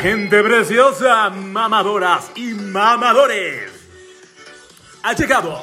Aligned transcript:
gente 0.00 0.42
preciosa, 0.42 1.28
mamadoras 1.28 2.30
y 2.34 2.54
mamadores. 2.54 3.70
Ha 5.02 5.12
llegado 5.12 5.60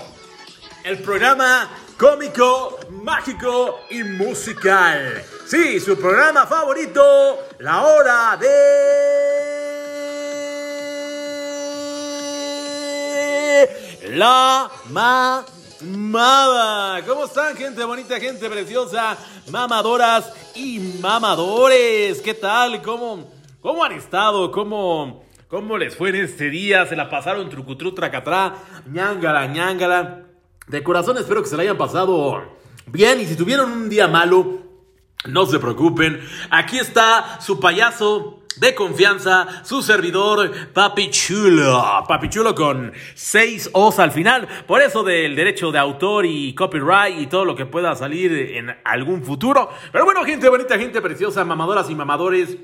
el 0.84 1.00
programa 1.00 1.68
cómico, 1.98 2.78
mágico 2.92 3.80
y 3.90 4.04
musical. 4.04 5.26
Sí, 5.48 5.80
su 5.80 5.98
programa 5.98 6.46
favorito, 6.46 7.48
la 7.60 7.82
hora 7.82 8.38
de 8.38 8.48
la 14.10 14.70
mamada. 14.92 15.44
¿Cómo 17.08 17.26
están, 17.26 17.58
gente 17.58 17.84
bonita, 17.84 18.20
gente 18.20 18.48
preciosa, 18.48 19.18
mamadoras 19.50 20.32
y 20.54 20.78
mamadores? 21.02 22.22
¿Qué 22.22 22.36
tal? 22.36 22.84
¿Cómo, 22.84 23.37
cómo 23.62 23.84
han 23.84 23.94
estado? 23.94 24.52
¿Cómo, 24.52 25.26
¿Cómo 25.48 25.78
les 25.78 25.96
fue 25.96 26.10
en 26.10 26.16
este 26.16 26.50
día? 26.50 26.86
¿Se 26.86 26.96
la 26.96 27.10
pasaron 27.10 27.50
trucutru, 27.50 27.94
tracatrá, 27.94 28.56
ñangala, 28.92 29.48
ñangala? 29.48 30.26
De 30.68 30.84
corazón 30.84 31.18
espero 31.18 31.42
que 31.42 31.50
se 31.50 31.56
la 31.56 31.64
hayan 31.64 31.78
pasado 31.78 32.44
bien 32.88 33.22
y 33.22 33.26
si 33.26 33.36
tuvieron 33.36 33.72
un 33.72 33.90
día 33.90 34.08
malo, 34.08 34.60
no 35.26 35.46
se 35.46 35.60
preocupen. 35.60 36.20
Aquí 36.50 36.78
está 36.78 37.40
su 37.42 37.60
payaso 37.60 38.42
de 38.58 38.74
confianza, 38.74 39.64
su 39.64 39.82
servidor, 39.82 40.52
Papi 40.74 41.10
Chulo. 41.12 42.04
Papi 42.08 42.30
Chulo 42.30 42.56
con 42.56 42.92
seis 43.14 43.70
O's 43.74 44.00
al 44.00 44.12
final. 44.12 44.48
Por 44.66 44.82
eso 44.82 45.04
del 45.04 45.36
derecho 45.36 45.72
de 45.72 45.80
autor 45.80 46.26
y 46.26 46.54
copyright 46.56 47.20
y 47.20 47.28
todo 47.28 47.46
lo 47.46 47.56
que 47.56 47.66
pueda 47.66 47.96
salir 47.96 48.32
en 48.34 48.76
algún 48.84 49.24
futuro. 49.24 49.70
Pero 49.92 50.06
bueno, 50.06 50.24
gente 50.24 50.50
bonita, 50.50 50.78
gente 50.78 51.02
preciosa, 51.02 51.46
mamadoras 51.46 51.90
y 51.90 51.96
mamadores. 51.96 52.58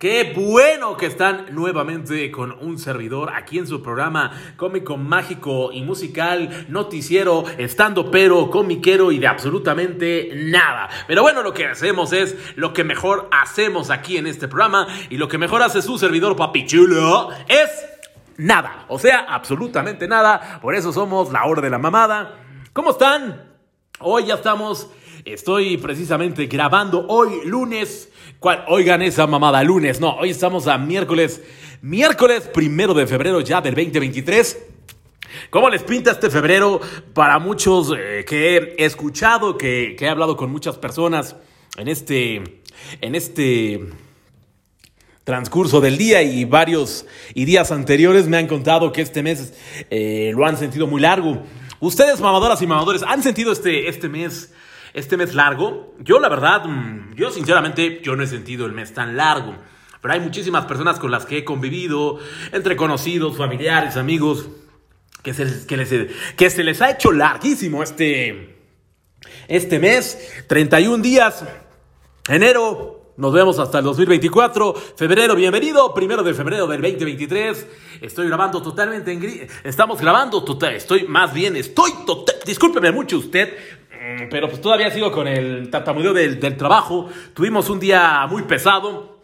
Qué 0.00 0.32
bueno 0.34 0.96
que 0.96 1.04
están 1.04 1.48
nuevamente 1.50 2.30
con 2.30 2.52
un 2.52 2.78
servidor 2.78 3.34
aquí 3.34 3.58
en 3.58 3.66
su 3.66 3.82
programa 3.82 4.32
cómico, 4.56 4.96
mágico 4.96 5.72
y 5.72 5.82
musical, 5.82 6.64
noticiero, 6.70 7.44
estando 7.58 8.10
pero, 8.10 8.48
comiquero 8.48 9.12
y 9.12 9.18
de 9.18 9.26
absolutamente 9.26 10.30
nada. 10.36 10.88
Pero 11.06 11.20
bueno, 11.20 11.42
lo 11.42 11.52
que 11.52 11.66
hacemos 11.66 12.14
es 12.14 12.34
lo 12.56 12.72
que 12.72 12.82
mejor 12.82 13.28
hacemos 13.30 13.90
aquí 13.90 14.16
en 14.16 14.26
este 14.26 14.48
programa 14.48 14.86
y 15.10 15.18
lo 15.18 15.28
que 15.28 15.36
mejor 15.36 15.60
hace 15.60 15.82
su 15.82 15.98
servidor 15.98 16.34
papichulo 16.34 17.28
es 17.46 17.68
nada. 18.38 18.86
O 18.88 18.98
sea, 18.98 19.26
absolutamente 19.28 20.08
nada. 20.08 20.60
Por 20.62 20.74
eso 20.74 20.94
somos 20.94 21.30
la 21.30 21.44
hora 21.44 21.60
de 21.60 21.68
la 21.68 21.78
mamada. 21.78 22.38
¿Cómo 22.72 22.92
están? 22.92 23.50
Hoy 23.98 24.24
ya 24.24 24.36
estamos, 24.36 24.88
estoy 25.26 25.76
precisamente 25.76 26.46
grabando 26.46 27.04
hoy 27.06 27.44
lunes 27.44 28.09
¿Cuál? 28.40 28.64
Oigan 28.68 29.02
esa 29.02 29.26
mamada, 29.26 29.62
lunes. 29.62 30.00
No, 30.00 30.16
hoy 30.16 30.30
estamos 30.30 30.66
a 30.66 30.78
miércoles. 30.78 31.42
Miércoles 31.82 32.48
primero 32.54 32.94
de 32.94 33.06
febrero 33.06 33.42
ya 33.42 33.60
del 33.60 33.74
2023. 33.74 34.58
¿Cómo 35.50 35.68
les 35.68 35.82
pinta 35.82 36.12
este 36.12 36.30
febrero? 36.30 36.80
Para 37.12 37.38
muchos 37.38 37.92
eh, 37.94 38.24
que 38.26 38.56
he 38.78 38.84
escuchado, 38.86 39.58
que, 39.58 39.94
que, 39.94 40.06
he 40.06 40.08
hablado 40.08 40.38
con 40.38 40.50
muchas 40.50 40.78
personas 40.78 41.36
en 41.76 41.88
este, 41.88 42.62
en 43.02 43.14
este 43.14 43.90
transcurso 45.24 45.82
del 45.82 45.98
día 45.98 46.22
y 46.22 46.46
varios 46.46 47.04
y 47.34 47.44
días 47.44 47.70
anteriores 47.70 48.26
me 48.26 48.38
han 48.38 48.46
contado 48.46 48.90
que 48.90 49.02
este 49.02 49.22
mes 49.22 49.52
eh, 49.90 50.32
lo 50.34 50.46
han 50.46 50.56
sentido 50.56 50.86
muy 50.86 51.02
largo. 51.02 51.42
Ustedes, 51.78 52.20
mamadoras 52.20 52.62
y 52.62 52.66
mamadores, 52.66 53.02
¿han 53.02 53.22
sentido 53.22 53.52
este, 53.52 53.86
este 53.90 54.08
mes 54.08 54.50
este 54.92 55.16
mes 55.16 55.34
largo. 55.34 55.94
Yo 56.00 56.20
la 56.20 56.28
verdad, 56.28 56.64
mm, 56.64 57.14
yo 57.14 57.30
sinceramente, 57.30 58.00
yo 58.02 58.16
no 58.16 58.22
he 58.22 58.26
sentido 58.26 58.66
el 58.66 58.72
mes 58.72 58.92
tan 58.94 59.16
largo. 59.16 59.56
Pero 60.00 60.14
hay 60.14 60.20
muchísimas 60.20 60.64
personas 60.64 60.98
con 60.98 61.10
las 61.10 61.26
que 61.26 61.38
he 61.38 61.44
convivido, 61.44 62.18
entre 62.52 62.76
conocidos, 62.76 63.36
familiares, 63.36 63.96
amigos, 63.96 64.48
que 65.22 65.34
se, 65.34 65.44
les, 65.44 65.66
que, 65.66 65.76
les, 65.76 65.90
que 66.36 66.50
se 66.50 66.64
les 66.64 66.80
ha 66.80 66.90
hecho 66.90 67.12
larguísimo 67.12 67.82
este, 67.82 68.56
este 69.48 69.78
mes. 69.78 70.44
31 70.48 71.02
días, 71.02 71.44
enero, 72.28 73.00
nos 73.20 73.34
vemos 73.34 73.58
hasta 73.58 73.80
el 73.80 73.84
2024. 73.84 74.72
Febrero, 74.96 75.34
bienvenido. 75.34 75.92
Primero 75.92 76.22
de 76.22 76.32
febrero 76.32 76.66
del 76.66 76.80
2023. 76.80 77.66
Estoy 78.00 78.28
grabando 78.28 78.62
totalmente 78.62 79.12
en 79.12 79.20
gris. 79.20 79.42
Estamos 79.62 80.00
grabando 80.00 80.42
total. 80.42 80.74
Estoy 80.74 81.06
más 81.06 81.34
bien, 81.34 81.54
estoy 81.54 81.92
total. 82.06 82.36
Discúlpeme 82.46 82.90
mucho 82.92 83.18
usted. 83.18 83.54
Mm, 84.00 84.28
pero 84.30 84.48
pues 84.48 84.62
todavía 84.62 84.90
sigo 84.90 85.12
con 85.12 85.28
el 85.28 85.68
tartamudeo 85.70 86.14
del, 86.14 86.38
trabajo. 86.56 87.08
Tuvimos 87.34 87.68
un 87.68 87.78
día 87.78 88.26
muy 88.28 88.42
pesado. 88.42 89.20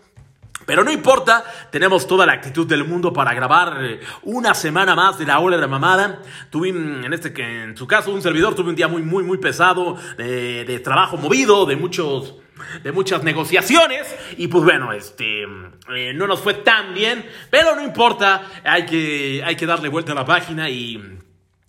Pero 0.66 0.82
no 0.82 0.90
importa, 0.90 1.44
tenemos 1.70 2.08
toda 2.08 2.26
la 2.26 2.32
actitud 2.32 2.66
del 2.66 2.84
mundo 2.84 3.12
para 3.12 3.32
grabar 3.32 3.84
eh, 3.84 4.00
una 4.24 4.52
semana 4.52 4.96
más 4.96 5.16
de 5.16 5.24
la 5.24 5.38
hora 5.38 5.54
de 5.54 5.62
la 5.62 5.68
mamada. 5.68 6.20
Tuve, 6.50 6.70
en 6.70 7.12
este 7.12 7.32
en 7.40 7.76
su 7.76 7.86
caso, 7.86 8.12
un 8.12 8.20
servidor, 8.20 8.56
tuve 8.56 8.70
un 8.70 8.74
día 8.74 8.88
muy, 8.88 9.02
muy, 9.02 9.22
muy 9.22 9.38
pesado, 9.38 9.96
de, 10.18 10.64
de 10.64 10.80
trabajo 10.80 11.16
movido, 11.18 11.66
de 11.66 11.76
muchos, 11.76 12.34
de 12.82 12.90
muchas 12.90 13.22
negociaciones. 13.22 14.12
Y 14.38 14.48
pues 14.48 14.64
bueno, 14.64 14.92
este, 14.92 15.44
eh, 15.44 16.12
no 16.14 16.26
nos 16.26 16.40
fue 16.40 16.54
tan 16.54 16.94
bien, 16.94 17.24
pero 17.48 17.76
no 17.76 17.84
importa, 17.84 18.42
hay 18.64 18.86
que, 18.86 19.42
hay 19.44 19.54
que 19.54 19.66
darle 19.66 19.88
vuelta 19.88 20.12
a 20.12 20.16
la 20.16 20.24
página 20.24 20.68
y 20.68 21.00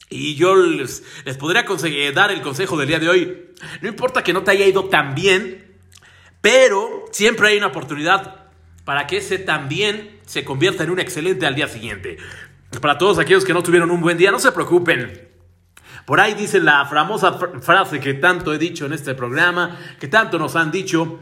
y 0.10 0.36
yo 0.36 0.56
les, 0.56 1.04
les 1.26 1.38
podría 1.38 1.66
dar 2.14 2.32
el 2.32 2.42
consejo 2.42 2.78
del 2.78 2.88
día 2.88 3.00
de 3.00 3.10
hoy. 3.10 3.46
No 3.82 3.90
importa 3.90 4.24
que 4.24 4.34
no 4.34 4.44
te 4.44 4.52
haya 4.52 4.66
ido 4.66 4.86
tan 4.86 5.16
bien, 5.16 5.76
pero 6.42 7.06
siempre 7.12 7.50
hay 7.50 7.58
una 7.58 7.68
oportunidad 7.68 8.46
para 8.86 9.06
que 9.06 9.18
ese 9.18 9.38
también 9.38 10.20
se 10.26 10.46
convierta 10.46 10.84
en 10.84 10.92
un 10.92 11.00
excelente 11.00 11.46
al 11.46 11.56
día 11.56 11.68
siguiente. 11.68 12.18
Para 12.82 12.98
todos 12.98 13.20
aquellos 13.20 13.44
que 13.44 13.54
no 13.54 13.64
tuvieron 13.64 13.92
un 13.92 14.02
buen 14.02 14.18
día, 14.18 14.32
no 14.32 14.40
se 14.40 14.52
preocupen. 14.52 15.28
Por 16.06 16.22
ahí 16.22 16.36
dice 16.36 16.62
la 16.62 16.86
famosa 16.86 17.34
frase 17.62 18.00
que 18.00 18.14
tanto 18.14 18.54
he 18.54 18.58
dicho 18.58 18.86
en 18.86 18.94
este 18.94 19.14
programa, 19.14 19.78
que 20.00 20.08
tanto 20.08 20.40
nos 20.40 20.56
han 20.56 20.72
dicho 20.72 21.20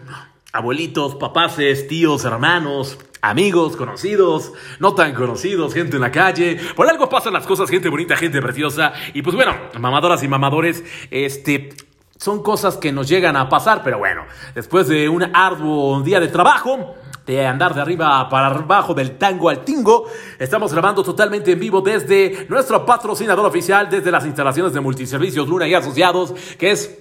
abuelitos, 0.51 1.15
papaces, 1.15 1.87
tíos, 1.87 2.23
hermanos, 2.23 2.99
amigos, 3.29 3.75
conocidos, 3.75 4.53
no 4.79 4.93
tan 4.93 5.13
conocidos, 5.13 5.73
gente 5.73 5.95
en 5.95 6.01
la 6.01 6.11
calle. 6.11 6.59
Por 6.75 6.87
algo 6.87 7.09
pasan 7.09 7.33
las 7.33 7.45
cosas, 7.45 7.69
gente 7.69 7.89
bonita, 7.89 8.15
gente 8.15 8.41
preciosa. 8.41 8.93
Y 9.13 9.21
pues 9.21 9.35
bueno, 9.35 9.55
mamadoras 9.79 10.23
y 10.23 10.27
mamadores, 10.27 10.83
este, 11.11 11.69
son 12.17 12.43
cosas 12.43 12.77
que 12.77 12.91
nos 12.91 13.07
llegan 13.07 13.35
a 13.35 13.49
pasar, 13.49 13.81
pero 13.83 13.97
bueno, 13.97 14.23
después 14.53 14.87
de 14.87 15.09
un 15.09 15.23
arduo 15.35 16.01
día 16.01 16.19
de 16.19 16.27
trabajo, 16.27 16.95
de 17.25 17.45
andar 17.45 17.73
de 17.73 17.81
arriba 17.81 18.29
para 18.29 18.47
abajo 18.47 18.93
del 18.93 19.17
tango 19.17 19.49
al 19.49 19.65
tingo, 19.65 20.05
estamos 20.37 20.71
grabando 20.71 21.03
totalmente 21.03 21.53
en 21.53 21.59
vivo 21.59 21.81
desde 21.81 22.45
nuestro 22.49 22.85
patrocinador 22.85 23.45
oficial, 23.45 23.89
desde 23.89 24.11
las 24.11 24.25
instalaciones 24.25 24.73
de 24.73 24.79
multiservicios 24.79 25.47
Luna 25.47 25.67
y 25.67 25.73
Asociados, 25.73 26.33
que 26.59 26.71
es, 26.71 26.99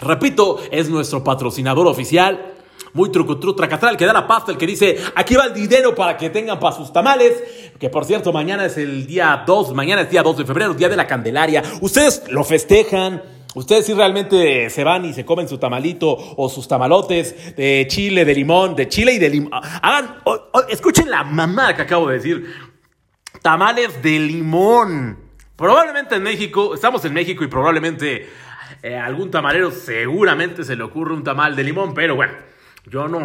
repito, 0.00 0.58
es 0.70 0.88
nuestro 0.88 1.22
patrocinador 1.22 1.86
oficial 1.86 2.55
muy 2.92 3.10
trucutru, 3.10 3.54
tracatral, 3.54 3.96
que 3.96 4.06
da 4.06 4.12
la 4.12 4.26
pasta, 4.26 4.52
el 4.52 4.58
que 4.58 4.66
dice, 4.66 4.96
aquí 5.14 5.34
va 5.34 5.46
el 5.46 5.54
dinero 5.54 5.94
para 5.94 6.16
que 6.16 6.30
tengan 6.30 6.58
para 6.58 6.74
sus 6.74 6.92
tamales, 6.92 7.42
que 7.78 7.90
por 7.90 8.04
cierto, 8.04 8.32
mañana 8.32 8.66
es 8.66 8.76
el 8.78 9.06
día 9.06 9.44
2, 9.46 9.74
mañana 9.74 10.02
es 10.02 10.10
día 10.10 10.22
2 10.22 10.38
de 10.38 10.44
febrero, 10.44 10.74
día 10.74 10.88
de 10.88 10.96
la 10.96 11.06
Candelaria, 11.06 11.62
ustedes 11.80 12.22
lo 12.28 12.44
festejan, 12.44 13.22
Ustedes 13.56 13.86
si 13.86 13.94
realmente 13.94 14.68
se 14.68 14.84
van 14.84 15.06
y 15.06 15.14
se 15.14 15.24
comen 15.24 15.48
su 15.48 15.56
tamalito 15.56 16.14
o 16.36 16.46
sus 16.50 16.68
tamalotes 16.68 17.56
de 17.56 17.86
chile, 17.88 18.26
de 18.26 18.34
limón, 18.34 18.76
de 18.76 18.86
chile 18.86 19.14
y 19.14 19.18
de 19.18 19.30
limón. 19.30 19.50
Hagan, 19.54 20.16
escuchen 20.68 21.08
la 21.08 21.24
mamá 21.24 21.74
que 21.74 21.80
acabo 21.80 22.06
de 22.08 22.16
decir. 22.16 22.52
Tamales 23.40 24.02
de 24.02 24.18
limón. 24.18 25.18
Probablemente 25.56 26.16
en 26.16 26.22
México, 26.22 26.74
estamos 26.74 27.02
en 27.06 27.14
México 27.14 27.44
y 27.44 27.46
probablemente 27.46 28.28
eh, 28.82 28.94
algún 28.94 29.30
tamalero 29.30 29.70
seguramente 29.70 30.62
se 30.62 30.76
le 30.76 30.82
ocurre 30.82 31.14
un 31.14 31.24
tamal 31.24 31.56
de 31.56 31.64
limón, 31.64 31.94
pero 31.94 32.14
bueno, 32.14 32.34
yo 32.88 33.08
no, 33.08 33.20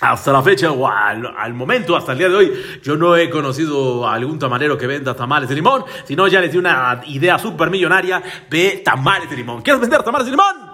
hasta 0.00 0.32
la 0.32 0.42
fecha 0.42 0.70
o 0.70 0.86
al, 0.86 1.54
momento, 1.54 1.96
hasta 1.96 2.12
el 2.12 2.18
día 2.18 2.28
de 2.28 2.34
hoy, 2.34 2.52
yo 2.82 2.96
no 2.96 3.16
he 3.16 3.28
conocido 3.30 4.06
a 4.06 4.14
algún 4.14 4.38
tamalero 4.38 4.78
que 4.78 4.86
venda 4.86 5.14
tamales 5.14 5.48
de 5.48 5.54
limón, 5.54 5.84
sino 6.04 6.26
ya 6.28 6.40
les 6.40 6.52
di 6.52 6.58
una 6.58 7.00
idea 7.06 7.38
súper 7.38 7.70
millonaria 7.70 8.22
de 8.48 8.82
tamales 8.84 9.28
de 9.30 9.36
limón. 9.36 9.62
¿Quieres 9.62 9.80
vender 9.80 10.02
tamales 10.02 10.26
de 10.26 10.30
limón? 10.32 10.67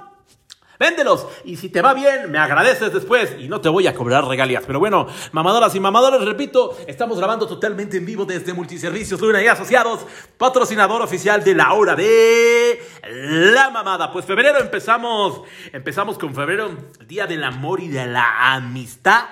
Véndelos 0.85 1.27
y 1.47 1.57
si 1.57 1.71
te 1.71 1.81
va 1.81 1.95
bien, 1.95 2.31
me 2.31 2.37
agradeces 2.37 2.93
después 2.93 3.37
y 3.39 3.49
no 3.49 3.59
te 3.63 3.71
voy 3.71 3.87
a 3.87 3.95
cobrar 3.95 4.27
regalías. 4.27 4.65
Pero 4.67 4.79
bueno, 4.79 5.07
mamadoras 5.33 5.75
y 5.75 5.81
mamadores, 5.81 6.21
repito, 6.21 6.77
estamos 6.87 7.17
grabando 7.17 7.47
totalmente 7.47 7.97
en 7.97 8.05
vivo 8.05 8.27
desde 8.27 8.53
Multiservicios 8.53 9.19
Luna 9.19 9.43
y 9.43 9.47
Asociados, 9.47 10.01
patrocinador 10.37 11.01
oficial 11.01 11.43
de 11.43 11.55
la 11.55 11.73
hora 11.73 11.97
de 11.97 12.83
la 13.03 13.71
mamada. 13.71 14.13
Pues 14.13 14.27
febrero 14.27 14.61
empezamos, 14.61 15.49
empezamos 15.73 16.19
con 16.19 16.35
febrero, 16.35 16.77
día 17.09 17.27
del 17.27 17.45
amor 17.45 17.81
y 17.81 17.89
de 17.89 18.05
la 18.05 18.53
amistad, 18.53 19.25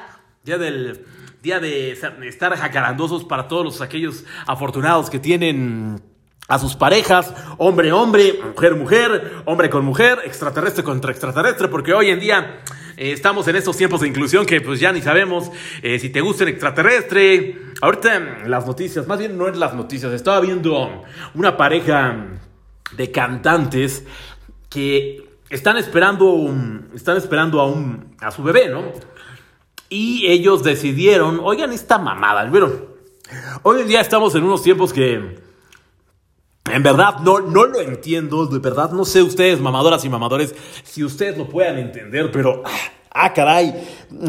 día 0.43 0.57
del 0.57 1.05
día 1.43 1.61
de 1.61 1.91
estar 1.91 2.57
jacarandosos 2.57 3.25
para 3.25 3.47
todos 3.47 3.65
los, 3.65 3.81
aquellos 3.83 4.25
afortunados 4.47 5.11
que 5.11 5.19
tienen 5.19 6.01
a 6.53 6.59
sus 6.59 6.77
parejas, 6.77 7.33
hombre, 7.57 7.93
hombre, 7.93 8.39
mujer, 8.45 8.77
mujer, 8.77 9.33
hombre 9.47 9.71
con 9.71 9.87
mujer, 9.87 10.19
extraterrestre 10.27 10.85
contra 10.85 11.11
extraterrestre, 11.11 11.67
porque 11.69 11.95
hoy 11.95 12.11
en 12.11 12.21
día 12.21 12.61
eh, 12.99 13.13
estamos 13.13 13.49
en 13.49 13.57
estos 13.57 13.75
tiempos 13.75 14.03
de 14.03 14.09
inclusión 14.09 14.45
que 14.45 14.61
pues 14.61 14.79
ya 14.79 14.93
ni 14.93 15.01
sabemos 15.01 15.51
eh, 15.83 15.99
si 15.99 16.11
te 16.11 16.21
gusta 16.21 16.45
el 16.45 16.51
extraterrestre. 16.51 17.59
Ahorita 17.81 18.41
las 18.47 18.67
noticias, 18.67 19.07
más 19.07 19.19
bien 19.19 19.39
no 19.39 19.49
es 19.49 19.57
las 19.57 19.73
noticias, 19.73 20.13
estaba 20.13 20.41
viendo 20.41 21.03
una 21.33 21.57
pareja 21.57 22.27
de 22.99 23.11
cantantes 23.11 24.05
que 24.69 25.25
están 25.49 25.79
esperando, 25.79 26.55
están 26.95 27.17
esperando 27.17 27.63
a, 27.63 27.67
un, 27.67 28.15
a 28.21 28.31
su 28.31 28.43
bebé, 28.43 28.69
¿no? 28.69 28.93
Y 29.89 30.27
ellos 30.27 30.63
decidieron, 30.63 31.41
oigan 31.43 31.73
esta 31.73 31.97
mamada, 31.97 32.45
bueno, 32.45 32.71
hoy 33.63 33.81
en 33.81 33.89
día 33.89 34.03
estamos 34.03 34.35
en 34.35 34.45
unos 34.45 34.63
tiempos 34.63 34.93
que 34.93 35.41
en 36.71 36.83
verdad, 36.83 37.19
no, 37.21 37.41
no 37.41 37.67
lo 37.67 37.81
entiendo, 37.81 38.47
de 38.47 38.59
verdad, 38.59 38.91
no 38.93 39.05
sé 39.05 39.23
ustedes, 39.23 39.61
mamadoras 39.61 40.05
y 40.05 40.09
mamadores, 40.09 40.55
si 40.85 41.03
ustedes 41.03 41.37
lo 41.37 41.49
puedan 41.49 41.79
entender, 41.79 42.31
pero... 42.31 42.63
Ah, 43.15 43.35
caray, 43.35 43.75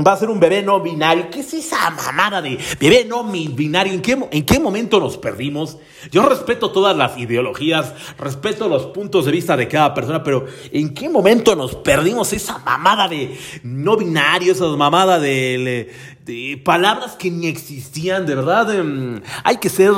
va 0.05 0.13
a 0.13 0.17
ser 0.17 0.29
un 0.29 0.39
bebé 0.39 0.61
no 0.61 0.79
binario. 0.79 1.29
¿Qué 1.29 1.41
es 1.41 1.53
esa 1.53 1.89
mamada 1.91 2.41
de 2.41 2.57
bebé 2.79 3.05
no 3.05 3.23
binario? 3.23 3.93
¿En 3.93 4.01
qué, 4.01 4.17
¿En 4.31 4.45
qué 4.45 4.59
momento 4.59 4.99
nos 4.99 5.17
perdimos? 5.17 5.77
Yo 6.11 6.27
respeto 6.27 6.71
todas 6.71 6.95
las 6.95 7.17
ideologías, 7.17 7.93
respeto 8.17 8.67
los 8.67 8.87
puntos 8.87 9.25
de 9.25 9.31
vista 9.31 9.55
de 9.55 9.67
cada 9.67 9.93
persona, 9.93 10.23
pero 10.23 10.45
¿en 10.71 10.93
qué 10.93 11.09
momento 11.09 11.55
nos 11.55 11.75
perdimos 11.75 12.33
esa 12.33 12.57
mamada 12.59 13.07
de 13.07 13.37
no 13.63 13.97
binario, 13.97 14.51
esa 14.51 14.65
mamada 14.67 15.19
de, 15.19 15.91
de 16.25 16.61
palabras 16.63 17.15
que 17.15 17.29
ni 17.29 17.47
existían, 17.47 18.25
de 18.25 18.35
verdad. 18.35 18.73
Em, 18.73 19.21
hay 19.43 19.57
que 19.57 19.69
ser, 19.69 19.93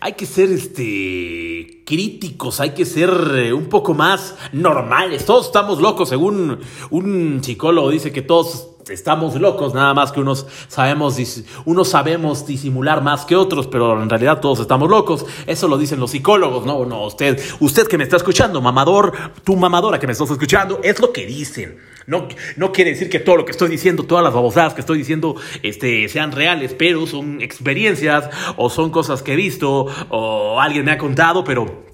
hay 0.00 0.12
que 0.12 0.26
ser 0.26 0.50
este, 0.50 1.82
críticos, 1.84 2.60
hay 2.60 2.70
que 2.70 2.84
ser 2.84 3.10
eh, 3.36 3.52
un 3.52 3.68
poco 3.68 3.94
más 3.94 4.36
normales. 4.52 5.24
Todos 5.24 5.46
estamos 5.46 5.80
locos, 5.80 6.08
según 6.08 6.58
un 6.90 7.40
psicólogo 7.42 7.90
dice 7.90 8.12
que 8.12 8.22
todos 8.22 8.75
estamos 8.88 9.34
locos, 9.40 9.74
nada 9.74 9.94
más 9.94 10.12
que 10.12 10.20
unos 10.20 10.46
sabemos, 10.68 11.16
unos 11.64 11.88
sabemos 11.88 12.46
disimular 12.46 13.02
más 13.02 13.24
que 13.24 13.36
otros, 13.36 13.66
pero 13.66 14.00
en 14.02 14.08
realidad 14.08 14.40
todos 14.40 14.60
estamos 14.60 14.88
locos. 14.88 15.26
Eso 15.46 15.68
lo 15.68 15.78
dicen 15.78 16.00
los 16.00 16.10
psicólogos, 16.10 16.64
no, 16.66 16.84
no, 16.84 17.06
usted, 17.06 17.40
usted 17.60 17.86
que 17.86 17.98
me 17.98 18.04
está 18.04 18.16
escuchando, 18.16 18.60
mamador, 18.60 19.12
tu 19.44 19.56
mamadora 19.56 19.98
que 19.98 20.06
me 20.06 20.12
estás 20.12 20.30
escuchando, 20.30 20.80
es 20.82 21.00
lo 21.00 21.12
que 21.12 21.26
dicen. 21.26 21.78
No, 22.06 22.28
no 22.56 22.70
quiere 22.70 22.90
decir 22.90 23.10
que 23.10 23.18
todo 23.18 23.36
lo 23.36 23.44
que 23.44 23.50
estoy 23.50 23.68
diciendo, 23.68 24.04
todas 24.04 24.22
las 24.22 24.32
babosadas 24.32 24.74
que 24.74 24.80
estoy 24.80 24.98
diciendo, 24.98 25.34
este, 25.62 26.08
sean 26.08 26.30
reales, 26.30 26.72
pero 26.72 27.06
son 27.06 27.40
experiencias 27.40 28.30
o 28.56 28.70
son 28.70 28.90
cosas 28.90 29.22
que 29.22 29.32
he 29.32 29.36
visto 29.36 29.86
o 30.08 30.60
alguien 30.60 30.84
me 30.84 30.92
ha 30.92 30.98
contado, 30.98 31.42
pero 31.42 31.85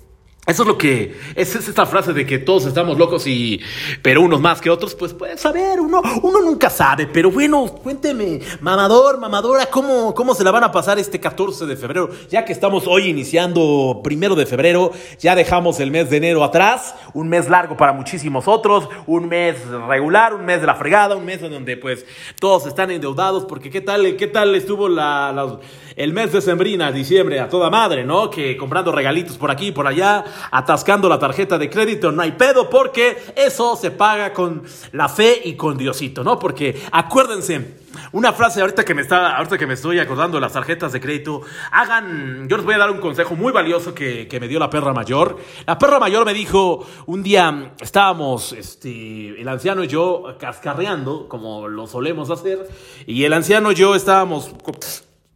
eso 0.44 0.62
es 0.64 0.68
lo 0.68 0.76
que 0.76 1.14
es, 1.36 1.54
esta 1.54 1.86
frase 1.86 2.12
de 2.12 2.26
que 2.26 2.40
todos 2.40 2.66
estamos 2.66 2.98
locos 2.98 3.28
y 3.28 3.60
pero 4.02 4.22
unos 4.22 4.40
más 4.40 4.60
que 4.60 4.70
otros, 4.70 4.96
pues 4.96 5.14
puedes 5.14 5.40
saber, 5.40 5.80
uno, 5.80 6.02
uno 6.20 6.40
nunca 6.40 6.68
sabe, 6.68 7.06
pero 7.06 7.30
bueno, 7.30 7.64
cuénteme, 7.80 8.40
mamador, 8.60 9.20
mamadora, 9.20 9.66
¿cómo, 9.66 10.12
cómo 10.16 10.34
se 10.34 10.42
la 10.42 10.50
van 10.50 10.64
a 10.64 10.72
pasar 10.72 10.98
este 10.98 11.20
14 11.20 11.64
de 11.66 11.76
febrero, 11.76 12.10
ya 12.28 12.44
que 12.44 12.52
estamos 12.52 12.88
hoy 12.88 13.06
iniciando 13.06 14.00
primero 14.02 14.34
de 14.34 14.44
febrero, 14.44 14.90
ya 15.20 15.36
dejamos 15.36 15.78
el 15.78 15.92
mes 15.92 16.10
de 16.10 16.16
enero 16.16 16.42
atrás, 16.42 16.96
un 17.14 17.28
mes 17.28 17.48
largo 17.48 17.76
para 17.76 17.92
muchísimos 17.92 18.48
otros, 18.48 18.88
un 19.06 19.28
mes 19.28 19.64
regular, 19.86 20.34
un 20.34 20.44
mes 20.44 20.60
de 20.60 20.66
la 20.66 20.74
fregada, 20.74 21.14
un 21.14 21.24
mes 21.24 21.40
en 21.40 21.52
donde 21.52 21.76
pues 21.76 22.04
todos 22.40 22.66
están 22.66 22.90
endeudados, 22.90 23.44
porque 23.44 23.70
qué 23.70 23.80
tal, 23.80 24.16
qué 24.16 24.26
tal 24.26 24.56
estuvo 24.56 24.88
la 24.88 25.60
el 25.96 26.12
mes 26.12 26.32
de 26.32 26.40
Sembrina, 26.40 26.92
diciembre, 26.92 27.40
a 27.40 27.48
toda 27.48 27.70
madre, 27.70 28.04
¿no? 28.04 28.30
Que 28.30 28.56
comprando 28.56 28.92
regalitos 28.92 29.36
por 29.36 29.50
aquí 29.50 29.68
y 29.68 29.72
por 29.72 29.86
allá, 29.86 30.24
atascando 30.50 31.08
la 31.08 31.18
tarjeta 31.18 31.58
de 31.58 31.70
crédito, 31.70 32.12
no 32.12 32.22
hay 32.22 32.32
pedo, 32.32 32.68
porque 32.70 33.16
eso 33.36 33.76
se 33.76 33.90
paga 33.90 34.32
con 34.32 34.62
la 34.92 35.08
fe 35.08 35.40
y 35.44 35.54
con 35.54 35.76
Diosito, 35.76 36.24
¿no? 36.24 36.38
Porque 36.38 36.80
acuérdense, 36.90 37.82
una 38.12 38.32
frase 38.32 38.60
ahorita 38.60 38.84
que 38.84 38.94
me 38.94 39.02
está, 39.02 39.36
ahorita 39.36 39.58
que 39.58 39.66
me 39.66 39.74
estoy 39.74 39.98
acordando 39.98 40.36
de 40.36 40.40
las 40.40 40.52
tarjetas 40.52 40.92
de 40.92 41.00
crédito, 41.00 41.42
hagan, 41.70 42.48
yo 42.48 42.56
les 42.56 42.64
voy 42.64 42.74
a 42.74 42.78
dar 42.78 42.90
un 42.90 42.98
consejo 42.98 43.36
muy 43.36 43.52
valioso 43.52 43.94
que, 43.94 44.28
que, 44.28 44.40
me 44.40 44.48
dio 44.48 44.58
la 44.58 44.70
perra 44.70 44.92
mayor. 44.92 45.38
La 45.66 45.78
perra 45.78 45.98
mayor 45.98 46.24
me 46.24 46.34
dijo, 46.34 46.86
un 47.06 47.22
día 47.22 47.72
estábamos, 47.80 48.52
este, 48.52 49.40
el 49.40 49.48
anciano 49.48 49.84
y 49.84 49.88
yo 49.88 50.36
cascarreando, 50.38 51.28
como 51.28 51.68
lo 51.68 51.86
solemos 51.86 52.30
hacer, 52.30 52.68
y 53.06 53.24
el 53.24 53.32
anciano 53.32 53.72
y 53.72 53.74
yo 53.74 53.94
estábamos 53.94 54.50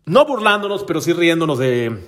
no 0.07 0.25
burlándonos, 0.25 0.85
pero 0.85 1.01
sí 1.01 1.13
riéndonos 1.13 1.59
de, 1.59 2.01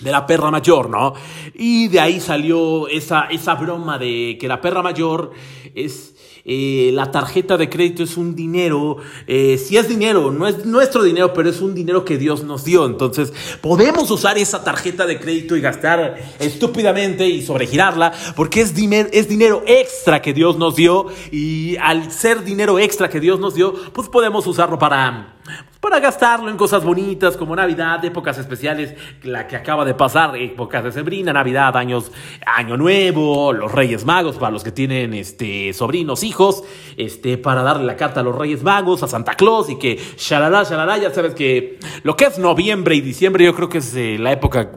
de 0.00 0.10
la 0.10 0.26
perra 0.26 0.50
mayor, 0.50 0.90
¿no? 0.90 1.14
Y 1.54 1.88
de 1.88 1.98
ahí 2.00 2.20
salió 2.20 2.86
esa, 2.88 3.22
esa 3.30 3.54
broma 3.54 3.98
de 3.98 4.36
que 4.38 4.48
la 4.48 4.60
perra 4.60 4.82
mayor 4.82 5.32
es... 5.74 6.14
Eh, 6.46 6.90
la 6.94 7.10
tarjeta 7.10 7.58
de 7.58 7.68
crédito 7.68 8.02
es 8.02 8.16
un 8.16 8.34
dinero, 8.34 8.96
eh, 9.26 9.58
si 9.58 9.76
es 9.76 9.88
dinero, 9.88 10.32
no 10.32 10.46
es 10.48 10.64
nuestro 10.64 11.02
dinero, 11.02 11.34
pero 11.34 11.50
es 11.50 11.60
un 11.60 11.74
dinero 11.74 12.02
que 12.02 12.16
Dios 12.16 12.44
nos 12.44 12.64
dio. 12.64 12.86
Entonces, 12.86 13.30
podemos 13.60 14.10
usar 14.10 14.38
esa 14.38 14.64
tarjeta 14.64 15.04
de 15.04 15.20
crédito 15.20 15.54
y 15.54 15.60
gastar 15.60 16.16
estúpidamente 16.38 17.28
y 17.28 17.42
sobregirarla, 17.42 18.14
porque 18.36 18.62
es, 18.62 18.72
es 18.72 19.28
dinero 19.28 19.62
extra 19.66 20.22
que 20.22 20.32
Dios 20.32 20.56
nos 20.56 20.76
dio. 20.76 21.08
Y 21.30 21.76
al 21.76 22.10
ser 22.10 22.42
dinero 22.42 22.78
extra 22.78 23.10
que 23.10 23.20
Dios 23.20 23.38
nos 23.38 23.54
dio, 23.54 23.74
pues 23.92 24.08
podemos 24.08 24.46
usarlo 24.46 24.78
para 24.78 25.36
para 25.80 25.98
gastarlo 25.98 26.50
en 26.50 26.56
cosas 26.56 26.84
bonitas 26.84 27.36
como 27.36 27.56
Navidad, 27.56 28.04
épocas 28.04 28.36
especiales, 28.38 28.94
la 29.22 29.46
que 29.46 29.56
acaba 29.56 29.84
de 29.84 29.94
pasar, 29.94 30.36
épocas 30.36 30.84
de 30.84 30.92
Sembrina, 30.92 31.32
Navidad, 31.32 31.74
años, 31.76 32.12
Año 32.44 32.76
Nuevo, 32.76 33.52
los 33.52 33.72
Reyes 33.72 34.04
Magos, 34.04 34.36
para 34.36 34.52
los 34.52 34.62
que 34.62 34.72
tienen 34.72 35.14
este, 35.14 35.72
sobrinos, 35.72 36.22
hijos, 36.22 36.64
este, 36.96 37.38
para 37.38 37.62
darle 37.62 37.86
la 37.86 37.96
carta 37.96 38.20
a 38.20 38.22
los 38.22 38.36
Reyes 38.36 38.62
Magos, 38.62 39.02
a 39.02 39.08
Santa 39.08 39.34
Claus 39.34 39.70
y 39.70 39.78
que 39.78 39.98
shalala, 40.18 40.64
shalala, 40.64 40.98
ya 40.98 41.12
sabes 41.12 41.34
que 41.34 41.78
lo 42.02 42.14
que 42.14 42.26
es 42.26 42.38
noviembre 42.38 42.94
y 42.94 43.00
diciembre 43.00 43.44
yo 43.44 43.54
creo 43.54 43.70
que 43.70 43.78
es 43.78 43.94
eh, 43.96 44.18
la 44.18 44.32
época 44.32 44.72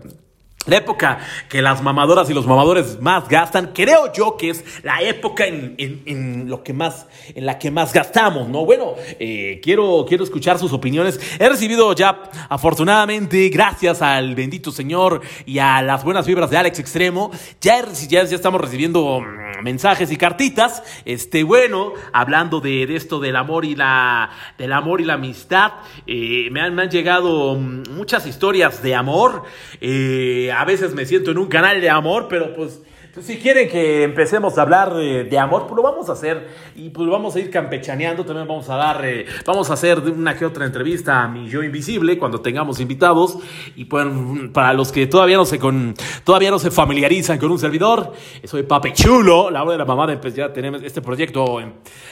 la 0.65 0.77
época 0.77 1.20
que 1.50 1.62
las 1.62 1.82
mamadoras 1.82 2.29
y 2.29 2.34
los 2.34 2.46
mamadores 2.46 3.00
más 3.01 3.27
gastan, 3.27 3.72
creo 3.74 4.13
yo 4.13 4.38
que 4.38 4.50
es 4.50 4.63
la 4.84 5.01
época 5.01 5.46
en, 5.46 6.46
lo 6.48 6.63
que 6.63 6.74
más, 6.74 7.08
en 7.36 7.46
la 7.46 7.60
que 7.60 7.72
más 7.72 7.93
gastamos, 7.93 8.48
¿no? 8.48 8.65
Bueno, 8.65 8.93
eh, 9.20 9.60
quiero, 9.62 10.05
quiero 10.08 10.24
escuchar 10.24 10.60
sus 10.60 10.72
opiniones. 10.74 11.20
He 11.39 11.50
recibido 11.50 11.93
ya, 11.93 12.24
afortunadamente, 12.50 13.50
gracias 13.50 14.01
al 14.01 14.36
bendito 14.36 14.72
Señor 14.72 15.22
y 15.46 15.60
a 15.60 15.82
las 15.82 16.03
buenas 16.03 16.25
vibras 16.25 16.50
de 16.50 16.58
Alex 16.58 16.79
Extremo, 16.79 17.32
ya, 17.60 17.86
ya, 18.08 18.22
estamos 18.22 18.62
recibiendo 18.62 19.20
mm, 19.20 19.63
mensajes 19.63 20.12
y 20.12 20.17
cartitas. 20.17 20.84
Este, 21.05 21.43
bueno, 21.43 21.93
hablando 22.13 22.62
de, 22.62 22.84
esto 22.96 23.20
del 23.20 23.36
amor 23.36 23.65
y 23.65 23.75
la, 23.75 24.29
del 24.58 24.72
amor 24.72 25.01
y 25.01 25.05
la 25.05 25.15
amistad, 25.15 25.74
eh, 26.08 26.48
me, 26.51 26.62
han, 26.62 26.74
me 26.74 26.84
han 26.84 26.89
llegado 26.89 27.55
mm, 27.55 27.84
muchas 27.91 28.25
historias 28.25 28.82
de 28.82 28.96
amor. 28.96 29.43
Eh, 29.82 30.52
a 30.57 30.65
veces 30.65 30.93
me 30.93 31.05
siento 31.05 31.31
en 31.31 31.38
un 31.38 31.48
canal 31.48 31.81
de 31.81 31.89
amor, 31.89 32.27
pero 32.29 32.53
pues, 32.53 32.81
pues 33.13 33.25
si 33.25 33.38
quieren 33.38 33.69
que 33.69 34.03
empecemos 34.03 34.57
a 34.57 34.63
hablar 34.63 34.93
de, 34.93 35.38
amor, 35.38 35.67
pues 35.67 35.75
lo 35.75 35.83
vamos 35.83 36.10
a 36.10 36.13
hacer. 36.13 36.48
Y 36.75 36.89
pues 36.89 37.07
vamos 37.07 37.36
a 37.36 37.39
ir 37.39 37.51
campechaneando, 37.51 38.25
también 38.25 38.48
vamos 38.48 38.69
a 38.69 38.75
dar, 38.75 39.05
eh, 39.05 39.25
vamos 39.45 39.69
a 39.69 39.74
hacer 39.74 40.00
una 40.00 40.36
que 40.36 40.45
otra 40.45 40.65
entrevista 40.65 41.22
a 41.22 41.27
mi 41.27 41.48
yo 41.48 41.62
invisible 41.62 42.17
cuando 42.17 42.41
tengamos 42.41 42.79
invitados. 42.79 43.38
Y 43.75 43.86
pues 43.86 44.07
para 44.51 44.74
los 44.74 44.91
que 44.91 45.05
todavía 45.05 45.38
no 45.38 45.45
se 45.45 45.60
con, 45.60 45.93
todavía 46.24 46.50
no 46.50 46.57
se 46.57 46.72
familiarizan 46.72 47.38
con 47.38 47.51
un 47.51 47.60
servidor, 47.60 48.13
soy 48.45 48.63
Pape 48.63 48.93
Chulo, 48.93 49.51
la 49.51 49.62
hora 49.62 49.74
de 49.74 49.77
la 49.77 49.86
mamada, 49.86 50.19
pues 50.19 50.33
ya 50.36 50.51
tenemos 50.51 50.81
este 50.81 51.01
proyecto, 51.01 51.62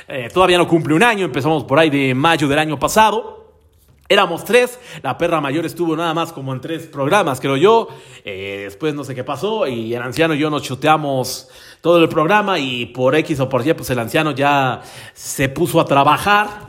eh, 0.07 0.29
todavía 0.31 0.57
no 0.57 0.67
cumple 0.67 0.93
un 0.93 1.03
año, 1.03 1.25
empezamos 1.25 1.63
por 1.63 1.79
ahí 1.79 1.89
de 1.89 2.13
mayo 2.13 2.47
del 2.47 2.59
año 2.59 2.77
pasado. 2.77 3.40
Éramos 4.11 4.43
tres, 4.43 4.77
la 5.03 5.17
perra 5.17 5.39
mayor 5.39 5.65
estuvo 5.65 5.95
nada 5.95 6.13
más 6.13 6.33
como 6.33 6.51
en 6.51 6.59
tres 6.59 6.85
programas, 6.87 7.39
creo 7.39 7.55
yo. 7.55 7.87
Eh, 8.25 8.63
después 8.65 8.93
no 8.93 9.05
sé 9.05 9.15
qué 9.15 9.23
pasó 9.23 9.65
y 9.67 9.95
el 9.95 10.01
anciano 10.01 10.33
y 10.33 10.37
yo 10.37 10.49
nos 10.49 10.63
chuteamos 10.63 11.47
todo 11.79 11.97
el 11.97 12.09
programa 12.09 12.59
y 12.59 12.87
por 12.87 13.15
X 13.15 13.39
o 13.39 13.47
por 13.47 13.65
Y, 13.65 13.73
pues 13.73 13.89
el 13.89 13.99
anciano 13.99 14.31
ya 14.31 14.81
se 15.13 15.47
puso 15.47 15.79
a 15.79 15.85
trabajar. 15.85 16.67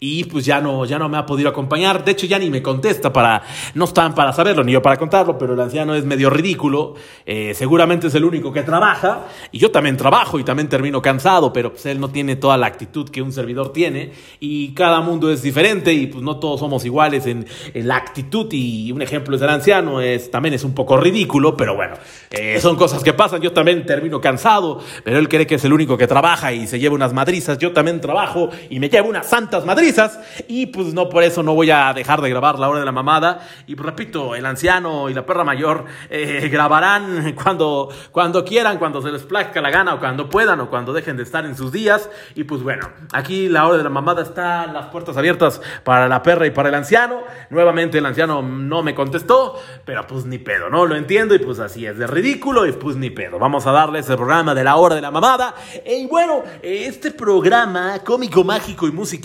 Y 0.00 0.24
pues 0.24 0.44
ya 0.44 0.60
no, 0.60 0.84
ya 0.84 0.98
no 0.98 1.08
me 1.08 1.16
ha 1.16 1.26
podido 1.26 1.48
acompañar. 1.48 2.04
De 2.04 2.12
hecho, 2.12 2.26
ya 2.26 2.38
ni 2.38 2.50
me 2.50 2.62
contesta 2.62 3.12
para, 3.12 3.42
no 3.74 3.84
están 3.84 4.14
para 4.14 4.32
saberlo, 4.32 4.64
ni 4.64 4.72
yo 4.72 4.82
para 4.82 4.96
contarlo, 4.96 5.38
pero 5.38 5.54
el 5.54 5.60
anciano 5.60 5.94
es 5.94 6.04
medio 6.04 6.30
ridículo. 6.30 6.94
Eh, 7.26 7.54
seguramente 7.54 8.08
es 8.08 8.14
el 8.14 8.24
único 8.24 8.52
que 8.52 8.62
trabaja. 8.62 9.26
Y 9.52 9.58
yo 9.58 9.70
también 9.70 9.96
trabajo 9.96 10.38
y 10.38 10.44
también 10.44 10.68
termino 10.68 11.00
cansado, 11.02 11.52
pero 11.52 11.72
pues 11.72 11.86
él 11.86 12.00
no 12.00 12.10
tiene 12.10 12.36
toda 12.36 12.56
la 12.56 12.66
actitud 12.66 13.08
que 13.08 13.22
un 13.22 13.32
servidor 13.32 13.72
tiene. 13.72 14.12
Y 14.40 14.74
cada 14.74 15.00
mundo 15.00 15.30
es 15.30 15.42
diferente 15.42 15.92
y 15.92 16.06
pues 16.06 16.22
no 16.22 16.38
todos 16.38 16.60
somos 16.60 16.84
iguales 16.84 17.26
en, 17.26 17.46
la 17.74 17.96
actitud. 17.96 18.46
Y 18.52 18.92
un 18.92 19.02
ejemplo 19.02 19.36
es 19.36 19.42
el 19.42 19.48
anciano, 19.48 20.00
es, 20.00 20.30
también 20.30 20.54
es 20.54 20.64
un 20.64 20.74
poco 20.74 20.96
ridículo, 20.96 21.56
pero 21.56 21.74
bueno, 21.74 21.96
eh, 22.30 22.58
son 22.60 22.76
cosas 22.76 23.02
que 23.02 23.12
pasan. 23.12 23.40
Yo 23.40 23.52
también 23.52 23.84
termino 23.86 24.20
cansado, 24.20 24.80
pero 25.02 25.18
él 25.18 25.28
cree 25.28 25.46
que 25.46 25.56
es 25.56 25.64
el 25.64 25.72
único 25.72 25.96
que 25.96 26.06
trabaja 26.06 26.52
y 26.52 26.66
se 26.66 26.78
lleva 26.78 26.94
unas 26.94 27.12
madrizas. 27.12 27.58
Yo 27.58 27.72
también 27.72 28.00
trabajo 28.00 28.50
y 28.70 28.80
me 28.80 28.88
llevo 28.88 29.08
unas 29.08 29.26
santas 29.34 29.64
madrizas. 29.64 30.20
Y 30.46 30.66
pues 30.66 30.94
no 30.94 31.08
por 31.08 31.24
eso 31.24 31.42
no 31.42 31.54
voy 31.54 31.68
a 31.72 31.92
dejar 31.92 32.20
de 32.20 32.30
grabar 32.30 32.56
la 32.60 32.68
hora 32.68 32.78
de 32.78 32.86
la 32.86 32.92
mamada. 32.92 33.40
Y 33.66 33.74
pues, 33.74 33.84
repito, 33.84 34.36
el 34.36 34.46
anciano 34.46 35.10
y 35.10 35.14
la 35.14 35.26
perra 35.26 35.42
mayor 35.42 35.86
eh, 36.08 36.48
grabarán 36.52 37.34
cuando, 37.42 37.88
cuando 38.12 38.44
quieran, 38.44 38.78
cuando 38.78 39.02
se 39.02 39.10
les 39.10 39.24
plazca 39.24 39.60
la 39.60 39.70
gana 39.70 39.94
o 39.94 39.98
cuando 39.98 40.28
puedan 40.28 40.60
o 40.60 40.70
cuando 40.70 40.92
dejen 40.92 41.16
de 41.16 41.24
estar 41.24 41.44
en 41.46 41.56
sus 41.56 41.72
días. 41.72 42.08
Y 42.36 42.44
pues 42.44 42.62
bueno, 42.62 42.88
aquí 43.12 43.48
la 43.48 43.66
hora 43.66 43.78
de 43.78 43.82
la 43.82 43.90
mamada 43.90 44.22
está 44.22 44.68
las 44.68 44.86
puertas 44.86 45.16
abiertas 45.16 45.60
para 45.82 46.06
la 46.06 46.22
perra 46.22 46.46
y 46.46 46.52
para 46.52 46.68
el 46.68 46.76
anciano. 46.76 47.22
Nuevamente 47.50 47.98
el 47.98 48.06
anciano 48.06 48.40
no 48.40 48.84
me 48.84 48.94
contestó, 48.94 49.60
pero 49.84 50.06
pues 50.06 50.26
ni 50.26 50.38
pedo, 50.38 50.70
¿no? 50.70 50.86
Lo 50.86 50.94
entiendo 50.94 51.34
y 51.34 51.40
pues 51.40 51.58
así 51.58 51.84
es 51.86 51.98
de 51.98 52.06
ridículo 52.06 52.66
y 52.66 52.72
pues 52.72 52.94
ni 52.94 53.10
pedo. 53.10 53.40
Vamos 53.40 53.66
a 53.66 53.72
darles 53.72 54.08
el 54.08 54.16
programa 54.16 54.54
de 54.54 54.62
la 54.62 54.76
hora 54.76 54.94
de 54.94 55.00
la 55.00 55.10
mamada. 55.10 55.56
Y 55.84 56.06
bueno, 56.06 56.44
este 56.62 57.10
programa 57.10 57.98
cómico, 58.04 58.44
mágico 58.44 58.86
y 58.86 58.92
musical, 58.92 59.23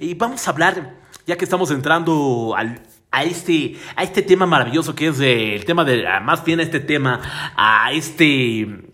y 0.00 0.14
vamos 0.14 0.46
a 0.46 0.50
hablar, 0.50 0.94
ya 1.26 1.36
que 1.36 1.44
estamos 1.44 1.70
entrando 1.70 2.54
al 2.56 2.82
a 3.10 3.24
este, 3.24 3.76
a 3.96 4.02
este 4.02 4.22
tema 4.22 4.46
maravilloso 4.46 4.94
que 4.94 5.08
es 5.08 5.18
el 5.20 5.64
tema 5.64 5.84
de, 5.84 6.04
más 6.22 6.44
bien 6.44 6.60
este 6.60 6.80
tema, 6.80 7.20
a 7.56 7.90
este 7.92 8.87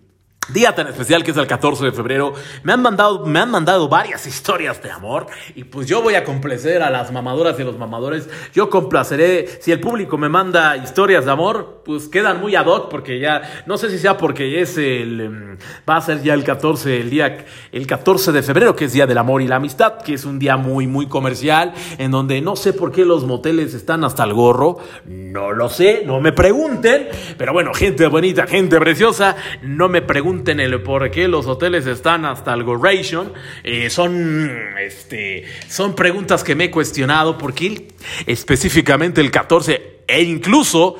Día 0.49 0.75
tan 0.75 0.87
especial 0.87 1.23
que 1.23 1.31
es 1.31 1.37
el 1.37 1.47
14 1.47 1.85
de 1.85 1.91
febrero, 1.91 2.33
me 2.61 2.73
han 2.73 2.81
mandado, 2.81 3.25
me 3.25 3.39
han 3.39 3.49
mandado 3.49 3.89
varias 3.89 4.27
historias 4.27 4.81
de 4.83 4.91
amor 4.91 5.25
y 5.55 5.63
pues 5.63 5.87
yo 5.87 6.03
voy 6.03 6.13
a 6.13 6.23
complacer 6.23 6.83
a 6.83 6.91
las 6.91 7.11
mamadoras 7.11 7.59
y 7.59 7.63
los 7.63 7.77
mamadores. 7.79 8.29
Yo 8.53 8.69
complaceré, 8.69 9.47
si 9.59 9.71
el 9.71 9.79
público 9.79 10.19
me 10.19 10.29
manda 10.29 10.77
historias 10.77 11.25
de 11.25 11.31
amor, 11.31 11.81
pues 11.83 12.07
quedan 12.07 12.41
muy 12.41 12.55
ad 12.55 12.67
hoc 12.67 12.89
porque 12.89 13.19
ya, 13.19 13.63
no 13.65 13.77
sé 13.77 13.89
si 13.89 13.97
sea 13.97 14.17
porque 14.17 14.61
es 14.61 14.77
el, 14.77 15.21
em, 15.21 15.57
va 15.89 15.97
a 15.97 16.01
ser 16.01 16.21
ya 16.21 16.35
el 16.35 16.43
14, 16.43 16.99
el 16.99 17.09
día, 17.09 17.45
el 17.71 17.87
14 17.87 18.31
de 18.31 18.43
febrero 18.43 18.75
que 18.75 18.85
es 18.85 18.93
Día 18.93 19.07
del 19.07 19.17
Amor 19.17 19.41
y 19.41 19.47
la 19.47 19.55
Amistad, 19.55 20.01
que 20.03 20.13
es 20.13 20.25
un 20.25 20.37
día 20.37 20.57
muy, 20.57 20.85
muy 20.85 21.07
comercial, 21.07 21.73
en 21.97 22.11
donde 22.11 22.39
no 22.41 22.55
sé 22.55 22.73
por 22.73 22.91
qué 22.91 23.03
los 23.03 23.25
moteles 23.25 23.73
están 23.73 24.03
hasta 24.03 24.23
el 24.23 24.33
gorro, 24.33 24.77
no 25.05 25.51
lo 25.53 25.69
sé, 25.69 26.03
no 26.05 26.21
me 26.21 26.33
pregunten, 26.33 27.07
pero 27.37 27.51
bueno, 27.51 27.73
gente 27.73 28.05
bonita, 28.07 28.45
gente 28.45 28.79
preciosa, 28.79 29.35
no 29.63 29.89
me 29.89 30.03
pregunten 30.03 30.34
pregunten 30.35 30.59
el 30.59 30.83
por 30.83 31.09
qué 31.11 31.29
los 31.29 31.45
hoteles 31.45 31.87
están 31.87 32.25
hasta 32.25 32.53
el 32.53 32.63
Goration. 32.63 33.31
Eh, 33.63 33.89
son, 33.89 34.51
este, 34.81 35.45
son 35.69 35.95
preguntas 35.95 36.43
que 36.43 36.55
me 36.55 36.65
he 36.65 36.71
cuestionado 36.71 37.37
porque 37.37 37.87
específicamente 38.25 39.21
el 39.21 39.31
14 39.31 40.01
e 40.05 40.21
incluso 40.23 40.97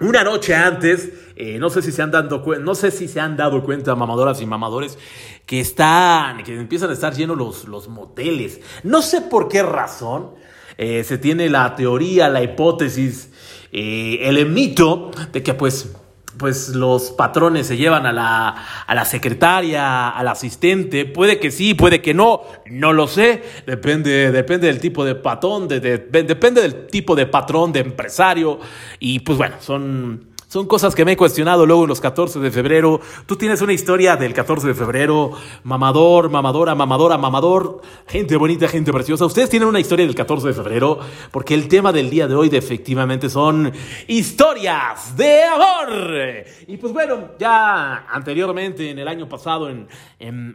una 0.00 0.24
noche 0.24 0.56
antes, 0.56 1.12
eh, 1.36 1.58
no 1.60 1.70
sé 1.70 1.80
si 1.80 1.92
se 1.92 2.02
han 2.02 2.10
dado 2.10 2.44
no 2.58 2.74
sé 2.74 2.90
si 2.90 3.06
se 3.06 3.20
han 3.20 3.36
dado 3.36 3.62
cuenta 3.62 3.94
mamadoras 3.94 4.40
y 4.40 4.46
mamadores 4.46 4.98
que 5.46 5.60
están, 5.60 6.42
que 6.42 6.56
empiezan 6.56 6.90
a 6.90 6.94
estar 6.94 7.14
llenos 7.14 7.38
los, 7.38 7.68
los 7.68 7.86
moteles. 7.86 8.60
No 8.82 9.00
sé 9.00 9.20
por 9.20 9.48
qué 9.48 9.62
razón 9.62 10.30
eh, 10.76 11.04
se 11.04 11.18
tiene 11.18 11.48
la 11.48 11.76
teoría, 11.76 12.28
la 12.28 12.42
hipótesis, 12.42 13.28
el 13.70 14.44
mito 14.46 15.12
de 15.32 15.40
que 15.44 15.54
pues 15.54 15.94
pues 16.40 16.70
los 16.70 17.10
patrones 17.10 17.66
se 17.66 17.76
llevan 17.76 18.06
a 18.06 18.12
la, 18.12 18.48
a 18.86 18.94
la 18.94 19.04
secretaria, 19.04 20.08
al 20.08 20.26
asistente, 20.26 21.04
puede 21.04 21.38
que 21.38 21.50
sí, 21.50 21.74
puede 21.74 22.00
que 22.00 22.14
no, 22.14 22.40
no 22.64 22.94
lo 22.94 23.06
sé, 23.08 23.42
depende, 23.66 24.32
depende 24.32 24.66
del 24.68 24.80
tipo 24.80 25.04
de 25.04 25.16
patrón, 25.16 25.68
depende 25.68 26.62
del 26.62 26.86
tipo 26.86 27.14
de 27.14 27.26
patrón, 27.26 27.72
de 27.72 27.80
empresario, 27.80 28.58
y 28.98 29.18
pues 29.18 29.36
bueno, 29.36 29.56
son 29.60 30.29
son 30.50 30.66
cosas 30.66 30.96
que 30.96 31.04
me 31.04 31.12
he 31.12 31.16
cuestionado 31.16 31.64
luego 31.64 31.84
en 31.84 31.90
los 31.90 32.00
14 32.00 32.40
de 32.40 32.50
febrero. 32.50 33.00
Tú 33.24 33.36
tienes 33.36 33.62
una 33.62 33.72
historia 33.72 34.16
del 34.16 34.34
14 34.34 34.66
de 34.66 34.74
febrero, 34.74 35.30
mamador, 35.62 36.28
mamadora, 36.28 36.74
mamadora, 36.74 37.16
mamador, 37.16 37.82
gente 38.08 38.34
bonita, 38.34 38.66
gente 38.66 38.92
preciosa. 38.92 39.24
Ustedes 39.26 39.48
tienen 39.48 39.68
una 39.68 39.78
historia 39.78 40.04
del 40.04 40.16
14 40.16 40.48
de 40.48 40.54
febrero 40.54 40.98
porque 41.30 41.54
el 41.54 41.68
tema 41.68 41.92
del 41.92 42.10
día 42.10 42.26
de 42.26 42.34
hoy 42.34 42.50
efectivamente 42.52 43.30
son 43.30 43.72
historias 44.08 45.16
de 45.16 45.44
amor. 45.44 46.44
Y 46.66 46.76
pues 46.78 46.92
bueno, 46.92 47.28
ya 47.38 48.08
anteriormente, 48.08 48.90
en 48.90 48.98
el 48.98 49.06
año 49.06 49.28
pasado, 49.28 49.70
en, 49.70 49.86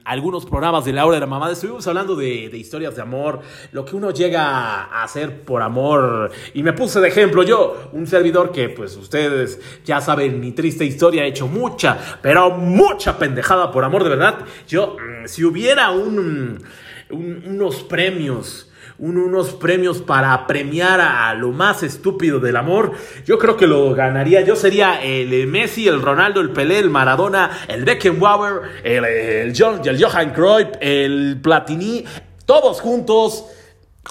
algunos 0.04 0.46
programas 0.46 0.84
de 0.84 0.92
la 0.92 1.06
hora 1.06 1.16
de 1.16 1.22
la 1.22 1.26
mamada, 1.26 1.54
estuvimos 1.54 1.88
hablando 1.88 2.18
de, 2.18 2.50
de 2.50 2.58
historias 2.58 2.98
de 2.98 3.02
amor, 3.02 3.40
lo 3.72 3.86
que 3.86 3.96
uno 3.96 4.12
llega 4.12 4.44
a 4.44 5.04
hacer 5.04 5.44
por 5.44 5.62
amor. 5.62 6.32
Y 6.54 6.64
me 6.64 6.74
puse 6.74 7.00
de 7.00 7.08
ejemplo 7.08 7.44
yo, 7.44 7.90
un 7.94 8.08
servidor 8.08 8.52
que 8.52 8.68
pues 8.68 8.98
ustedes 8.98 9.62
ya 9.86 10.02
saben, 10.02 10.40
mi 10.40 10.52
triste 10.52 10.84
historia, 10.84 11.24
he 11.24 11.28
hecho 11.28 11.48
mucha, 11.48 11.98
pero 12.22 12.52
mucha 12.52 13.18
pendejada, 13.18 13.72
por 13.72 13.84
amor 13.84 14.04
de 14.04 14.10
verdad. 14.10 14.40
Yo, 14.68 14.98
mm, 14.98 15.28
si 15.28 15.44
hubiera 15.44 15.92
un, 15.92 16.64
unos 17.10 17.84
premios, 17.84 18.72
unos 18.98 19.54
premios 19.54 20.02
para 20.02 20.48
premiar 20.48 21.02
a 21.02 21.34
lo 21.34 21.52
más 21.52 21.84
estúpido 21.84 22.40
del 22.40 22.56
amor, 22.56 22.94
yo 23.26 23.38
creo 23.38 23.58
que 23.58 23.68
lo 23.68 23.94
ganaría. 23.94 24.42
Yo 24.42 24.56
sería 24.56 25.02
el 25.02 25.48
Messi, 25.48 25.88
el 25.88 26.02
Ronaldo, 26.02 26.42
el 26.42 26.52
Pelé, 26.52 26.80
el 26.80 26.90
Maradona, 26.90 27.52
el 27.68 27.84
Beckenbauer, 27.84 28.62
el, 28.84 29.06
el, 29.06 29.54
John, 29.58 29.82
el 29.86 30.04
Johan 30.04 30.32
Cruyff, 30.32 30.70
el 30.80 31.40
Platini, 31.42 32.06
todos 32.46 32.82
juntos 32.82 33.46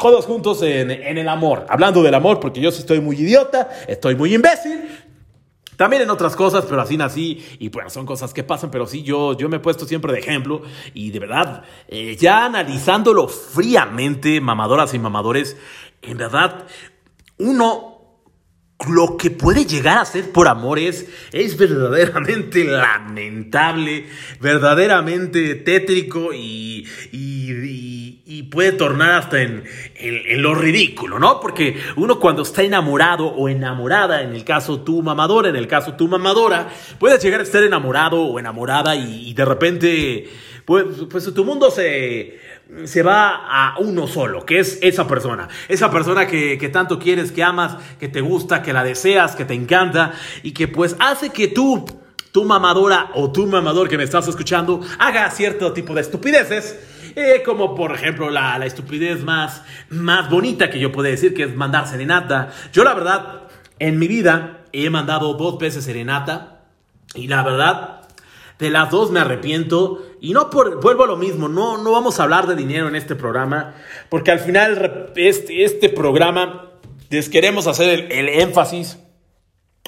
todos 0.00 0.26
juntos 0.26 0.61
en, 0.62 0.90
en, 0.90 1.19
el 1.19 1.28
amor. 1.28 1.66
Hablando 1.69 2.02
del 2.02 2.14
amor, 2.14 2.40
porque 2.40 2.61
yo 2.61 2.73
sí 2.73 2.81
estoy 2.81 3.00
muy 3.00 3.16
idiota, 3.16 3.71
estoy 3.87 4.16
muy 4.16 4.35
imbécil, 4.35 4.88
también 5.76 6.02
en 6.02 6.11
otras 6.11 6.37
cosas, 6.37 6.64
pero 6.69 6.81
así 6.81 6.97
nací 6.97 7.45
y 7.59 7.69
bueno, 7.69 7.90
son 7.90 8.07
cosas 8.07 8.33
que 8.33 8.45
pasan, 8.45 8.71
pero 8.71 8.87
sí, 8.87 9.02
yo, 9.02 9.37
yo 9.37 9.49
me 9.49 9.57
he 9.57 9.61
puesto 9.61 9.87
siempre 9.87 10.12
de 10.12 10.19
ejemplo 10.21 10.62
y 10.93 11.11
de 11.11 11.19
verdad, 11.19 11.64
eh, 11.88 12.16
ya 12.16 12.45
analizándolo 12.45 13.28
fríamente, 13.28 14.40
mamadoras 14.40 14.95
y 14.95 14.99
mamadores, 14.99 15.57
en 16.02 16.19
verdad, 16.19 16.66
uno 17.38 17.94
lo 18.88 19.16
que 19.16 19.31
puede 19.31 19.64
llegar 19.64 19.99
a 19.99 20.04
ser 20.04 20.31
por 20.31 20.49
amor 20.49 20.78
es, 20.78 21.07
es 21.33 21.57
verdaderamente 21.57 22.64
lamentable, 22.64 24.07
verdaderamente 24.40 25.54
tétrico 25.54 26.33
y, 26.33 26.87
y, 27.12 28.43
puede 28.50 28.73
tornar 28.73 29.12
hasta 29.12 29.43
en, 29.43 29.64
en, 29.97 30.43
lo 30.43 30.54
ridículo, 30.54 31.19
¿no? 31.19 31.40
Porque 31.40 31.76
uno 31.97 32.21
cuando 32.21 32.43
está 32.43 32.62
enamorado 32.62 33.26
o 33.26 33.49
enamorada, 33.49 34.23
en 34.23 34.33
el 34.33 34.45
caso 34.45 34.81
tú 34.83 35.02
mamadora, 35.02 35.49
en 35.49 35.57
el 35.57 35.66
caso 35.66 35.95
tú 35.95 36.07
mamadora, 36.07 36.69
puedes 37.00 37.21
llegar 37.21 37.40
a 37.40 37.43
estar 37.43 37.64
enamorado 37.64 38.21
o 38.21 38.38
enamorada 38.38 38.95
y, 38.95 39.33
de 39.35 39.45
repente, 39.45 40.28
pues, 40.64 40.85
pues 41.11 41.35
tu 41.35 41.45
mundo 41.45 41.71
se 41.71 42.38
se 42.85 43.02
va 43.02 43.47
a 43.47 43.78
uno 43.78 44.06
solo, 44.06 44.44
que 44.44 44.59
es 44.59 44.78
esa 44.83 45.06
persona. 45.06 45.49
Esa 45.68 45.90
persona 45.90 46.26
que, 46.26 46.71
tanto 46.73 46.99
quieres, 46.99 47.33
que 47.33 47.42
amas, 47.42 47.76
que 47.99 48.09
te 48.09 48.21
gusta, 48.21 48.62
que 48.62 48.73
la 48.73 48.85
deseas, 48.85 49.37
que 49.37 49.44
te 49.44 49.54
encanta 49.54 50.12
y 50.42 50.52
que 50.52 50.68
pues 50.68 50.97
hace 50.99 51.30
que 51.30 51.49
tú, 51.49 51.85
tu 52.33 52.44
mamadora 52.44 53.11
o 53.14 53.30
tu 53.30 53.47
mamador 53.47 53.88
que 53.88 53.97
me 53.97 54.04
estás 54.04 54.26
escuchando, 54.28 54.80
haga 54.99 55.30
cierto 55.30 55.73
tipo 55.73 55.94
de 55.94 56.00
estupideces. 56.00 56.90
Eh, 57.16 57.44
como 57.44 57.76
por 57.76 57.94
ejemplo 57.94 58.28
la, 58.28 58.56
estupidez 58.66 59.23
más, 59.23 59.62
más 59.88 60.28
bonita 60.28 60.68
que 60.68 60.80
yo 60.80 60.90
puedo 60.90 61.09
decir, 61.09 61.33
que 61.33 61.44
es 61.44 61.54
mandar 61.54 61.87
serenata. 61.87 62.50
Yo 62.73 62.83
la 62.83 62.94
verdad, 62.94 63.42
en 63.78 64.00
mi 64.00 64.09
vida 64.09 64.64
he 64.73 64.90
mandado 64.90 65.35
dos 65.35 65.59
veces 65.59 65.85
serenata 65.85 66.64
y 67.14 67.28
la 67.28 67.44
verdad 67.44 68.03
de 68.58 68.70
las 68.70 68.90
dos 68.90 69.11
me 69.11 69.20
arrepiento. 69.20 70.04
Y 70.20 70.32
no 70.32 70.50
por, 70.50 70.80
vuelvo 70.80 71.04
a 71.04 71.06
lo 71.06 71.16
mismo, 71.16 71.49
no, 71.49 71.78
no 71.78 71.92
vamos 71.92 72.18
a 72.18 72.25
hablar 72.25 72.46
de 72.46 72.56
dinero 72.56 72.88
en 72.88 72.96
este 72.96 73.14
programa, 73.14 73.75
porque 74.08 74.30
al 74.30 74.40
final 74.40 75.12
este, 75.16 75.64
este 75.64 75.88
programa 75.88 76.70
les 77.11 77.28
queremos 77.28 77.66
hacer 77.66 78.08
el, 78.11 78.28
énfasis 78.28 78.99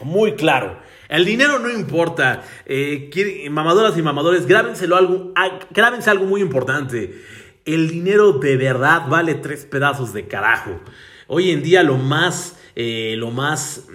muy 0.03 0.35
claro. 0.35 0.79
El 1.09 1.25
dinero 1.25 1.59
no 1.59 1.71
importa. 1.71 2.43
Eh, 2.67 3.49
mamadoras 3.51 3.97
y 3.97 4.03
mamadores, 4.03 4.47
grábenselo 4.47 4.97
algo, 4.97 5.33
grábense 5.71 6.11
algo 6.11 6.27
muy 6.27 6.41
importante. 6.41 7.23
El 7.65 7.89
dinero 7.89 8.33
de 8.33 8.57
verdad 8.57 9.09
vale 9.09 9.35
tres 9.35 9.65
pedazos 9.65 10.13
de 10.13 10.29
carajo. 10.29 10.81
Hoy 11.27 11.51
en 11.51 11.63
día 11.63 11.83
lo 11.83 11.97
más, 11.97 12.57
eh, 12.77 13.15
lo 13.17 13.31
más 13.31 13.89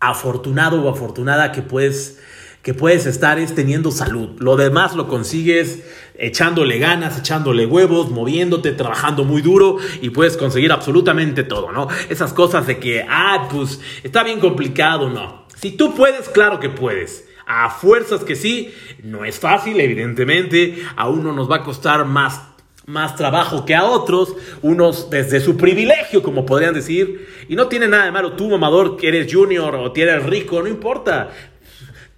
afortunado 0.00 0.82
o 0.82 0.90
afortunada 0.90 1.52
que 1.52 1.62
puedes 1.62 2.20
que 2.62 2.74
puedes 2.74 3.06
estar 3.06 3.38
es 3.38 3.54
teniendo 3.54 3.90
salud. 3.90 4.30
Lo 4.38 4.56
demás 4.56 4.94
lo 4.94 5.08
consigues 5.08 5.82
echándole 6.18 6.78
ganas, 6.78 7.18
echándole 7.18 7.66
huevos, 7.66 8.10
moviéndote, 8.10 8.72
trabajando 8.72 9.24
muy 9.24 9.42
duro 9.42 9.76
y 10.02 10.10
puedes 10.10 10.36
conseguir 10.36 10.72
absolutamente 10.72 11.44
todo, 11.44 11.72
¿no? 11.72 11.88
Esas 12.08 12.32
cosas 12.32 12.66
de 12.66 12.78
que, 12.78 13.06
ah, 13.08 13.48
pues 13.50 13.80
está 14.02 14.24
bien 14.24 14.40
complicado, 14.40 15.08
no. 15.08 15.46
Si 15.56 15.72
tú 15.72 15.94
puedes, 15.94 16.28
claro 16.28 16.60
que 16.60 16.68
puedes. 16.68 17.26
A 17.46 17.70
fuerzas 17.70 18.24
que 18.24 18.36
sí, 18.36 18.74
no 19.02 19.24
es 19.24 19.38
fácil, 19.38 19.80
evidentemente. 19.80 20.82
A 20.96 21.08
uno 21.08 21.32
nos 21.32 21.50
va 21.50 21.56
a 21.56 21.64
costar 21.64 22.04
más 22.04 22.42
más 22.88 23.16
trabajo 23.16 23.66
que 23.66 23.74
a 23.74 23.84
otros, 23.84 24.34
unos 24.62 25.10
desde 25.10 25.40
su 25.40 25.58
privilegio, 25.58 26.22
como 26.22 26.46
podrían 26.46 26.72
decir, 26.72 27.28
y 27.46 27.54
no 27.54 27.68
tiene 27.68 27.86
nada 27.86 28.06
de 28.06 28.12
malo, 28.12 28.32
tú 28.32 28.48
mamador 28.48 28.96
que 28.96 29.08
eres 29.08 29.30
junior 29.30 29.74
o 29.74 29.92
eres 29.94 30.24
rico, 30.24 30.62
no 30.62 30.68
importa, 30.68 31.30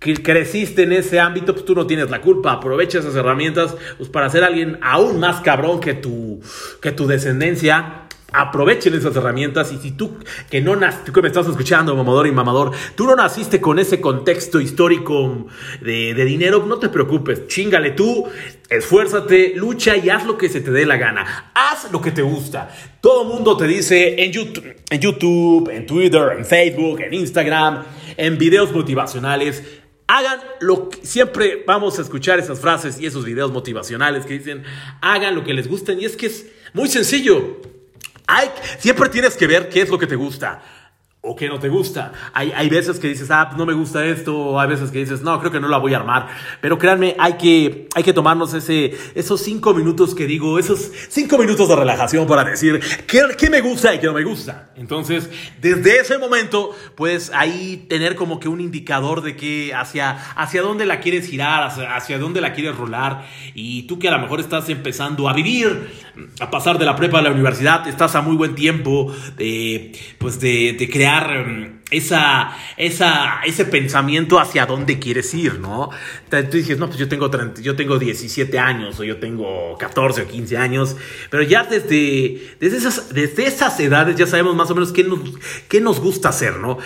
que 0.00 0.14
creciste 0.14 0.84
en 0.84 0.92
ese 0.92 1.20
ámbito, 1.20 1.52
pues 1.52 1.64
tú 1.66 1.74
no 1.74 1.86
tienes 1.86 2.10
la 2.10 2.22
culpa. 2.22 2.52
Aprovecha 2.52 2.98
esas 2.98 3.14
herramientas 3.14 3.76
pues, 3.98 4.08
para 4.08 4.30
ser 4.30 4.42
alguien 4.42 4.78
aún 4.80 5.20
más 5.20 5.42
cabrón 5.42 5.78
que 5.78 5.94
tu, 5.94 6.40
que 6.80 6.90
tu 6.90 7.06
descendencia. 7.06 8.06
Aprovechen 8.32 8.94
esas 8.94 9.14
herramientas 9.16 9.72
y 9.72 9.78
si 9.78 9.90
tú 9.90 10.16
que 10.48 10.60
no 10.60 10.76
naciste, 10.76 11.10
que 11.10 11.20
me 11.20 11.26
estás 11.26 11.48
escuchando, 11.48 11.96
mamador 11.96 12.28
y 12.28 12.32
mamador, 12.32 12.70
tú 12.94 13.04
no 13.04 13.16
naciste 13.16 13.60
con 13.60 13.80
ese 13.80 14.00
contexto 14.00 14.60
histórico 14.60 15.48
de, 15.82 16.14
de, 16.14 16.24
dinero, 16.24 16.64
no 16.64 16.78
te 16.78 16.88
preocupes, 16.88 17.48
chingale 17.48 17.90
tú, 17.90 18.28
esfuérzate, 18.68 19.54
lucha 19.56 19.96
y 19.96 20.10
haz 20.10 20.26
lo 20.26 20.38
que 20.38 20.48
se 20.48 20.60
te 20.60 20.70
dé 20.70 20.86
la 20.86 20.96
gana, 20.96 21.50
haz 21.54 21.90
lo 21.90 22.00
que 22.00 22.12
te 22.12 22.22
gusta. 22.22 22.70
Todo 23.00 23.24
mundo 23.24 23.56
te 23.56 23.66
dice 23.66 24.22
en 24.22 24.30
YouTube, 24.30 24.76
en 24.88 25.00
YouTube, 25.00 25.68
en 25.68 25.84
Twitter, 25.84 26.36
en 26.38 26.46
Facebook, 26.46 27.00
en 27.00 27.14
Instagram, 27.14 27.82
en 28.16 28.38
videos 28.38 28.72
motivacionales, 28.72 29.80
Hagan 30.12 30.40
lo 30.58 30.88
que 30.88 31.06
siempre 31.06 31.62
vamos 31.64 32.00
a 32.00 32.02
escuchar 32.02 32.40
esas 32.40 32.58
frases 32.58 32.98
y 32.98 33.06
esos 33.06 33.24
videos 33.24 33.52
motivacionales 33.52 34.26
que 34.26 34.34
dicen, 34.34 34.64
hagan 35.00 35.36
lo 35.36 35.44
que 35.44 35.54
les 35.54 35.68
gusten. 35.68 36.00
Y 36.00 36.04
es 36.04 36.16
que 36.16 36.26
es 36.26 36.46
muy 36.72 36.88
sencillo. 36.88 37.60
Hay, 38.26 38.50
siempre 38.80 39.08
tienes 39.08 39.36
que 39.36 39.46
ver 39.46 39.68
qué 39.68 39.82
es 39.82 39.88
lo 39.88 40.00
que 40.00 40.08
te 40.08 40.16
gusta 40.16 40.62
o 41.22 41.36
que 41.36 41.48
no 41.48 41.58
te 41.58 41.68
gusta. 41.68 42.12
Hay, 42.32 42.50
hay 42.56 42.70
veces 42.70 42.98
que 42.98 43.08
dices, 43.08 43.30
ah, 43.30 43.50
no 43.56 43.66
me 43.66 43.74
gusta 43.74 44.04
esto, 44.06 44.36
o 44.36 44.60
hay 44.60 44.68
veces 44.68 44.90
que 44.90 45.00
dices, 45.00 45.20
no, 45.20 45.38
creo 45.38 45.52
que 45.52 45.60
no 45.60 45.68
la 45.68 45.76
voy 45.76 45.92
a 45.92 45.98
armar. 45.98 46.28
Pero 46.62 46.78
créanme, 46.78 47.14
hay 47.18 47.34
que, 47.34 47.88
hay 47.94 48.02
que 48.02 48.14
tomarnos 48.14 48.54
ese, 48.54 48.96
esos 49.14 49.42
cinco 49.42 49.74
minutos 49.74 50.14
que 50.14 50.26
digo, 50.26 50.58
esos 50.58 50.90
cinco 51.10 51.36
minutos 51.36 51.68
de 51.68 51.76
relajación 51.76 52.26
para 52.26 52.44
decir 52.44 52.80
qué, 53.06 53.22
qué 53.36 53.50
me 53.50 53.60
gusta 53.60 53.94
y 53.94 53.98
qué 53.98 54.06
no 54.06 54.14
me 54.14 54.24
gusta. 54.24 54.70
Entonces, 54.76 55.28
desde 55.60 56.00
ese 56.00 56.16
momento, 56.16 56.74
puedes 56.94 57.30
ahí 57.34 57.84
tener 57.90 58.14
como 58.14 58.40
que 58.40 58.48
un 58.48 58.62
indicador 58.62 59.20
de 59.20 59.36
que 59.36 59.74
hacia, 59.74 60.12
hacia 60.36 60.62
dónde 60.62 60.86
la 60.86 61.00
quieres 61.00 61.28
girar, 61.28 61.64
hacia, 61.64 61.96
hacia 61.96 62.18
dónde 62.18 62.40
la 62.40 62.54
quieres 62.54 62.76
rolar. 62.76 63.26
Y 63.54 63.82
tú 63.82 63.98
que 63.98 64.08
a 64.08 64.12
lo 64.12 64.20
mejor 64.20 64.40
estás 64.40 64.70
empezando 64.70 65.28
a 65.28 65.34
vivir, 65.34 65.90
a 66.40 66.50
pasar 66.50 66.78
de 66.78 66.86
la 66.86 66.96
prepa 66.96 67.18
a 67.18 67.22
la 67.22 67.30
universidad, 67.30 67.86
estás 67.86 68.14
a 68.14 68.22
muy 68.22 68.36
buen 68.36 68.54
tiempo 68.54 69.14
de, 69.36 69.92
pues 70.18 70.40
de, 70.40 70.76
de 70.78 70.88
crear 70.88 71.09
Em, 71.18 71.80
esa, 71.90 72.56
esa, 72.76 73.40
ese 73.44 73.64
pensamiento 73.64 74.38
hacia 74.38 74.64
dónde 74.64 75.00
quieres 75.00 75.34
ir, 75.34 75.58
¿no? 75.58 75.90
Tú 76.30 76.56
dices, 76.56 76.78
no, 76.78 76.86
pues 76.86 77.00
yo 77.00 77.08
tengo, 77.08 77.28
30, 77.30 77.62
yo 77.62 77.74
tengo 77.74 77.98
17 77.98 78.58
años 78.60 79.00
o 79.00 79.04
yo 79.04 79.18
tengo 79.18 79.76
14 79.76 80.22
o 80.22 80.28
15 80.28 80.56
años, 80.56 80.96
pero 81.30 81.42
ya 81.42 81.64
desde, 81.64 82.56
desde, 82.60 82.76
esas, 82.76 83.12
desde 83.12 83.46
esas 83.46 83.78
edades 83.80 84.14
ya 84.14 84.28
sabemos 84.28 84.54
más 84.54 84.70
o 84.70 84.74
menos 84.76 84.92
qué 84.92 85.02
nos, 85.02 85.18
qué 85.68 85.80
nos 85.80 85.98
gusta 85.98 86.28
hacer, 86.28 86.58
¿no? 86.58 86.78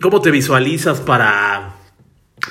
¿Cómo 0.00 0.20
te 0.20 0.30
visualizas 0.30 1.00
para 1.00 1.76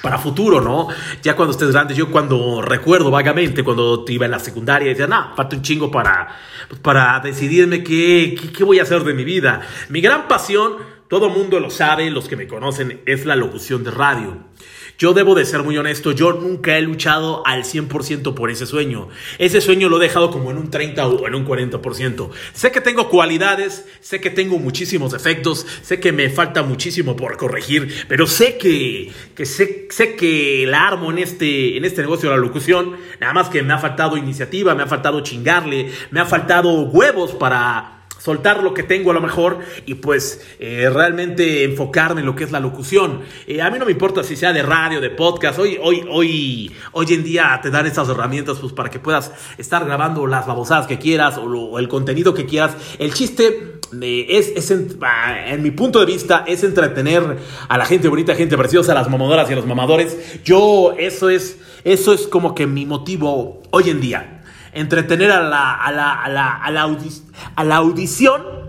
para 0.04 0.20
futuro, 0.20 0.62
¿no? 0.62 0.88
Ya 1.24 1.36
cuando 1.36 1.52
estés 1.52 1.72
grande, 1.72 1.96
yo 1.96 2.12
cuando 2.12 2.62
recuerdo 2.62 3.10
vagamente, 3.10 3.64
cuando 3.64 4.06
iba 4.08 4.26
en 4.26 4.32
la 4.32 4.40
secundaria, 4.40 4.90
decía, 4.90 5.08
no, 5.08 5.36
falta 5.36 5.56
un 5.56 5.64
chingo 5.64 5.90
para, 5.90 6.28
para 6.84 7.20
decidirme 7.22 7.84
qué, 7.84 8.36
qué 8.56 8.64
voy 8.64 8.80
a 8.80 8.84
hacer 8.84 9.04
de 9.04 9.16
mi 9.16 9.24
vida. 9.24 9.62
Mi 9.90 10.00
gran 10.00 10.28
pasión 10.28 10.78
todo 11.10 11.30
mundo 11.30 11.60
lo 11.60 11.72
sabe, 11.72 12.12
los 12.12 12.30
que 12.30 12.36
me 12.36 12.48
conocen, 12.48 13.02
es 13.08 13.26
la 13.26 13.36
locución 13.36 13.84
de 13.84 13.90
radio. 13.90 14.38
Yo 15.00 15.14
debo 15.14 15.34
de 15.34 15.46
ser 15.46 15.64
muy 15.64 15.76
honesto, 15.76 16.12
yo 16.12 16.34
nunca 16.34 16.78
he 16.78 16.82
luchado 16.82 17.42
al 17.48 17.64
100% 17.64 18.36
por 18.36 18.52
ese 18.52 18.68
sueño. 18.68 19.08
Ese 19.40 19.60
sueño 19.60 19.90
lo 19.90 19.98
he 19.98 20.04
dejado 20.04 20.30
como 20.30 20.52
en 20.52 20.58
un 20.58 20.70
30 20.70 21.08
o 21.08 21.26
en 21.26 21.34
un 21.34 21.48
40%. 21.48 22.30
Sé 22.54 22.72
que 22.72 22.82
tengo 22.82 23.10
cualidades, 23.10 23.88
sé 24.02 24.22
que 24.22 24.30
tengo 24.30 24.60
muchísimos 24.60 25.14
efectos, 25.14 25.66
sé 25.82 26.00
que 26.00 26.12
me 26.12 26.30
falta 26.30 26.62
muchísimo 26.62 27.16
por 27.16 27.38
corregir, 27.38 28.06
pero 28.08 28.28
sé 28.28 28.58
que, 28.58 29.12
que 29.36 29.46
sé, 29.48 29.88
sé 29.90 30.16
que 30.16 30.66
la 30.68 30.88
armo 30.88 31.10
en 31.12 31.18
este, 31.18 31.78
en 31.78 31.86
este 31.86 32.02
negocio 32.02 32.30
de 32.30 32.36
la 32.36 32.42
locución. 32.42 32.98
Nada 33.20 33.34
más 33.34 33.50
que 33.50 33.64
me 33.64 33.74
ha 33.74 33.80
faltado 33.80 34.16
iniciativa, 34.16 34.76
me 34.76 34.84
ha 34.84 34.88
faltado 34.88 35.22
chingarle, 35.22 35.92
me 36.12 36.20
ha 36.20 36.26
faltado 36.26 36.82
huevos 36.82 37.32
para 37.32 37.99
soltar 38.20 38.62
lo 38.62 38.74
que 38.74 38.84
tengo 38.84 39.12
a 39.12 39.14
lo 39.14 39.22
mejor 39.22 39.60
y 39.86 39.96
pues 39.96 40.46
eh, 40.60 40.90
realmente 40.94 41.64
enfocarme 41.64 42.20
en 42.20 42.28
lo 42.28 42.36
que 42.36 42.44
es 42.44 42.52
la 42.52 42.60
locución. 42.60 43.22
Eh, 43.48 43.62
a 43.62 43.72
mí 43.72 43.80
no 43.80 43.86
me 43.86 43.92
importa 43.92 44.24
si 44.24 44.36
sea 44.36 44.54
de 44.54 44.62
radio, 44.62 45.02
de 45.02 45.10
podcast, 45.10 45.58
hoy, 45.58 45.80
hoy, 45.82 46.06
hoy, 46.10 46.72
hoy 46.92 47.14
en 47.14 47.24
día 47.24 47.60
te 47.64 47.72
dan 47.72 47.86
estas 47.86 48.10
herramientas 48.10 48.58
pues 48.60 48.74
para 48.74 48.90
que 48.90 49.00
puedas 49.00 49.32
estar 49.58 49.86
grabando 49.86 50.28
las 50.28 50.46
babosadas 50.46 50.86
que 50.86 51.00
quieras 51.00 51.38
o, 51.38 51.80
el 51.80 51.88
contenido 51.88 52.34
que 52.34 52.46
quieras. 52.46 52.76
El 53.00 53.14
chiste 53.14 53.80
eh, 54.02 54.26
es, 54.30 54.50
es 54.56 54.70
en, 54.72 54.98
ah, 55.02 55.48
en, 55.48 55.64
mi 55.64 55.72
punto 55.72 56.00
de 56.00 56.06
vista, 56.06 56.44
es 56.46 56.64
entretener 56.64 57.38
a 57.68 57.78
la 57.78 57.86
gente 57.86 58.10
bonita, 58.10 58.36
gente 58.36 58.58
preciosa, 58.58 58.92
a 58.92 58.96
las 58.96 59.10
mamadoras 59.10 59.50
y 59.50 59.54
a 59.54 59.56
los 59.56 59.66
mamadores. 59.66 60.44
Yo, 60.44 60.94
eso 60.98 61.30
es, 61.30 61.58
eso 61.86 62.14
es 62.14 62.28
como 62.28 62.54
que 62.54 62.68
mi 62.68 62.86
motivo 62.86 63.62
hoy 63.72 63.90
en 63.90 64.02
día 64.02 64.39
entretener 64.74 65.32
a 65.32 65.42
la, 65.42 65.76
a 65.76 65.92
la, 65.92 66.14
a 66.14 66.30
la, 66.30 66.56
a 66.56 66.72
la, 66.72 66.98
a 67.56 67.64
la 67.64 67.76
audición 67.76 68.60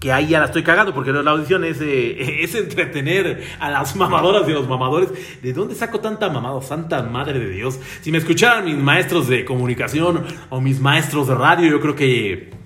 que 0.00 0.12
ahí 0.12 0.28
ya 0.28 0.40
la 0.40 0.46
estoy 0.46 0.62
cagando 0.62 0.94
porque 0.94 1.12
la 1.12 1.30
audición 1.30 1.64
es, 1.64 1.80
eh, 1.80 2.42
es 2.42 2.54
entretener 2.54 3.42
a 3.58 3.70
las 3.70 3.96
mamadoras 3.96 4.48
y 4.48 4.52
los 4.52 4.68
mamadores. 4.68 5.10
¿De 5.42 5.52
dónde 5.52 5.74
saco 5.74 6.00
tanta 6.00 6.28
mamada? 6.28 6.60
Santa 6.62 7.02
madre 7.02 7.38
de 7.38 7.50
Dios. 7.50 7.78
Si 8.02 8.12
me 8.12 8.18
escucharan 8.18 8.64
mis 8.64 8.76
maestros 8.76 9.28
de 9.28 9.44
comunicación 9.44 10.24
o 10.50 10.60
mis 10.60 10.80
maestros 10.80 11.28
de 11.28 11.34
radio, 11.34 11.70
yo 11.70 11.80
creo 11.80 11.94
que 11.94 12.65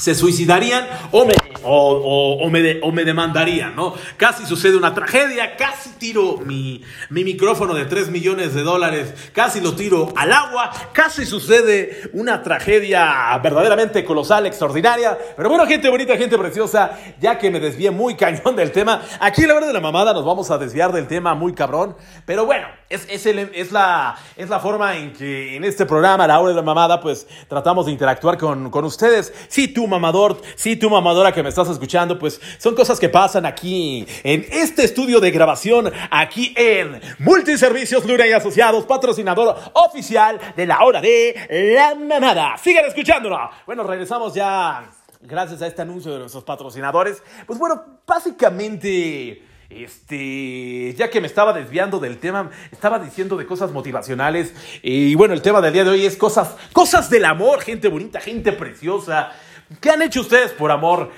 se 0.00 0.14
suicidarían 0.14 0.88
o 1.12 1.26
me, 1.26 1.34
o, 1.62 2.48
me, 2.48 2.80
o 2.80 2.90
me 2.90 3.04
demandarían, 3.04 3.76
¿no? 3.76 3.94
Casi 4.16 4.46
sucede 4.46 4.74
una 4.76 4.94
tragedia, 4.94 5.56
casi 5.56 5.90
tiro 5.98 6.38
mi, 6.38 6.82
mi 7.10 7.22
micrófono 7.22 7.74
de 7.74 7.84
3 7.84 8.08
millones 8.08 8.54
de 8.54 8.62
dólares, 8.62 9.12
casi 9.34 9.60
lo 9.60 9.74
tiro 9.74 10.08
al 10.16 10.32
agua, 10.32 10.70
casi 10.94 11.26
sucede 11.26 12.10
una 12.14 12.42
tragedia 12.42 13.38
verdaderamente 13.42 14.02
colosal, 14.02 14.46
extraordinaria. 14.46 15.18
Pero 15.36 15.50
bueno, 15.50 15.66
gente 15.66 15.90
bonita, 15.90 16.16
gente 16.16 16.38
preciosa, 16.38 16.98
ya 17.20 17.38
que 17.38 17.50
me 17.50 17.60
desvié 17.60 17.90
muy 17.90 18.14
cañón 18.16 18.56
del 18.56 18.72
tema, 18.72 19.02
aquí 19.20 19.42
la 19.42 19.54
hora 19.54 19.66
de 19.66 19.74
la 19.74 19.80
mamada 19.80 20.14
nos 20.14 20.24
vamos 20.24 20.50
a 20.50 20.56
desviar 20.56 20.92
del 20.92 21.06
tema 21.06 21.34
muy 21.34 21.52
cabrón, 21.52 21.94
pero 22.24 22.46
bueno, 22.46 22.68
es, 22.88 23.06
es, 23.10 23.26
el, 23.26 23.50
es, 23.54 23.70
la, 23.70 24.16
es 24.34 24.48
la 24.48 24.60
forma 24.60 24.96
en 24.96 25.12
que 25.12 25.56
en 25.56 25.64
este 25.64 25.84
programa, 25.84 26.26
la 26.26 26.40
hora 26.40 26.48
de 26.48 26.56
la 26.56 26.62
mamada, 26.62 27.00
pues 27.02 27.26
tratamos 27.48 27.84
de 27.84 27.92
interactuar 27.92 28.38
con, 28.38 28.70
con 28.70 28.84
ustedes. 28.86 29.32
Si 29.48 29.68
tú 29.68 29.89
mamador, 29.90 30.40
si 30.54 30.76
tú 30.76 30.88
mamadora 30.88 31.32
que 31.32 31.42
me 31.42 31.50
estás 31.50 31.68
escuchando, 31.68 32.18
pues 32.18 32.40
son 32.56 32.74
cosas 32.74 32.98
que 32.98 33.10
pasan 33.10 33.44
aquí 33.44 34.06
en 34.24 34.46
este 34.50 34.84
estudio 34.84 35.20
de 35.20 35.30
grabación, 35.30 35.92
aquí 36.10 36.54
en 36.56 37.00
Multiservicios 37.18 38.06
Luna 38.06 38.26
y 38.26 38.32
Asociados, 38.32 38.86
patrocinador 38.86 39.54
oficial 39.74 40.40
de 40.56 40.66
la 40.66 40.82
hora 40.82 41.02
de 41.02 41.74
la 41.74 41.94
mamada. 41.94 42.56
Sigan 42.56 42.86
escuchándolo. 42.86 43.38
Bueno, 43.66 43.82
regresamos 43.82 44.32
ya 44.32 44.90
gracias 45.20 45.60
a 45.60 45.66
este 45.66 45.82
anuncio 45.82 46.12
de 46.12 46.20
nuestros 46.20 46.44
patrocinadores. 46.44 47.22
Pues 47.46 47.58
bueno, 47.58 48.00
básicamente... 48.06 49.46
Este, 49.70 50.92
ya 50.94 51.10
que 51.10 51.20
me 51.20 51.28
estaba 51.28 51.52
desviando 51.52 52.00
del 52.00 52.18
tema, 52.18 52.50
estaba 52.72 52.98
diciendo 52.98 53.36
de 53.36 53.46
cosas 53.46 53.70
motivacionales. 53.70 54.52
Y 54.82 55.14
bueno, 55.14 55.32
el 55.32 55.42
tema 55.42 55.60
del 55.60 55.72
día 55.72 55.84
de 55.84 55.90
hoy 55.90 56.04
es 56.04 56.16
cosas, 56.16 56.56
cosas 56.72 57.08
del 57.08 57.24
amor, 57.24 57.60
gente 57.60 57.86
bonita, 57.86 58.20
gente 58.20 58.50
preciosa. 58.50 59.30
¿Qué 59.78 59.90
han 59.90 60.02
hecho 60.02 60.22
ustedes 60.22 60.50
por 60.50 60.72
amor? 60.72 61.12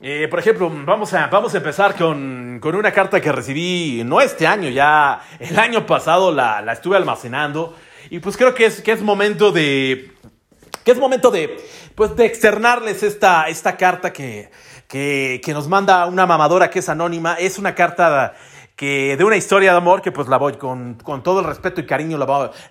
Eh, 0.00 0.28
por 0.28 0.38
ejemplo, 0.38 0.70
vamos 0.84 1.14
a, 1.14 1.28
vamos 1.28 1.54
a 1.54 1.56
empezar 1.56 1.96
con, 1.96 2.60
una 2.62 2.92
carta 2.92 3.22
que 3.22 3.32
recibí, 3.32 4.02
no 4.04 4.20
este 4.20 4.46
año, 4.46 4.68
ya 4.68 5.22
el 5.38 5.58
año 5.58 5.86
pasado 5.86 6.30
la, 6.30 6.60
estuve 6.72 6.98
almacenando. 6.98 7.74
Y 8.10 8.18
pues 8.18 8.36
creo 8.36 8.54
que 8.54 8.66
es, 8.66 8.82
que 8.82 8.92
es 8.92 9.00
momento 9.00 9.50
de. 9.50 10.12
que 10.84 10.90
es 10.90 10.98
momento 10.98 11.30
de. 11.30 11.56
Pues 11.94 12.14
de 12.16 12.26
externarles 12.26 13.02
esta, 13.02 13.48
esta 13.48 13.78
carta 13.78 14.12
que, 14.12 14.50
que, 14.86 15.40
que 15.42 15.54
nos 15.54 15.66
manda 15.66 16.04
una 16.04 16.26
mamadora 16.26 16.68
que 16.68 16.80
es 16.80 16.88
anónima. 16.90 17.34
Es 17.34 17.58
una 17.58 17.74
carta 17.74 18.34
que 18.80 19.14
de 19.18 19.24
una 19.24 19.36
historia 19.36 19.72
de 19.72 19.76
amor 19.76 20.00
que 20.00 20.10
pues 20.10 20.26
la 20.26 20.38
voy 20.38 20.54
con, 20.54 20.94
con 21.04 21.22
todo 21.22 21.40
el 21.40 21.44
respeto 21.44 21.82
y 21.82 21.86
cariño 21.86 22.16
la, 22.16 22.24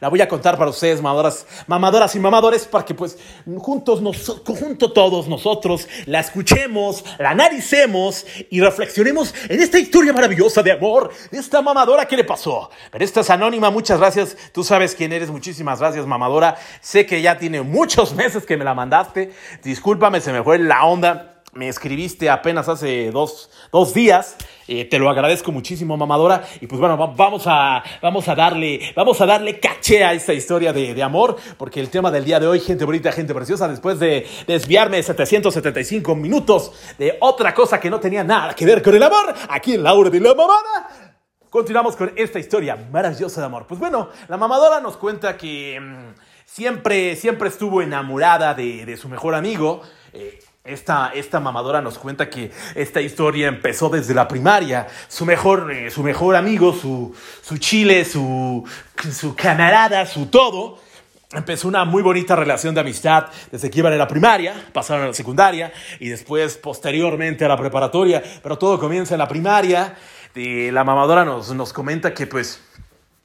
voy- 0.10 0.22
a 0.22 0.28
contar 0.28 0.58
para 0.58 0.72
ustedes, 0.72 1.04
mamadoras, 1.04 1.45
mamadoras 1.67 2.15
y 2.15 2.19
mamadores, 2.19 2.65
para 2.65 2.84
que 2.84 2.95
pues 2.95 3.15
juntos, 3.60 4.02
nos, 4.02 4.41
junto 4.43 4.91
todos 4.91 5.28
nosotros 5.28 5.88
la 6.08 6.22
escuchemos, 6.22 7.06
la 7.19 7.30
analicemos 7.30 8.26
y 8.50 8.60
reflexionemos 8.60 9.36
en 9.50 9.62
esta 9.62 9.78
historia 9.78 10.12
maravillosa 10.12 10.63
de 10.63 10.72
amor 10.72 11.12
de 11.30 11.38
esta 11.38 11.62
mamadora 11.62 12.08
que 12.08 12.17
le 12.17 12.24
pasó. 12.24 12.72
Pero 12.91 13.06
esta 13.06 13.19
es 13.19 13.30
anónima, 13.30 13.69
muchas 13.69 14.00
gracias, 14.00 14.36
tú 14.52 14.63
sabes 14.63 14.95
quién 14.95 15.13
eres, 15.13 15.30
muchísimas 15.30 15.80
gracias 15.80 16.08
mamadora, 16.08 16.58
sé 16.82 17.06
que 17.06 17.22
ya 17.22 17.38
tiene 17.38 17.62
muchos 17.62 18.15
meses 18.15 18.48
que 18.48 18.58
me 18.58 18.65
la 18.65 18.74
mandaste, 18.74 19.32
discúlpame, 19.62 20.22
se 20.22 20.34
me 20.34 20.41
fue 20.41 20.58
la 20.58 20.86
onda. 20.86 21.36
Me 21.54 21.68
escribiste 21.68 22.30
apenas 22.30 22.70
hace 22.70 23.10
dos, 23.12 23.50
dos 23.72 23.94
días. 23.94 24.36
eh, 24.68 24.86
te 24.86 25.00
lo 25.00 25.10
agradezco 25.10 25.52
muchísimo, 25.52 25.98
mamadora. 25.98 26.44
Y 26.62 26.68
pues 26.68 26.80
bueno, 26.80 26.96
va- 26.98 27.08
vamos 27.08 27.44
a, 27.48 27.84
vamos 28.02 28.28
a 28.28 28.36
darle, 28.36 28.94
vamos 28.96 29.20
a 29.20 29.26
darle 29.26 29.60
caché 29.60 30.04
a 30.04 30.14
esta 30.14 30.32
historia 30.34 30.72
de, 30.74 30.94
de 30.94 31.02
amor. 31.04 31.38
Porque 31.58 31.80
el 31.80 31.90
tema 31.90 32.12
del 32.12 32.24
día 32.24 32.40
de 32.40 32.46
hoy, 32.48 32.60
gente 32.60 32.86
bonita, 32.86 33.12
gente 33.12 33.34
preciosa, 33.34 33.68
después 33.68 34.00
de 34.00 34.28
desviarme 34.46 35.02
775 35.02 36.16
minutos 36.16 36.72
de 37.00 37.18
otra 37.20 37.54
cosa 37.54 37.80
que 37.80 37.90
no 37.90 38.00
tenía 38.00 38.24
nada 38.24 38.54
que 38.54 38.66
ver 38.66 38.84
con 38.84 38.94
el 38.96 39.02
amor, 39.04 39.34
aquí 39.50 39.74
en 39.74 39.84
la 39.84 39.94
hora 39.94 40.10
de 40.12 40.20
la 40.20 40.36
mamada. 40.36 41.16
Continuamos 41.50 41.96
con 41.96 42.14
esta 42.16 42.38
historia 42.38 42.76
maravillosa 42.92 43.42
de 43.42 43.48
amor. 43.48 43.66
Pues 43.66 43.80
bueno, 43.80 44.10
la 44.28 44.38
mamadora 44.38 44.80
nos 44.82 44.98
cuenta 44.98 45.36
que 45.36 45.80
mm, 45.80 46.14
siempre, 46.46 47.16
siempre 47.16 47.50
estuvo 47.50 47.82
enamorada 47.82 48.54
de, 48.54 48.86
de 48.86 48.98
su 48.98 49.10
mejor 49.10 49.34
amigo. 49.34 49.82
Eh, 50.14 50.38
esta, 50.63 51.12
esta 51.13 51.39
mamadora 51.39 51.82
nos 51.82 51.98
cuenta 51.98 52.30
que 52.30 52.52
esta 52.76 53.02
historia 53.02 53.48
empezó 53.48 53.89
desde 53.89 54.13
la 54.13 54.28
primaria. 54.28 54.88
Su 55.08 55.26
mejor, 55.26 55.72
eh, 55.72 55.89
su 55.89 56.04
mejor 56.04 56.36
amigo, 56.36 56.74
su, 56.74 57.15
su 57.41 57.58
chile, 57.58 58.06
su, 58.06 58.63
su 59.12 59.36
camarada, 59.36 60.06
su 60.06 60.28
todo. 60.28 60.80
Empezó 61.32 61.67
una 61.67 61.86
muy 61.86 62.02
bonita 62.02 62.36
relación 62.36 62.74
de 62.74 62.82
amistad 62.82 63.28
desde 63.52 63.69
que 63.69 63.80
iban 63.80 63.93
en 63.93 64.00
la 64.00 64.08
primaria, 64.08 64.65
pasaron 64.74 65.04
a 65.04 65.08
la 65.08 65.13
secundaria 65.13 65.72
y 66.00 66.10
después 66.10 66.58
posteriormente 66.58 67.45
a 67.45 67.48
la 67.48 67.58
preparatoria, 67.58 68.24
pero 68.41 68.58
todo 68.58 68.80
comienza 68.80 69.13
en 69.13 69.19
la 69.19 69.28
primaria. 69.28 69.95
Y 70.36 70.72
la 70.72 70.84
mamadora 70.84 71.26
nos, 71.26 71.52
nos 71.54 71.74
comenta 71.74 72.13
que 72.13 72.26
pues 72.26 72.62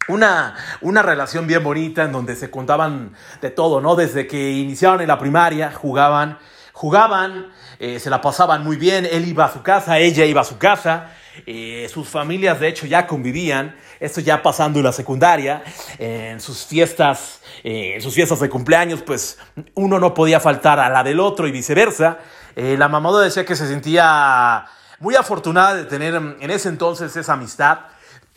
una, 0.09 0.55
una 0.81 1.03
relación 1.03 1.47
bien 1.47 1.63
bonita 1.63 2.05
en 2.05 2.13
donde 2.13 2.37
se 2.37 2.51
contaban 2.51 3.15
de 3.41 3.51
todo, 3.51 3.81
¿no? 3.81 3.97
Desde 3.97 4.27
que 4.27 4.51
iniciaron 4.53 5.01
en 5.01 5.09
la 5.09 5.19
primaria, 5.19 5.73
jugaban, 5.73 6.39
jugaban, 6.75 7.53
eh, 7.79 8.01
se 8.01 8.11
la 8.11 8.21
pasaban 8.21 8.65
muy 8.65 8.77
bien, 8.77 9.07
él 9.11 9.29
iba 9.29 9.45
a 9.45 9.53
su 9.53 9.63
casa, 9.63 10.01
ella 10.01 10.25
iba 10.25 10.41
a 10.41 10.45
su 10.45 10.59
casa, 10.59 11.13
eh, 11.47 11.89
sus 11.89 12.09
familias 12.09 12.59
de 12.59 12.67
hecho 12.67 12.85
ya 12.87 13.07
convivían, 13.07 13.77
esto 14.01 14.21
ya 14.21 14.43
pasando 14.43 14.83
la 14.83 14.91
secundaria, 14.91 15.63
en 15.99 16.41
sus 16.41 16.67
fiestas, 16.67 17.41
eh, 17.63 17.99
sus 18.01 18.13
fiestas 18.13 18.41
de 18.41 18.51
cumpleaños, 18.51 19.03
pues 19.03 19.39
uno 19.75 20.01
no 20.01 20.13
podía 20.15 20.41
faltar 20.41 20.81
a 20.81 20.91
la 20.91 21.05
del 21.05 21.21
otro 21.21 21.47
y 21.47 21.53
viceversa. 21.53 22.19
La 22.57 22.89
mamadora 22.89 23.25
decía 23.25 23.45
que 23.45 23.57
se 23.57 23.67
sentía 23.67 24.65
muy 24.99 25.15
afortunada 25.15 25.77
de 25.77 25.85
tener 25.85 26.15
en 26.15 26.51
ese 26.51 26.69
entonces 26.69 27.17
esa 27.17 27.33
amistad 27.35 27.79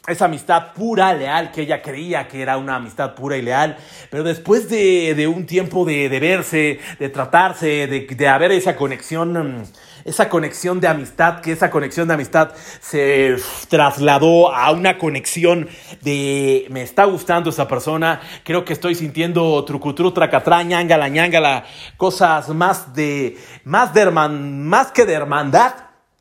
esa 0.07 0.25
amistad 0.25 0.71
pura, 0.73 1.13
leal, 1.13 1.51
que 1.51 1.63
ella 1.63 1.81
creía 1.81 2.29
que 2.29 2.41
era 2.41 2.57
una 2.57 2.77
amistad 2.77 3.13
pura 3.13 3.35
y 3.35 3.41
leal, 3.41 3.77
pero 4.09 4.23
después 4.23 4.69
de, 4.69 5.13
de 5.15 5.27
un 5.27 5.45
tiempo 5.45 5.83
de, 5.83 6.07
de 6.07 6.19
verse, 6.21 6.79
de 6.97 7.09
tratarse, 7.09 7.87
de, 7.87 8.07
de 8.09 8.27
haber 8.29 8.53
esa 8.53 8.77
conexión, 8.77 9.33
mm, 9.33 9.63
esa 10.05 10.29
conexión 10.29 10.79
de 10.79 10.87
amistad, 10.87 11.41
que 11.41 11.51
esa 11.51 11.69
conexión 11.69 12.07
de 12.07 12.13
amistad 12.13 12.51
se 12.79 13.35
trasladó 13.67 14.55
a 14.55 14.71
una 14.71 14.97
conexión 14.97 15.67
de 16.01 16.65
me 16.69 16.83
está 16.83 17.03
gustando 17.03 17.49
esa 17.49 17.67
persona, 17.67 18.21
creo 18.45 18.63
que 18.63 18.71
estoy 18.71 18.95
sintiendo 18.95 19.65
trucutru, 19.65 20.13
tracatrá, 20.13 20.63
ñangala, 20.63 21.09
ñangala, 21.09 21.65
cosas 21.97 22.47
más 22.47 22.93
de, 22.93 23.37
más 23.65 23.93
de 23.93 24.01
herman, 24.03 24.65
más 24.65 24.93
que 24.93 25.05
de 25.05 25.13
hermandad, 25.13 25.73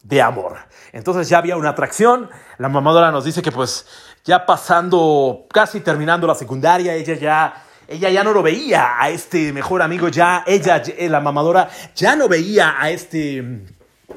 de 0.03 0.20
amor. 0.22 0.57
Entonces 0.96 1.28
ya 1.28 1.38
había 1.38 1.56
una 1.56 1.70
atracción. 1.70 2.30
La 2.56 2.70
mamadora 2.70 3.11
nos 3.11 3.24
dice 3.24 3.42
que 3.42 3.52
pues 3.52 3.87
ya 4.24 4.46
pasando, 4.46 5.46
casi 5.52 5.80
terminando 5.80 6.26
la 6.26 6.35
secundaria, 6.35 6.94
ella 6.94 7.14
ya, 7.14 7.64
ella 7.87 8.09
ya 8.09 8.24
no 8.24 8.32
lo 8.32 8.42
veía 8.42 8.94
a 8.98 9.11
este 9.11 9.52
mejor 9.52 9.82
amigo, 9.82 10.09
ya 10.09 10.42
ella, 10.46 10.82
eh, 10.87 11.09
la 11.11 11.20
mamadora, 11.20 11.68
ya 11.94 12.16
no 12.16 12.28
veía 12.28 12.76
a 12.80 12.88
este, 12.88 13.44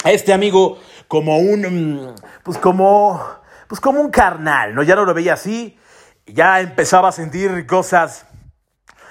este 0.05 0.31
amigo 0.31 0.79
como 1.09 1.37
un, 1.39 1.61
mm, 1.61 2.15
pues 2.43 2.57
como, 2.57 3.21
pues 3.67 3.81
como 3.81 3.99
un 3.99 4.09
carnal, 4.09 4.73
¿no? 4.73 4.81
Ya 4.81 4.95
no 4.95 5.03
lo 5.03 5.13
veía 5.13 5.33
así, 5.33 5.77
ya 6.25 6.61
empezaba 6.61 7.09
a 7.09 7.11
sentir 7.11 7.67
cosas 7.67 8.25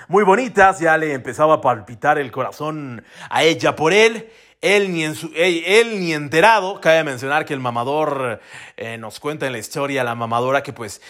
muy 0.09 0.25
bonitas, 0.25 0.81
ya 0.81 0.97
le 0.97 1.13
empezaba 1.13 1.57
a 1.57 1.61
palpitar 1.61 2.19
el 2.19 2.33
corazón 2.33 3.05
a 3.29 3.43
ella 3.43 3.77
por 3.77 3.93
él. 3.93 4.31
Él 4.61 4.93
ni, 4.93 5.05
él, 5.05 6.01
ni 6.01 6.13
enterado, 6.13 6.81
cabe 6.81 7.05
mencionar 7.05 7.45
que 7.45 7.55
el 7.55 7.61
mamador 7.61 8.41
eh, 8.77 8.99
nos 8.99 9.21
cuenta 9.21 9.47
en 9.47 9.53
la 9.53 9.59
historia, 9.59 10.03
la 10.03 10.17
mamadora 10.17 10.65
que 10.65 10.73
pues 10.73 11.01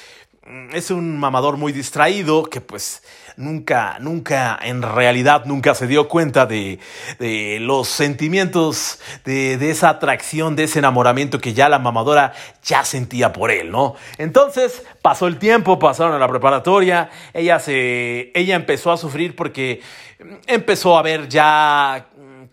mm, 0.47 0.75
es 0.75 0.91
un 0.91 1.19
mamador 1.19 1.57
muy 1.57 1.73
distraído, 1.73 2.45
que 2.45 2.61
pues 2.61 3.03
nunca, 3.39 3.97
nunca, 4.01 4.59
en 4.61 4.83
realidad 4.83 5.47
nunca 5.47 5.75
se 5.75 5.87
dio 5.87 6.09
cuenta 6.09 6.45
de, 6.45 6.79
de 7.19 7.59
los 7.61 7.89
sentimientos, 7.89 9.01
de, 9.25 9.57
de 9.57 9.71
esa 9.71 9.89
atracción, 9.89 10.55
de 10.55 10.65
ese 10.65 10.81
enamoramiento 10.81 11.41
que 11.41 11.55
ya 11.55 11.71
la 11.71 11.79
mamadora 11.79 12.35
ya 12.63 12.85
sentía 12.85 13.33
por 13.33 13.51
él, 13.51 13.71
¿no? 13.71 13.95
Entonces 14.19 14.85
pasó 15.01 15.27
el 15.27 15.39
tiempo, 15.39 15.79
pasaron 15.79 16.13
a 16.13 16.19
la 16.19 16.29
preparatoria, 16.29 17.09
ella 17.33 17.59
se, 17.61 18.31
ella 18.35 18.57
empezó 18.57 18.93
a 18.93 18.99
sufrir 18.99 19.35
porque 19.35 19.81
mm, 20.19 20.35
empezó 20.49 20.99
a 20.99 21.03
ver 21.03 21.31
ya 21.31 22.09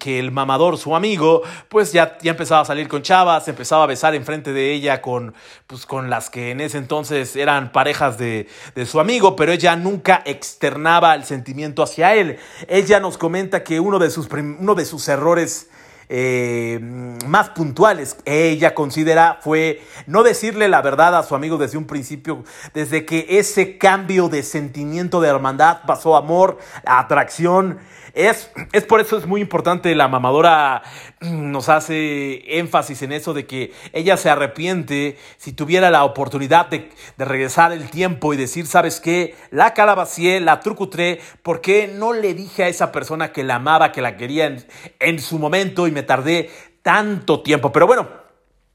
que 0.05 0.19
el 0.19 0.31
mamador, 0.31 0.77
su 0.77 0.95
amigo, 0.95 1.41
pues 1.67 1.91
ya, 1.91 2.19
ya 2.21 2.29
empezaba 2.29 2.61
a 2.61 2.65
salir 2.65 2.87
con 2.87 3.01
chavas, 3.01 3.47
empezaba 3.47 3.85
a 3.85 3.87
besar 3.87 4.13
enfrente 4.13 4.53
de 4.53 4.71
ella 4.71 5.01
con, 5.01 5.33
pues, 5.65 5.87
con 5.87 6.11
las 6.11 6.29
que 6.29 6.51
en 6.51 6.61
ese 6.61 6.77
entonces 6.77 7.35
eran 7.35 7.71
parejas 7.71 8.19
de, 8.19 8.47
de 8.75 8.85
su 8.85 8.99
amigo, 8.99 9.35
pero 9.35 9.51
ella 9.51 9.75
nunca 9.75 10.21
externaba 10.23 11.15
el 11.15 11.23
sentimiento 11.23 11.81
hacia 11.81 12.13
él. 12.13 12.37
Ella 12.67 12.99
nos 12.99 13.17
comenta 13.17 13.63
que 13.63 13.79
uno 13.79 13.97
de 13.97 14.11
sus, 14.11 14.29
uno 14.31 14.75
de 14.75 14.85
sus 14.85 15.07
errores 15.07 15.71
eh, 16.07 16.77
más 17.25 17.49
puntuales 17.49 18.17
ella 18.25 18.75
considera 18.75 19.39
fue 19.41 19.81
no 20.05 20.21
decirle 20.21 20.67
la 20.67 20.83
verdad 20.83 21.17
a 21.17 21.23
su 21.23 21.33
amigo 21.33 21.57
desde 21.57 21.79
un 21.79 21.87
principio, 21.87 22.43
desde 22.75 23.05
que 23.05 23.25
ese 23.39 23.79
cambio 23.79 24.29
de 24.29 24.43
sentimiento 24.43 25.19
de 25.19 25.29
hermandad 25.29 25.79
pasó 25.87 26.15
a 26.15 26.19
amor, 26.19 26.59
atracción. 26.85 27.79
Es, 28.15 28.49
es 28.71 28.85
por 28.85 29.01
eso 29.01 29.17
es 29.17 29.25
muy 29.25 29.41
importante, 29.41 29.93
la 29.93 30.07
mamadora 30.07 30.83
nos 31.19 31.67
hace 31.67 32.59
énfasis 32.59 33.01
en 33.01 33.11
eso 33.11 33.33
de 33.33 33.45
que 33.45 33.73
ella 33.91 34.15
se 34.15 34.29
arrepiente 34.29 35.17
si 35.37 35.51
tuviera 35.51 35.91
la 35.91 36.05
oportunidad 36.05 36.67
de, 36.69 36.89
de 37.17 37.25
regresar 37.25 37.73
el 37.73 37.89
tiempo 37.89 38.33
y 38.33 38.37
decir, 38.37 38.67
¿sabes 38.67 39.01
qué? 39.01 39.35
La 39.51 39.73
calabacié, 39.73 40.39
la 40.39 40.61
trucutré, 40.61 41.19
¿por 41.43 41.59
qué 41.59 41.91
no 41.93 42.13
le 42.13 42.33
dije 42.33 42.63
a 42.63 42.69
esa 42.69 42.93
persona 42.93 43.33
que 43.33 43.43
la 43.43 43.55
amaba, 43.55 43.91
que 43.91 44.01
la 44.01 44.15
quería 44.15 44.45
en, 44.45 44.65
en 45.01 45.19
su 45.19 45.37
momento 45.37 45.85
y 45.85 45.91
me 45.91 46.01
tardé 46.01 46.49
tanto 46.83 47.43
tiempo? 47.43 47.73
Pero 47.73 47.85
bueno, 47.85 48.07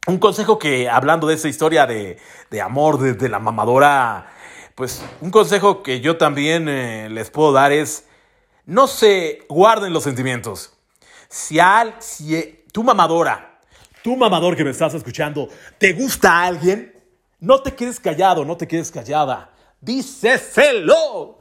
un 0.06 0.18
consejo 0.18 0.58
que, 0.58 0.90
hablando 0.90 1.26
de 1.26 1.36
esa 1.36 1.48
historia 1.48 1.86
de, 1.86 2.18
de 2.50 2.60
amor, 2.60 2.98
de, 2.98 3.14
de 3.14 3.28
la 3.30 3.38
mamadora, 3.38 4.26
pues 4.74 5.02
un 5.22 5.30
consejo 5.30 5.82
que 5.82 6.02
yo 6.02 6.18
también 6.18 6.68
eh, 6.68 7.08
les 7.08 7.30
puedo 7.30 7.52
dar 7.52 7.72
es, 7.72 8.06
no 8.70 8.86
se 8.86 9.44
guarden 9.48 9.92
los 9.92 10.04
sentimientos. 10.04 10.72
Si, 11.28 11.58
al, 11.58 11.96
si 11.98 12.36
eh, 12.36 12.64
tu 12.72 12.84
mamadora, 12.84 13.58
tu 14.04 14.16
mamador 14.16 14.56
que 14.56 14.62
me 14.62 14.70
estás 14.70 14.94
escuchando, 14.94 15.48
te 15.76 15.92
gusta 15.92 16.30
a 16.30 16.46
alguien, 16.46 16.96
no 17.40 17.62
te 17.62 17.74
quedes 17.74 17.98
callado, 17.98 18.44
no 18.44 18.56
te 18.56 18.68
quedes 18.68 18.92
callada. 18.92 19.50
Díceselo. 19.80 21.40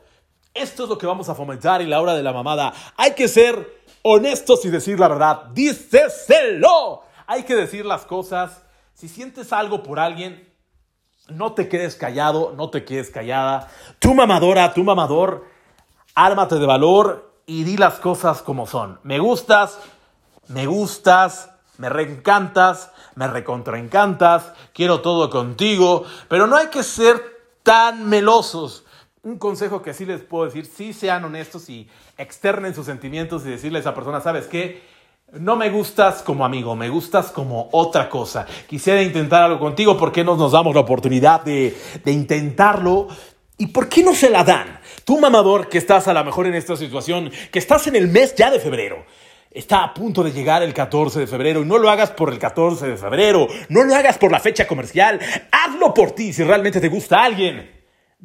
Esto 0.56 0.84
es 0.84 0.90
lo 0.90 0.98
que 0.98 1.06
vamos 1.06 1.30
a 1.30 1.36
fomentar 1.36 1.84
en 1.84 1.92
la 1.92 2.02
hora 2.02 2.16
de 2.16 2.24
la 2.24 2.34
mamada. 2.34 2.74
Hay 2.98 3.14
que 3.14 3.28
ser 3.28 3.84
honestos 4.02 4.66
y 4.66 4.72
decir 4.72 5.00
la 5.00 5.08
verdad. 5.08 5.46
Díceselo. 5.54 7.04
Hay 7.28 7.44
que 7.44 7.56
decir 7.56 7.86
las 7.86 8.08
cosas. 8.08 8.64
Si 8.96 9.08
sientes 9.08 9.54
algo 9.54 9.84
por 9.84 10.00
alguien, 10.00 10.52
no 11.28 11.54
te 11.54 11.70
quedes 11.70 11.96
callado, 11.96 12.56
no 12.58 12.72
te 12.72 12.84
quedes 12.84 13.12
callada. 13.12 13.70
Tu 14.00 14.16
mamadora, 14.16 14.74
tu 14.74 14.84
mamador, 14.84 15.46
ármate 16.26 16.56
de 16.56 16.66
valor 16.66 17.32
y 17.46 17.64
di 17.64 17.78
las 17.78 17.96
cosas 17.96 18.42
como 18.42 18.68
son. 18.68 19.00
Me 19.04 19.20
gustas, 19.20 19.80
me 20.50 20.66
gustas, 20.66 21.50
me 21.78 21.88
reencantas, 21.88 22.92
me 23.16 23.28
recontraencantas, 23.28 24.52
quiero 24.74 25.00
todo 25.02 25.30
contigo, 25.30 26.04
pero 26.28 26.46
no 26.46 26.58
hay 26.58 26.68
que 26.68 26.84
ser 26.84 27.22
tan 27.64 28.10
melosos. 28.10 28.84
Un 29.24 29.38
consejo 29.38 29.82
que 29.82 29.94
sí 29.94 30.06
les 30.06 30.22
puedo 30.22 30.46
decir, 30.46 30.66
sí 30.66 30.92
sean 30.92 31.24
honestos 31.24 31.70
y 31.70 31.90
externen 32.18 32.76
sus 32.76 32.86
sentimientos 32.86 33.46
y 33.46 33.50
decirle 33.50 33.80
a 33.80 33.82
esa 33.82 33.96
persona, 33.96 34.22
¿sabes 34.22 34.48
qué? 34.48 35.00
no 35.34 35.56
me 35.56 35.70
gustas 35.70 36.24
como 36.24 36.44
amigo, 36.44 36.76
me 36.76 36.90
gustas 36.90 37.32
como 37.32 37.70
otra 37.72 38.10
cosa. 38.10 38.48
Quisiera 38.68 39.04
intentar 39.04 39.44
algo 39.44 39.60
contigo, 39.60 39.96
¿por 39.96 40.12
qué 40.12 40.24
no 40.24 40.36
nos 40.36 40.54
damos 40.54 40.74
la 40.74 40.82
oportunidad 40.82 41.44
de, 41.44 41.78
de 42.04 42.12
intentarlo? 42.12 43.10
¿Y 43.60 43.68
por 43.68 43.90
qué 43.90 44.02
no 44.02 44.16
se 44.16 44.30
la 44.30 44.46
dan? 44.46 44.80
Tú, 45.04 45.20
mamador, 45.20 45.68
que 45.68 45.78
estás 45.78 46.08
a 46.08 46.14
lo 46.14 46.24
mejor 46.24 46.48
en 46.48 46.56
esta 46.56 46.78
situación, 46.78 47.30
que 47.52 47.60
estás 47.60 47.88
en 47.88 47.98
el 47.98 48.08
mes 48.08 48.34
ya 48.34 48.50
de 48.50 48.58
febrero. 48.58 49.06
Está 49.52 49.84
a 49.84 49.94
punto 49.94 50.24
de 50.24 50.32
llegar 50.32 50.64
el 50.64 50.74
14 50.74 51.20
de 51.20 51.28
febrero 51.28 51.62
y 51.62 51.66
no 51.66 51.78
lo 51.78 51.90
hagas 51.90 52.12
por 52.12 52.32
el 52.32 52.40
14 52.40 52.88
de 52.88 52.96
febrero, 52.96 53.50
no 53.68 53.84
lo 53.84 53.94
hagas 53.94 54.18
por 54.18 54.32
la 54.32 54.40
fecha 54.40 54.66
comercial, 54.66 55.20
hazlo 55.52 55.94
por 55.94 56.12
ti 56.12 56.32
si 56.32 56.42
realmente 56.42 56.80
te 56.80 56.88
gusta 56.88 57.22
alguien. 57.22 57.70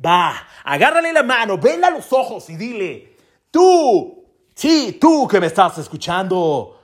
Va, 0.05 0.47
agárrale 0.63 1.13
la 1.13 1.25
mano, 1.25 1.59
vela 1.59 1.89
a 1.89 1.91
los 1.91 2.13
ojos 2.13 2.49
y 2.51 2.55
dile, 2.55 3.17
tú, 3.51 4.25
sí, 4.55 4.99
tú 5.01 5.27
que 5.27 5.41
me 5.41 5.49
estás 5.49 5.79
escuchando, 5.79 6.81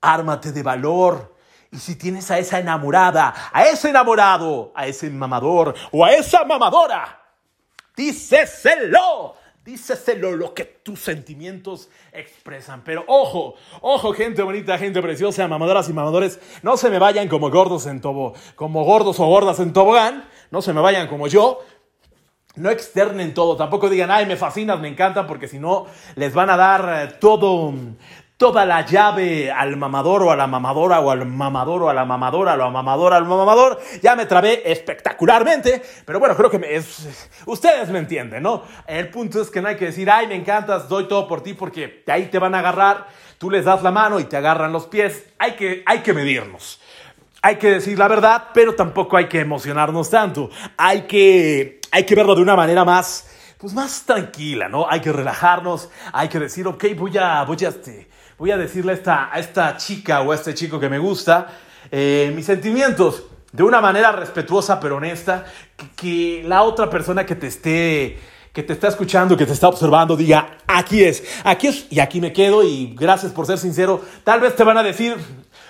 ármate 0.00 0.50
de 0.50 0.62
valor. 0.64 1.36
Y 1.70 1.76
si 1.76 1.94
tienes 1.94 2.28
a 2.32 2.38
esa 2.40 2.58
enamorada, 2.58 3.32
a 3.52 3.64
ese 3.64 3.90
enamorado, 3.90 4.72
a 4.74 4.88
ese 4.88 5.08
mamador 5.08 5.72
o 5.92 6.04
a 6.04 6.10
esa 6.10 6.44
mamadora, 6.44 7.25
díceselo. 7.96 9.34
Díceselo 9.64 10.30
lo 10.30 10.54
que 10.54 10.64
tus 10.64 11.00
sentimientos 11.00 11.88
expresan. 12.12 12.84
Pero 12.84 13.04
ojo, 13.08 13.56
ojo, 13.80 14.12
gente 14.12 14.42
bonita, 14.42 14.78
gente 14.78 15.02
preciosa, 15.02 15.48
mamadoras 15.48 15.88
y 15.88 15.92
mamadores, 15.92 16.38
no 16.62 16.76
se 16.76 16.88
me 16.88 17.00
vayan 17.00 17.26
como 17.26 17.50
gordos 17.50 17.86
en 17.86 18.00
tobo, 18.00 18.34
como 18.54 18.84
gordos 18.84 19.18
o 19.18 19.26
gordas 19.26 19.58
en 19.58 19.72
tobogán, 19.72 20.28
no 20.52 20.62
se 20.62 20.72
me 20.72 20.80
vayan 20.80 21.08
como 21.08 21.26
yo, 21.26 21.64
no 22.54 22.70
externen 22.70 23.34
todo, 23.34 23.56
tampoco 23.56 23.90
digan, 23.90 24.12
ay, 24.12 24.24
me 24.26 24.36
fascinas, 24.36 24.78
me 24.78 24.86
encantan, 24.86 25.26
porque 25.26 25.48
si 25.48 25.58
no, 25.58 25.86
les 26.14 26.32
van 26.32 26.50
a 26.50 26.56
dar 26.56 27.02
eh, 27.02 27.16
todo, 27.20 27.74
toda 28.36 28.66
la 28.66 28.84
llave 28.84 29.50
al 29.50 29.76
mamador 29.76 30.22
o 30.22 30.30
a 30.30 30.36
la 30.36 30.46
mamadora 30.46 31.00
o 31.00 31.10
al 31.10 31.24
mamador 31.24 31.82
o 31.84 31.88
a 31.88 31.94
la 31.94 32.04
mamadora 32.04 32.52
o 32.52 32.54
a 32.54 32.56
la 32.56 32.70
mamadora 32.70 33.16
al 33.16 33.24
mamador. 33.24 33.80
Ya 34.02 34.14
me 34.14 34.26
trabé 34.26 34.62
espectacularmente, 34.70 35.82
pero 36.04 36.20
bueno, 36.20 36.36
creo 36.36 36.50
que 36.50 36.76
es, 36.76 37.30
ustedes 37.46 37.88
me 37.88 37.98
entienden, 37.98 38.42
¿no? 38.42 38.62
El 38.86 39.08
punto 39.08 39.40
es 39.40 39.50
que 39.50 39.62
no 39.62 39.68
hay 39.68 39.76
que 39.76 39.86
decir, 39.86 40.10
ay, 40.10 40.26
me 40.26 40.34
encantas, 40.34 40.88
doy 40.88 41.08
todo 41.08 41.26
por 41.26 41.42
ti 41.42 41.54
porque 41.54 42.02
de 42.04 42.12
ahí 42.12 42.26
te 42.26 42.38
van 42.38 42.54
a 42.54 42.58
agarrar, 42.58 43.06
tú 43.38 43.50
les 43.50 43.64
das 43.64 43.82
la 43.82 43.90
mano 43.90 44.20
y 44.20 44.24
te 44.24 44.36
agarran 44.36 44.72
los 44.72 44.86
pies. 44.86 45.24
Hay 45.38 45.52
que, 45.52 45.82
hay 45.86 46.00
que 46.00 46.12
medirnos. 46.12 46.80
Hay 47.40 47.56
que 47.56 47.70
decir 47.70 47.98
la 47.98 48.08
verdad, 48.08 48.48
pero 48.52 48.74
tampoco 48.74 49.16
hay 49.16 49.28
que 49.28 49.40
emocionarnos 49.40 50.10
tanto. 50.10 50.50
Hay 50.76 51.02
que, 51.02 51.80
hay 51.90 52.04
que 52.04 52.14
verlo 52.14 52.34
de 52.34 52.42
una 52.42 52.56
manera 52.56 52.84
más, 52.84 53.30
pues 53.56 53.72
más 53.72 54.02
tranquila, 54.04 54.68
¿no? 54.68 54.86
Hay 54.90 55.00
que 55.00 55.12
relajarnos, 55.12 55.88
hay 56.12 56.28
que 56.28 56.40
decir, 56.40 56.66
ok, 56.66 56.84
voy 56.96 57.16
a, 57.16 57.44
voy 57.44 57.56
a, 57.64 57.68
este, 57.68 58.08
voy 58.38 58.50
a 58.50 58.56
decirle 58.56 58.92
a 58.92 58.94
esta, 58.94 59.34
a 59.34 59.38
esta 59.38 59.76
chica 59.76 60.20
o 60.20 60.32
a 60.32 60.34
este 60.34 60.54
chico 60.54 60.78
que 60.78 60.88
me 60.88 60.98
gusta 60.98 61.48
eh, 61.90 62.32
mis 62.34 62.46
sentimientos 62.46 63.24
de 63.52 63.62
una 63.62 63.80
manera 63.80 64.12
respetuosa 64.12 64.78
pero 64.80 64.96
honesta, 64.96 65.44
que, 65.96 66.42
la 66.46 66.62
otra 66.62 66.90
persona 66.90 67.24
que 67.24 67.34
te 67.34 67.46
esté 67.46 68.18
que 68.52 68.62
te 68.62 68.72
está 68.72 68.88
escuchando, 68.88 69.36
que 69.36 69.44
te 69.44 69.52
está 69.52 69.68
observando, 69.68 70.16
diga, 70.16 70.56
aquí 70.66 71.04
es, 71.04 71.22
aquí 71.44 71.66
es, 71.66 71.86
y 71.90 72.00
aquí 72.00 72.22
me 72.22 72.32
quedo, 72.32 72.62
y 72.64 72.94
gracias 72.98 73.30
por 73.30 73.44
ser 73.44 73.58
sincero. 73.58 74.00
Tal 74.24 74.40
vez 74.40 74.56
te 74.56 74.64
van 74.64 74.78
a 74.78 74.82
decir, 74.82 75.14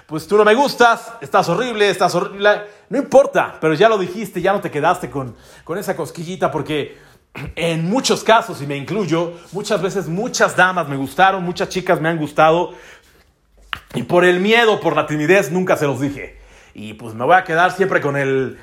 pues 0.07 0.29
tú 0.29 0.37
no 0.37 0.44
me 0.44 0.55
gustas, 0.55 1.14
estás 1.20 1.48
horrible, 1.48 1.90
estás 1.90 2.14
horrible. 2.14 2.61
No 2.88 2.98
importa, 2.98 3.59
pero 3.61 3.74
ya 3.74 3.88
lo 3.88 3.98
dijiste, 3.98 4.40
ya 4.40 4.52
no 4.52 4.61
te 4.61 4.70
quedaste 4.70 5.11
con, 5.11 5.35
con 5.64 5.79
esa 5.79 5.96
cosquillita, 5.96 6.52
porque 6.52 6.96
en 7.55 7.88
muchos 7.88 8.25
casos, 8.25 8.61
y 8.62 8.66
me 8.66 8.77
incluyo, 8.77 9.35
muchas 9.53 9.83
veces 9.83 10.09
muchas 10.09 10.57
damas 10.57 10.88
me 10.88 10.96
gustaron, 10.96 11.44
muchas 11.44 11.68
chicas 11.68 12.01
me 12.01 12.09
han 12.09 12.18
gustado, 12.18 12.72
y 13.94 14.03
por 14.03 14.25
el 14.25 14.40
miedo, 14.40 14.81
por 14.81 14.96
la 14.96 15.07
timidez, 15.07 15.51
nunca 15.51 15.77
se 15.77 15.87
los 15.87 16.01
dije. 16.01 16.38
Y 16.75 16.94
pues 16.94 17.14
me 17.14 17.25
voy 17.25 17.35
a 17.35 17.44
quedar 17.44 17.72
siempre 17.72 18.01
con 18.01 18.16
el, 18.16 18.59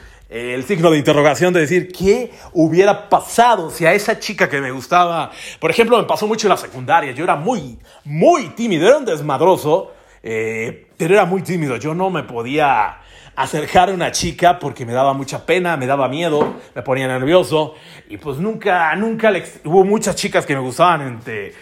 signo 0.66 0.92
de 0.92 0.98
interrogación 0.98 1.54
de 1.54 1.62
decir 1.62 1.92
qué 1.92 2.32
hubiera 2.54 3.10
pasado 3.10 3.70
si 3.70 3.86
a 3.86 3.94
esa 3.94 4.20
chica 4.20 4.50
que 4.50 4.62
me 4.62 4.72
gustaba, 4.72 5.32
por 5.60 5.70
ejemplo, 5.70 5.98
me 5.98 6.06
pasó 6.06 6.28
mucho 6.28 6.48
en 6.48 6.50
la 6.50 6.58
secundaria, 6.58 7.12
yo 7.12 7.24
era 7.24 7.36
muy, 7.36 7.78
muy 8.04 8.50
tímido, 8.50 8.88
era 8.88 8.98
un 8.98 9.06
desmadroso, 9.06 9.94
eh, 10.24 10.88
pero 10.98 11.14
era 11.14 11.26
muy 11.26 11.44
tímido, 11.44 11.78
yo 11.78 11.94
no 11.94 12.10
me 12.10 12.24
podía 12.24 12.98
acercar 13.36 13.89
a 13.89 13.93
una 13.93 14.12
chica 14.12 14.60
porque 14.60 14.86
me 14.86 14.93
daba 14.93 15.13
mucha 15.13 15.46
pena, 15.46 15.78
me 15.78 15.88
daba 15.88 16.08
miedo, 16.08 16.56
me 16.76 16.82
ponía 16.82 17.08
nervioso. 17.08 17.76
Y 18.10 18.17
pues 18.17 18.38
nunca, 18.38 18.96
nunca 18.96 19.32
le, 19.32 19.43
hubo 19.65 19.84
muchas 19.84 20.15
chicas 20.15 20.46
que 20.46 20.54
me 20.54 20.62
gustaban 20.62 21.02
entre 21.02 21.54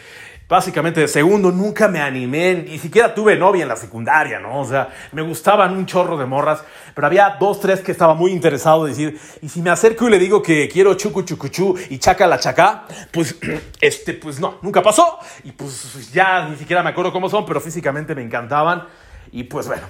básicamente 0.51 0.99
de 0.99 1.07
segundo, 1.07 1.49
nunca 1.49 1.87
me 1.87 2.01
animé, 2.01 2.55
ni 2.55 2.77
siquiera 2.77 3.15
tuve 3.15 3.37
novia 3.37 3.61
en 3.61 3.69
la 3.69 3.77
secundaria, 3.77 4.37
¿no? 4.37 4.59
O 4.59 4.65
sea, 4.65 4.89
me 5.13 5.21
gustaban 5.21 5.71
un 5.77 5.85
chorro 5.85 6.17
de 6.17 6.25
morras, 6.25 6.61
pero 6.93 7.07
había 7.07 7.37
dos, 7.39 7.61
tres 7.61 7.79
que 7.79 7.93
estaba 7.93 8.15
muy 8.15 8.33
interesado 8.33 8.85
en 8.85 8.91
decir, 8.91 9.17
y 9.41 9.47
si 9.47 9.61
me 9.61 9.69
acerco 9.69 10.09
y 10.09 10.11
le 10.11 10.19
digo 10.19 10.41
que 10.41 10.67
quiero 10.67 10.93
chucu 10.95 11.21
chucuchú 11.21 11.79
y 11.89 11.99
chaca 11.99 12.27
la 12.27 12.37
chacá, 12.37 12.83
pues, 13.13 13.37
este, 13.79 14.13
pues 14.15 14.41
no, 14.41 14.57
nunca 14.61 14.83
pasó, 14.83 15.19
y 15.45 15.53
pues 15.53 16.11
ya 16.11 16.49
ni 16.49 16.57
siquiera 16.57 16.83
me 16.83 16.89
acuerdo 16.89 17.13
cómo 17.13 17.29
son, 17.29 17.45
pero 17.45 17.61
físicamente 17.61 18.13
me 18.13 18.21
encantaban, 18.21 18.87
y 19.31 19.45
pues 19.45 19.67
bueno, 19.67 19.87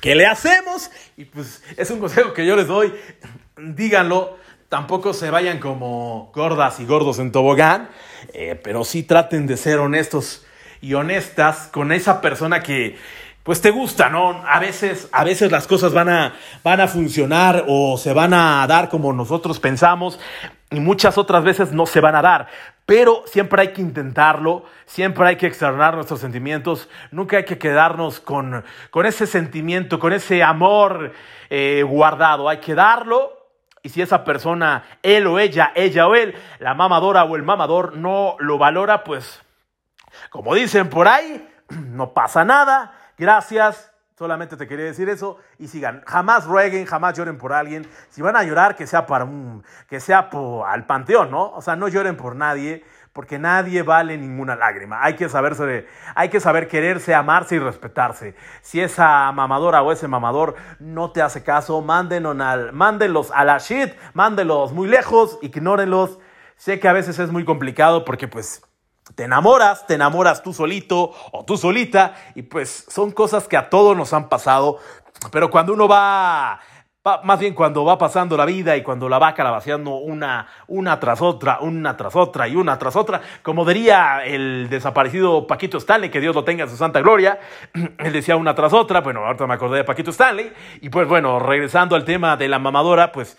¿qué 0.00 0.14
le 0.14 0.26
hacemos? 0.26 0.90
Y 1.16 1.24
pues 1.24 1.62
es 1.76 1.90
un 1.90 2.00
consejo 2.00 2.32
que 2.32 2.46
yo 2.46 2.56
les 2.56 2.66
doy, 2.66 2.94
díganlo, 3.56 4.38
tampoco 4.68 5.14
se 5.14 5.30
vayan 5.30 5.58
como 5.58 6.30
gordas 6.34 6.80
y 6.80 6.86
gordos 6.86 7.18
en 7.18 7.32
tobogán, 7.32 7.88
eh, 8.32 8.60
pero 8.62 8.84
sí 8.84 9.02
traten 9.02 9.46
de 9.46 9.56
ser 9.56 9.78
honestos 9.78 10.44
y 10.80 10.94
honestas 10.94 11.68
con 11.72 11.92
esa 11.92 12.20
persona 12.20 12.62
que 12.62 12.96
pues 13.42 13.60
te 13.60 13.70
gusta, 13.70 14.10
¿no? 14.10 14.44
A 14.44 14.58
veces, 14.58 15.08
a 15.12 15.22
veces 15.22 15.52
las 15.52 15.68
cosas 15.68 15.92
van 15.92 16.08
a, 16.08 16.34
van 16.64 16.80
a 16.80 16.88
funcionar 16.88 17.64
o 17.68 17.96
se 17.96 18.12
van 18.12 18.34
a 18.34 18.66
dar 18.66 18.88
como 18.88 19.12
nosotros 19.12 19.60
pensamos 19.60 20.18
y 20.68 20.80
muchas 20.80 21.16
otras 21.16 21.44
veces 21.44 21.70
no 21.70 21.86
se 21.86 22.00
van 22.00 22.16
a 22.16 22.22
dar. 22.22 22.48
Pero 22.86 23.24
siempre 23.26 23.62
hay 23.62 23.72
que 23.72 23.82
intentarlo, 23.82 24.64
siempre 24.84 25.26
hay 25.26 25.36
que 25.36 25.48
externar 25.48 25.96
nuestros 25.96 26.20
sentimientos, 26.20 26.88
nunca 27.10 27.38
hay 27.38 27.44
que 27.44 27.58
quedarnos 27.58 28.20
con, 28.20 28.64
con 28.90 29.06
ese 29.06 29.26
sentimiento, 29.26 29.98
con 29.98 30.12
ese 30.12 30.44
amor 30.44 31.12
eh, 31.50 31.82
guardado. 31.82 32.48
Hay 32.48 32.58
que 32.58 32.76
darlo 32.76 33.36
y 33.82 33.88
si 33.88 34.02
esa 34.02 34.24
persona, 34.24 34.84
él 35.02 35.26
o 35.26 35.38
ella, 35.38 35.72
ella 35.74 36.08
o 36.08 36.14
él, 36.14 36.34
la 36.58 36.74
mamadora 36.74 37.24
o 37.24 37.36
el 37.36 37.42
mamador 37.42 37.96
no 37.96 38.36
lo 38.40 38.58
valora, 38.58 39.04
pues, 39.04 39.42
como 40.30 40.54
dicen 40.54 40.88
por 40.88 41.08
ahí, 41.08 41.48
no 41.68 42.12
pasa 42.12 42.44
nada. 42.44 42.92
Gracias. 43.18 43.92
Solamente 44.18 44.56
te 44.56 44.66
quería 44.66 44.86
decir 44.86 45.10
eso 45.10 45.36
y 45.58 45.68
sigan. 45.68 46.02
Jamás 46.06 46.46
rueguen, 46.46 46.86
jamás 46.86 47.18
lloren 47.18 47.36
por 47.36 47.52
alguien. 47.52 47.86
Si 48.08 48.22
van 48.22 48.34
a 48.34 48.44
llorar, 48.44 48.74
que 48.74 48.86
sea 48.86 49.06
para 49.06 49.26
un, 49.26 49.62
que 49.90 50.00
sea 50.00 50.30
por, 50.30 50.66
al 50.66 50.86
panteón, 50.86 51.30
¿no? 51.30 51.50
O 51.50 51.60
sea, 51.60 51.76
no 51.76 51.86
lloren 51.86 52.16
por 52.16 52.34
nadie 52.34 52.82
porque 53.12 53.38
nadie 53.38 53.82
vale 53.82 54.16
ninguna 54.16 54.56
lágrima. 54.56 55.04
Hay 55.04 55.16
que 55.16 55.28
saberse, 55.28 55.86
hay 56.14 56.30
que 56.30 56.40
saber 56.40 56.66
quererse, 56.66 57.14
amarse 57.14 57.56
y 57.56 57.58
respetarse. 57.58 58.34
Si 58.62 58.80
esa 58.80 59.30
mamadora 59.32 59.82
o 59.82 59.92
ese 59.92 60.08
mamador 60.08 60.54
no 60.78 61.12
te 61.12 61.20
hace 61.20 61.42
caso, 61.42 61.84
al, 61.86 62.72
mándenlos 62.72 63.30
a 63.32 63.44
la 63.44 63.58
shit, 63.58 63.92
mándenlos 64.14 64.72
muy 64.72 64.88
lejos, 64.88 65.38
ignórenlos. 65.42 66.18
Sé 66.56 66.80
que 66.80 66.88
a 66.88 66.94
veces 66.94 67.18
es 67.18 67.30
muy 67.30 67.44
complicado 67.44 68.06
porque 68.06 68.28
pues 68.28 68.62
te 69.14 69.24
enamoras, 69.24 69.86
te 69.86 69.94
enamoras 69.94 70.42
tú 70.42 70.52
solito 70.52 71.12
o 71.32 71.44
tú 71.44 71.56
solita 71.56 72.14
y 72.34 72.42
pues 72.42 72.86
son 72.88 73.12
cosas 73.12 73.46
que 73.48 73.56
a 73.56 73.70
todos 73.70 73.96
nos 73.96 74.12
han 74.12 74.28
pasado, 74.28 74.78
pero 75.30 75.50
cuando 75.50 75.72
uno 75.72 75.88
va 75.88 76.60
más 77.22 77.38
bien 77.38 77.54
cuando 77.54 77.84
va 77.84 77.98
pasando 77.98 78.36
la 78.36 78.44
vida 78.44 78.76
y 78.76 78.82
cuando 78.82 79.08
la 79.08 79.18
va 79.18 79.32
calabaceando 79.34 79.94
una, 79.94 80.48
una 80.66 80.98
tras 80.98 81.22
otra, 81.22 81.60
una 81.60 81.96
tras 81.96 82.16
otra 82.16 82.48
y 82.48 82.56
una 82.56 82.78
tras 82.78 82.96
otra, 82.96 83.20
como 83.42 83.64
diría 83.64 84.24
el 84.24 84.68
desaparecido 84.68 85.46
Paquito 85.46 85.78
Stanley, 85.78 86.10
que 86.10 86.20
Dios 86.20 86.34
lo 86.34 86.42
tenga 86.42 86.64
en 86.64 86.70
su 86.70 86.76
santa 86.76 87.00
gloria, 87.00 87.38
él 87.98 88.12
decía 88.12 88.36
una 88.36 88.54
tras 88.54 88.72
otra, 88.72 89.02
bueno, 89.02 89.24
ahorita 89.24 89.46
me 89.46 89.54
acordé 89.54 89.78
de 89.78 89.84
Paquito 89.84 90.10
Stanley, 90.10 90.52
y 90.80 90.88
pues 90.88 91.06
bueno, 91.06 91.38
regresando 91.38 91.94
al 91.94 92.04
tema 92.04 92.36
de 92.36 92.48
la 92.48 92.58
mamadora, 92.58 93.12
pues 93.12 93.38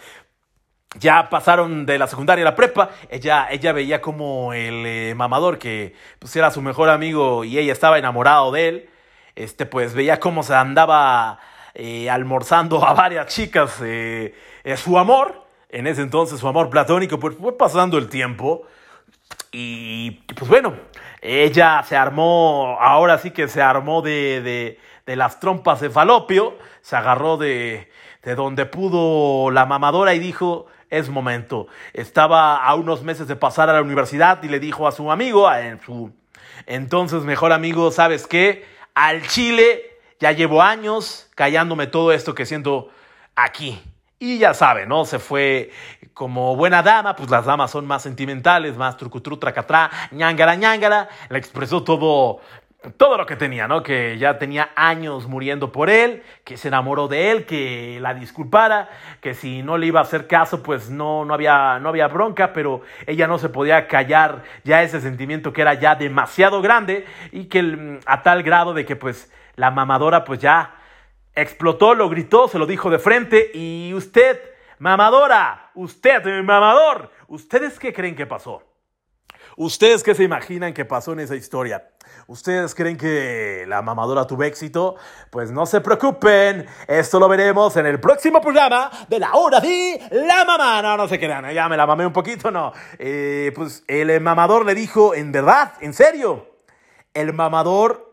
ya 1.00 1.30
pasaron 1.30 1.86
de 1.86 1.98
la 1.98 2.08
secundaria 2.08 2.44
a 2.44 2.52
la 2.52 2.56
prepa, 2.56 2.90
ella, 3.10 3.48
ella 3.50 3.72
veía 3.74 4.02
como 4.02 4.54
el 4.54 4.86
eh, 4.86 5.14
mamador 5.16 5.58
que 5.58 5.94
pues 6.20 6.36
era 6.36 6.52
su 6.52 6.62
mejor 6.62 6.90
amigo 6.90 7.44
y 7.44 7.58
ella 7.58 7.72
estaba 7.74 7.98
enamorado 7.98 8.52
de 8.52 8.68
él, 8.68 8.90
este 9.36 9.66
pues 9.66 9.94
veía 9.94 10.20
cómo 10.20 10.44
se 10.44 10.56
andaba 10.56 11.40
eh, 11.74 12.10
almorzando 12.10 12.86
a 12.86 12.94
varias 12.94 13.28
chicas 13.28 13.78
eh, 13.84 14.34
su 14.76 14.98
amor, 14.98 15.46
en 15.70 15.88
ese 15.88 16.02
entonces 16.02 16.40
su 16.40 16.48
amor 16.48 16.70
platónico, 16.70 17.20
pues 17.20 17.36
fue 17.38 17.58
pasando 17.58 17.98
el 17.98 18.10
tiempo. 18.10 18.64
Y 19.52 20.12
pues 20.36 20.50
bueno, 20.50 20.76
ella 21.22 21.84
se 21.88 21.96
armó, 21.96 22.78
ahora 22.80 23.18
sí 23.18 23.32
que 23.32 23.48
se 23.48 23.62
armó 23.62 24.02
de, 24.02 24.42
de, 24.42 24.80
de 25.06 25.16
las 25.16 25.40
trompas 25.40 25.80
de 25.80 25.90
falopio, 25.90 26.58
se 26.82 26.96
agarró 26.96 27.38
de, 27.38 27.90
de 28.24 28.36
donde 28.36 28.66
pudo 28.66 29.52
la 29.52 29.66
mamadora 29.66 30.14
y 30.14 30.20
dijo, 30.20 30.68
es 30.90 31.10
momento. 31.10 31.68
Estaba 31.94 32.64
a 32.64 32.76
unos 32.76 33.04
meses 33.04 33.28
de 33.28 33.36
pasar 33.36 33.70
a 33.70 33.74
la 33.74 33.82
universidad 33.82 34.42
y 34.44 34.48
le 34.48 34.60
dijo 34.60 34.88
a 34.88 34.92
su 34.92 35.12
amigo, 35.12 35.48
a 35.48 35.62
su 35.86 36.12
entonces 36.66 37.24
mejor 37.24 37.52
amigo, 37.52 37.92
¿sabes 37.92 38.26
qué? 38.26 38.66
al 38.98 39.28
chile 39.28 40.00
ya 40.20 40.32
llevo 40.32 40.64
años 40.64 41.30
callándome 41.36 41.86
todo 41.86 42.12
esto 42.12 42.34
que 42.34 42.48
siento 42.48 42.90
aquí. 43.36 43.80
Y 44.18 44.40
ya 44.40 44.56
sabe, 44.56 44.88
¿no? 44.88 45.06
Se 45.06 45.20
fue 45.20 45.70
como 46.16 46.56
buena 46.56 46.82
dama, 46.82 47.16
pues 47.16 47.30
las 47.30 47.46
damas 47.46 47.70
son 47.70 47.86
más 47.86 48.02
sentimentales, 48.02 48.76
más 48.76 48.98
trucutru, 48.98 49.38
tracatrá, 49.38 49.92
ñangara, 50.10 50.56
ñangara. 50.56 51.08
Le 51.30 51.38
expresó 51.38 51.84
todo, 51.84 52.40
todo 52.98 53.18
lo 53.18 53.26
que 53.26 53.36
tenía, 53.36 53.68
¿no? 53.68 53.82
Que 53.82 54.18
ya 54.18 54.38
tenía 54.38 54.70
años 54.76 55.28
muriendo 55.28 55.72
por 55.72 55.90
él, 55.90 56.24
que 56.44 56.58
se 56.58 56.68
enamoró 56.68 57.08
de 57.08 57.32
él, 57.32 57.46
que 57.46 57.98
la 58.02 58.14
disculpara, 58.14 58.90
que 59.20 59.34
si 59.34 59.64
no 59.64 59.78
le 59.78 59.88
iba 59.88 60.00
a 60.00 60.04
hacer 60.04 60.28
caso, 60.28 60.62
pues 60.62 60.90
no, 60.90 61.26
no, 61.26 61.34
había, 61.34 61.80
no 61.80 61.90
había 61.90 62.08
bronca, 62.08 62.54
pero 62.54 62.82
ella 63.08 63.28
no 63.28 63.40
se 63.40 63.50
podía 63.50 63.88
callar 63.88 64.44
ya 64.64 64.84
ese 64.84 65.02
sentimiento 65.02 65.54
que 65.54 65.62
era 65.62 65.74
ya 65.74 65.96
demasiado 65.96 66.62
grande 66.62 67.06
y 67.32 67.46
que 67.46 68.00
a 68.06 68.22
tal 68.22 68.44
grado 68.44 68.74
de 68.74 68.86
que 68.86 68.96
pues 68.96 69.32
la 69.56 69.72
mamadora 69.72 70.24
pues 70.24 70.40
ya 70.40 70.76
explotó, 71.34 71.96
lo 71.96 72.10
gritó, 72.10 72.48
se 72.48 72.60
lo 72.60 72.68
dijo 72.68 72.90
de 72.90 73.00
frente 73.00 73.52
y 73.54 73.92
usted, 73.96 74.40
mamadora, 74.78 75.72
usted, 75.74 76.24
mamador, 76.44 77.12
¿ustedes 77.28 77.80
qué 77.80 77.92
creen 77.92 78.16
que 78.16 78.28
pasó? 78.28 78.64
¿Ustedes 79.56 80.04
qué 80.04 80.14
se 80.14 80.24
imaginan 80.24 80.74
que 80.74 80.86
pasó 80.86 81.14
en 81.14 81.22
esa 81.22 81.36
historia? 81.36 81.90
¿Ustedes 82.28 82.76
creen 82.76 82.98
que 82.98 83.64
la 83.70 83.82
mamadora 83.82 84.28
tuvo 84.28 84.44
éxito? 84.44 84.98
Pues 85.30 85.50
no 85.50 85.66
se 85.66 85.80
preocupen, 85.80 86.66
esto 86.86 87.22
lo 87.22 87.30
veremos 87.30 87.78
en 87.78 87.86
el 87.86 88.02
próximo 88.02 88.42
programa 88.42 88.92
de 89.08 89.18
la 89.18 89.34
hora 89.36 89.62
de 89.62 90.02
la 90.12 90.44
mamá. 90.44 90.82
No, 90.82 90.98
no 90.98 91.08
se 91.08 91.18
crean, 91.20 91.50
ya 91.54 91.70
me 91.70 91.78
la 91.78 91.88
mamé 91.88 92.06
un 92.06 92.12
poquito, 92.12 92.52
no. 92.52 92.74
Eh, 93.00 93.54
pues 93.56 93.86
el 93.88 94.20
mamador 94.20 94.66
le 94.66 94.76
dijo, 94.76 95.16
en 95.16 95.32
verdad, 95.32 95.74
en 95.80 95.94
serio, 95.94 96.48
el 97.14 97.32
mamador... 97.34 98.06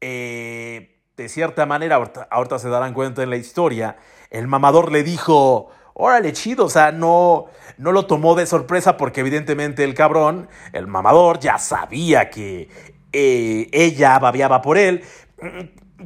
Eh, 0.00 0.96
de 1.18 1.28
cierta 1.28 1.66
manera, 1.66 1.96
ahorita, 2.30 2.58
se 2.58 2.70
darán 2.70 2.94
cuenta 2.94 3.22
en 3.22 3.28
la 3.28 3.36
historia, 3.36 3.98
el 4.30 4.48
mamador 4.48 4.90
le 4.90 5.02
dijo, 5.02 5.68
órale, 5.92 6.32
chido, 6.32 6.64
o 6.64 6.70
sea, 6.70 6.92
no, 6.92 7.44
no 7.76 7.92
lo 7.92 8.06
tomó 8.06 8.34
de 8.34 8.46
sorpresa 8.46 8.96
porque 8.96 9.20
evidentemente 9.20 9.84
el 9.84 9.92
cabrón, 9.92 10.48
el 10.72 10.86
mamador, 10.86 11.38
ya 11.38 11.58
sabía 11.58 12.30
que 12.30 12.70
eh, 13.12 13.68
ella 13.72 14.18
babeaba 14.18 14.62
por 14.62 14.78
él. 14.78 15.02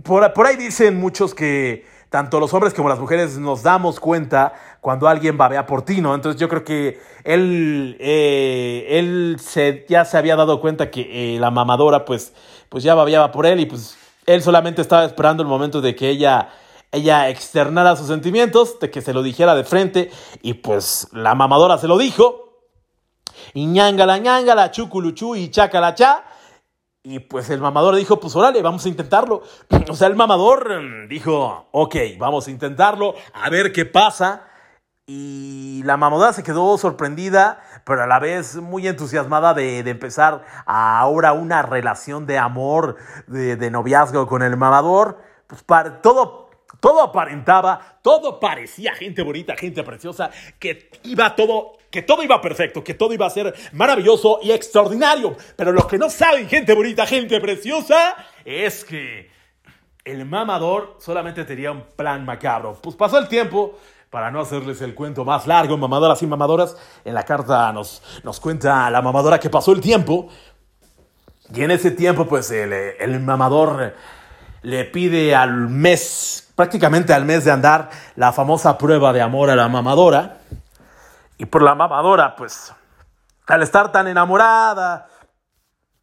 Por, 0.03 0.33
por, 0.33 0.47
ahí 0.47 0.57
dicen 0.57 0.99
muchos 0.99 1.35
que 1.35 1.87
tanto 2.11 2.39
los 2.39 2.55
hombres 2.55 2.75
como 2.75 2.89
las 2.89 2.99
mujeres 2.99 3.39
nos 3.39 3.63
damos 3.63 3.99
cuenta 3.99 4.53
cuando 4.81 5.09
alguien 5.09 5.37
babea 5.37 5.67
por 5.67 5.83
ti, 5.83 6.01
¿no? 6.01 6.15
Entonces 6.15 6.41
yo 6.41 6.49
creo 6.49 6.63
que 6.63 7.01
él, 7.25 7.97
eh, 7.99 8.87
él 8.89 9.37
se, 9.41 9.85
ya 9.89 10.05
se 10.05 10.17
había 10.17 10.37
dado 10.37 10.61
cuenta 10.61 10.91
que 10.91 11.35
eh, 11.35 11.41
la 11.41 11.51
mamadora 11.51 12.05
pues, 12.05 12.33
pues 12.69 12.85
ya 12.85 12.95
babeaba 12.95 13.33
por 13.33 13.47
él 13.47 13.61
y 13.61 13.67
pues 13.67 13.97
él 14.27 14.43
solamente 14.43 14.83
estaba 14.83 15.05
esperando 15.05 15.43
el 15.43 15.49
momento 15.49 15.81
de 15.81 15.95
que 15.95 16.09
ella, 16.09 16.51
ella 16.93 17.29
externara 17.29 17.97
sus 17.97 18.07
sentimientos, 18.07 18.79
de 18.79 18.91
que 18.91 19.03
se 19.03 19.13
lo 19.13 19.23
dijera 19.23 19.55
de 19.55 19.65
frente, 19.65 20.11
y 20.43 20.55
pues 20.55 21.09
la 21.13 21.35
mamadora 21.35 21.79
se 21.79 21.89
lo 21.89 21.99
dijo. 21.99 22.45
Y 23.53 23.67
ñangala, 23.67 24.71
chuculuchu 24.71 25.37
y 25.37 25.51
chacalacha. 25.51 26.25
Y 27.07 27.19
pues 27.19 27.51
el 27.51 27.61
mamador 27.61 27.97
dijo, 27.97 28.19
pues 28.19 28.35
órale, 28.35 28.63
vamos 28.63 28.87
a 28.87 28.89
intentarlo. 28.89 29.43
O 29.91 29.95
sea, 29.95 30.09
el 30.09 30.17
mamador 30.17 30.83
mm, 30.83 31.09
dijo, 31.09 31.69
ok, 31.71 31.97
vamos 32.19 32.49
a 32.49 32.51
intentarlo, 32.51 33.15
a 33.35 33.51
ver 33.51 33.73
qué 33.73 33.85
pasa. 33.85 34.49
Y 35.07 35.83
la 35.85 35.99
mamadora 35.99 36.33
se 36.33 36.43
quedó 36.43 36.79
sorprendida, 36.79 37.61
pero 37.85 38.03
a 38.03 38.07
la 38.07 38.19
vez 38.19 38.57
muy 38.57 38.89
entusiasmada 38.89 39.53
de, 39.53 39.81
empezar 39.81 40.47
ahora 40.65 41.35
una 41.35 41.61
relación 41.61 42.25
de 42.25 42.39
amor, 42.39 42.97
de, 43.27 43.71
noviazgo 43.71 44.27
con 44.27 44.43
el 44.43 44.57
mamador. 44.57 45.19
Pues 45.47 45.63
para, 45.63 46.01
todo, 46.01 46.49
todo 46.81 47.03
aparentaba, 47.03 47.99
todo 48.01 48.41
parecía 48.41 48.95
gente 48.95 49.23
bonita, 49.23 49.57
gente 49.57 49.83
preciosa, 49.83 50.31
que 50.59 50.91
iba 51.03 51.37
todo 51.37 51.75
que 51.95 52.03
todo 52.03 52.25
iba 52.25 52.41
perfecto, 52.41 52.83
que 52.83 52.95
todo 52.95 53.15
iba 53.15 53.25
a 53.25 53.31
ser 53.31 53.55
maravilloso 53.71 54.41
y 54.43 54.51
extraordinario. 54.51 55.37
Pero 55.55 55.71
lo 55.71 55.87
que 55.87 55.97
no 55.97 56.11
saben, 56.11 56.49
gente 56.49 56.75
bonita, 56.75 57.07
gente 57.07 57.41
preciosa, 57.41 58.17
es 58.45 58.85
que 58.85 59.31
el 60.05 60.27
mamador 60.27 60.97
solamente 60.99 61.45
tenía 61.45 61.71
un 61.71 61.83
plan 61.95 62.25
macabro. 62.25 62.77
Pues 62.83 62.97
pasó 62.97 63.17
el 63.17 63.29
tiempo, 63.29 63.79
para 64.11 64.33
no 64.33 64.41
hacerles 64.41 64.83
el 64.83 64.93
cuento 64.93 65.25
más 65.25 65.47
largo, 65.47 65.77
mamadoras 65.77 66.21
y 66.21 66.27
mamadoras, 66.27 66.77
en 67.05 67.15
la 67.15 67.23
carta 67.23 67.73
nos, 67.73 68.03
nos 68.25 68.41
cuenta 68.41 68.91
la 68.91 69.01
mamadora 69.01 69.39
que 69.39 69.49
pasó 69.49 69.71
el 69.71 69.81
tiempo. 69.81 70.29
Y 71.55 71.63
en 71.63 71.71
ese 71.71 71.93
tiempo, 71.93 72.27
pues 72.27 72.51
el, 72.51 72.73
el 72.73 73.21
mamador 73.21 73.95
le 74.63 74.85
pide 74.87 75.37
al 75.37 75.69
mes, 75.69 76.51
prácticamente 76.57 77.13
al 77.13 77.25
mes 77.25 77.45
de 77.45 77.53
andar, 77.53 77.91
la 78.17 78.33
famosa 78.33 78.79
prueba 78.79 79.13
de 79.13 79.21
amor 79.21 79.49
a 79.49 79.55
la 79.55 79.69
mamadora. 79.69 80.41
Y 81.37 81.47
por 81.47 81.63
la 81.63 81.75
mamadora, 81.75 82.37
pues, 82.37 82.75
al 83.47 83.63
estar 83.63 83.93
tan 83.93 84.07
enamorada, 84.07 85.09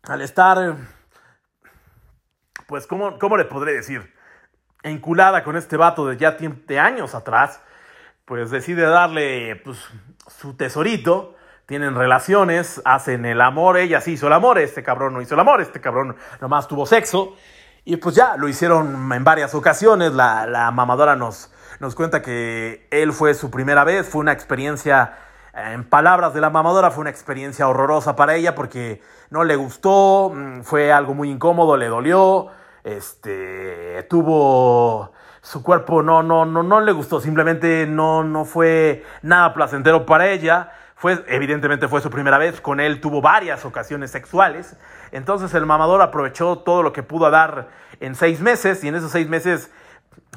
al 0.04 0.22
estar, 0.22 0.76
pues, 2.68 2.88
¿cómo, 2.88 3.18
cómo 3.18 3.38
le 3.38 3.46
podré 3.46 3.74
decir? 3.74 4.14
Enculada 4.84 5.44
con 5.44 5.56
este 5.56 5.78
vato 5.78 6.08
de 6.08 6.18
ya 6.18 6.32
de 6.32 6.80
años 6.80 7.16
atrás, 7.16 7.62
pues 8.26 8.50
decide 8.50 8.84
darle 8.84 9.58
pues, 9.58 9.78
su 10.40 10.56
tesorito, 10.56 11.36
tienen 11.66 11.96
relaciones, 11.96 12.82
hacen 12.86 13.26
el 13.26 13.42
amor, 13.42 13.78
ella 13.78 14.02
sí 14.02 14.14
hizo 14.14 14.28
el 14.28 14.34
amor, 14.34 14.58
este 14.60 14.84
cabrón 14.84 15.14
no 15.14 15.22
hizo 15.22 15.36
el 15.36 15.40
amor, 15.40 15.62
este 15.62 15.82
cabrón 15.82 16.16
nomás 16.40 16.68
tuvo 16.68 16.86
sexo, 16.86 17.36
y 17.84 17.98
pues 17.98 18.16
ya 18.16 18.38
lo 18.38 18.48
hicieron 18.48 19.12
en 19.12 19.24
varias 19.24 19.56
ocasiones, 19.56 20.14
la, 20.14 20.72
mamadora 20.74 21.16
nos, 21.16 21.52
nos 21.82 21.96
cuenta 21.96 22.22
que 22.22 22.88
él 22.92 23.12
fue 23.12 23.34
su 23.34 23.50
primera 23.50 23.84
vez, 23.84 24.08
fue 24.08 24.22
una 24.22 24.32
experiencia, 24.32 25.16
en 25.54 25.84
palabras 25.84 26.32
de 26.32 26.40
la 26.40 26.52
mamadora, 26.52 26.92
fue 26.92 27.02
una 27.02 27.10
experiencia 27.10 27.68
horrorosa 27.68 28.16
para 28.16 28.36
ella 28.36 28.54
porque 28.54 29.02
no 29.32 29.44
le 29.44 29.56
gustó, 29.56 30.32
mm, 30.34 30.62
fue 30.62 30.94
algo 30.94 31.16
muy 31.16 31.32
incómodo, 31.32 31.78
le 31.78 31.88
dolió, 31.88 32.50
este, 32.84 34.06
tuvo 34.10 35.12
su 35.42 35.64
cuerpo 35.64 36.04
no, 36.04 36.22
no, 36.22 36.46
no, 36.46 36.62
no 36.62 36.82
le 36.82 36.92
gustó, 36.92 37.20
simplemente 37.20 37.88
no, 37.88 38.24
no 38.24 38.46
fue 38.46 39.04
nada 39.24 39.56
placentero 39.56 40.06
para 40.06 40.30
ella. 40.30 40.72
Fue, 40.96 41.26
evidentemente 41.30 41.88
fue 41.88 42.00
su 42.00 42.12
primera 42.12 42.38
vez, 42.38 42.62
con 42.62 42.80
él 42.80 43.02
tuvo 43.02 43.24
varias 43.24 43.66
ocasiones 43.66 44.12
sexuales. 44.12 44.78
Entonces 45.12 45.52
el 45.56 45.66
mamador 45.66 46.00
aprovechó 46.04 46.60
todo 46.60 46.84
lo 46.84 46.94
que 46.94 47.02
pudo 47.02 47.32
dar 47.32 47.70
en 48.00 48.14
seis 48.14 48.40
meses 48.40 48.84
y 48.84 48.88
en 48.88 48.94
esos 48.94 49.12
seis 49.12 49.28
meses, 49.28 49.72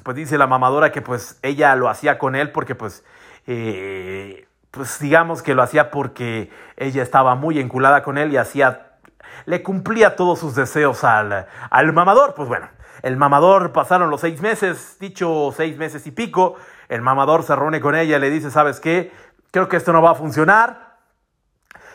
pues 0.05 0.17
dice 0.17 0.39
la 0.39 0.47
mamadora 0.47 0.93
que 0.93 1.03
pues 1.03 1.39
ella 1.43 1.75
lo 1.77 1.89
hacía 1.89 2.19
con 2.19 2.37
él 2.37 2.53
porque 2.53 2.75
pues, 2.75 3.05
eh, 3.47 4.47
pues 4.71 4.99
digamos 5.01 5.43
que 5.43 5.55
lo 5.55 5.63
hacía 5.63 5.91
porque 5.91 6.51
ella 6.77 7.03
estaba 7.03 7.35
muy 7.35 7.59
enculada 7.59 8.03
con 8.03 8.19
él 8.19 8.33
y 8.33 8.37
hacía, 8.37 8.99
le 9.47 9.63
cumplía 9.63 10.15
todos 10.15 10.39
sus 10.39 10.55
deseos 10.55 11.05
al, 11.05 11.47
al 11.71 11.93
mamador. 11.93 12.35
Pues 12.35 12.49
bueno, 12.49 12.69
el 13.03 13.17
mamador 13.17 13.73
pasaron 13.73 14.11
los 14.11 14.21
seis 14.21 14.43
meses, 14.43 14.99
dicho 15.01 15.53
seis 15.57 15.79
meses 15.79 16.07
y 16.07 16.11
pico. 16.11 16.57
El 16.89 17.01
mamador 17.01 17.43
se 17.43 17.57
reúne 17.57 17.81
con 17.81 17.95
ella 17.95 18.19
y 18.19 18.21
le 18.21 18.31
dice, 18.31 18.51
¿sabes 18.51 18.81
qué? 18.81 19.11
Creo 19.51 19.69
que 19.69 19.79
esto 19.79 19.93
no 19.93 20.03
va 20.03 20.11
a 20.11 20.15
funcionar. 20.15 20.99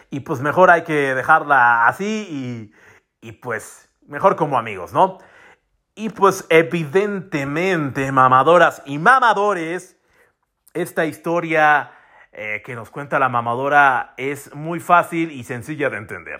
Y 0.09 0.21
pues 0.21 0.41
mejor 0.41 0.71
hay 0.71 0.83
que 0.83 1.13
dejarla 1.13 1.87
así 1.87 2.71
y, 3.21 3.27
y 3.27 3.33
pues 3.33 3.87
mejor 4.07 4.35
como 4.35 4.57
amigos, 4.57 4.93
¿no? 4.93 5.19
Y 5.99 6.07
pues 6.07 6.45
evidentemente, 6.47 8.09
mamadoras 8.13 8.81
y 8.85 8.97
mamadores, 8.99 9.97
esta 10.73 11.05
historia 11.05 11.91
eh, 12.31 12.61
que 12.65 12.73
nos 12.73 12.89
cuenta 12.89 13.19
la 13.19 13.27
mamadora 13.27 14.13
es 14.15 14.55
muy 14.55 14.79
fácil 14.79 15.29
y 15.29 15.43
sencilla 15.43 15.89
de 15.89 15.97
entender. 15.97 16.39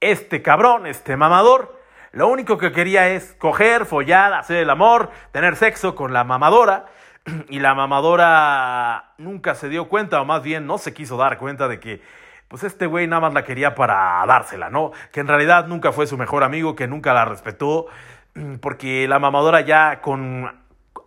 Este 0.00 0.40
cabrón, 0.40 0.86
este 0.86 1.18
mamador, 1.18 1.78
lo 2.12 2.28
único 2.28 2.56
que 2.56 2.72
quería 2.72 3.10
es 3.10 3.34
coger, 3.34 3.84
follar, 3.84 4.32
hacer 4.32 4.56
el 4.56 4.70
amor, 4.70 5.10
tener 5.32 5.56
sexo 5.56 5.94
con 5.94 6.14
la 6.14 6.24
mamadora. 6.24 6.86
Y 7.50 7.58
la 7.58 7.74
mamadora 7.74 9.12
nunca 9.18 9.54
se 9.54 9.68
dio 9.68 9.90
cuenta, 9.90 10.18
o 10.22 10.24
más 10.24 10.42
bien 10.42 10.66
no 10.66 10.78
se 10.78 10.94
quiso 10.94 11.18
dar 11.18 11.36
cuenta 11.36 11.68
de 11.68 11.78
que, 11.78 12.00
pues 12.48 12.64
este 12.64 12.86
güey 12.86 13.06
nada 13.06 13.20
más 13.20 13.34
la 13.34 13.44
quería 13.44 13.74
para 13.74 14.24
dársela, 14.26 14.70
¿no? 14.70 14.92
Que 15.12 15.20
en 15.20 15.28
realidad 15.28 15.66
nunca 15.66 15.92
fue 15.92 16.06
su 16.06 16.16
mejor 16.16 16.42
amigo, 16.42 16.74
que 16.74 16.86
nunca 16.86 17.12
la 17.12 17.26
respetó, 17.26 17.88
porque 18.60 19.06
la 19.08 19.18
mamadora 19.18 19.60
ya 19.60 20.00
con 20.00 20.50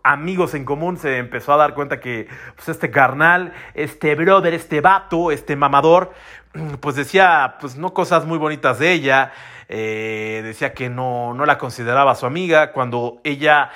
amigos 0.04 0.54
en 0.54 0.64
común 0.64 0.96
se 0.96 1.18
empezó 1.18 1.52
a 1.52 1.56
dar 1.56 1.74
cuenta 1.74 2.00
que 2.00 2.28
pues 2.56 2.68
este 2.68 2.90
carnal, 2.90 3.52
este 3.74 4.14
brother, 4.14 4.54
este 4.54 4.80
vato, 4.80 5.30
este 5.30 5.56
mamador, 5.56 6.12
pues 6.80 6.96
decía 6.96 7.56
pues 7.60 7.76
no 7.76 7.94
cosas 7.94 8.24
muy 8.24 8.38
bonitas 8.38 8.78
de 8.78 8.92
ella, 8.92 9.32
eh, 9.68 10.40
decía 10.44 10.74
que 10.74 10.90
no, 10.90 11.34
no 11.34 11.46
la 11.46 11.58
consideraba 11.58 12.14
su 12.14 12.26
amiga, 12.26 12.72
cuando 12.72 13.20
ella 13.24 13.70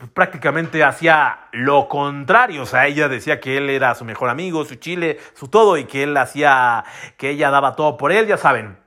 pues, 0.00 0.10
prácticamente 0.10 0.82
hacía 0.82 1.48
lo 1.52 1.86
contrario, 1.88 2.62
o 2.62 2.66
sea, 2.66 2.86
ella 2.86 3.08
decía 3.08 3.38
que 3.38 3.58
él 3.58 3.70
era 3.70 3.94
su 3.94 4.04
mejor 4.04 4.30
amigo, 4.30 4.64
su 4.64 4.76
chile, 4.76 5.18
su 5.34 5.48
todo, 5.48 5.76
y 5.76 5.84
que 5.84 6.04
él 6.04 6.16
hacía, 6.16 6.84
que 7.16 7.30
ella 7.30 7.50
daba 7.50 7.76
todo 7.76 7.96
por 7.96 8.10
él, 8.10 8.26
ya 8.26 8.38
saben. 8.38 8.78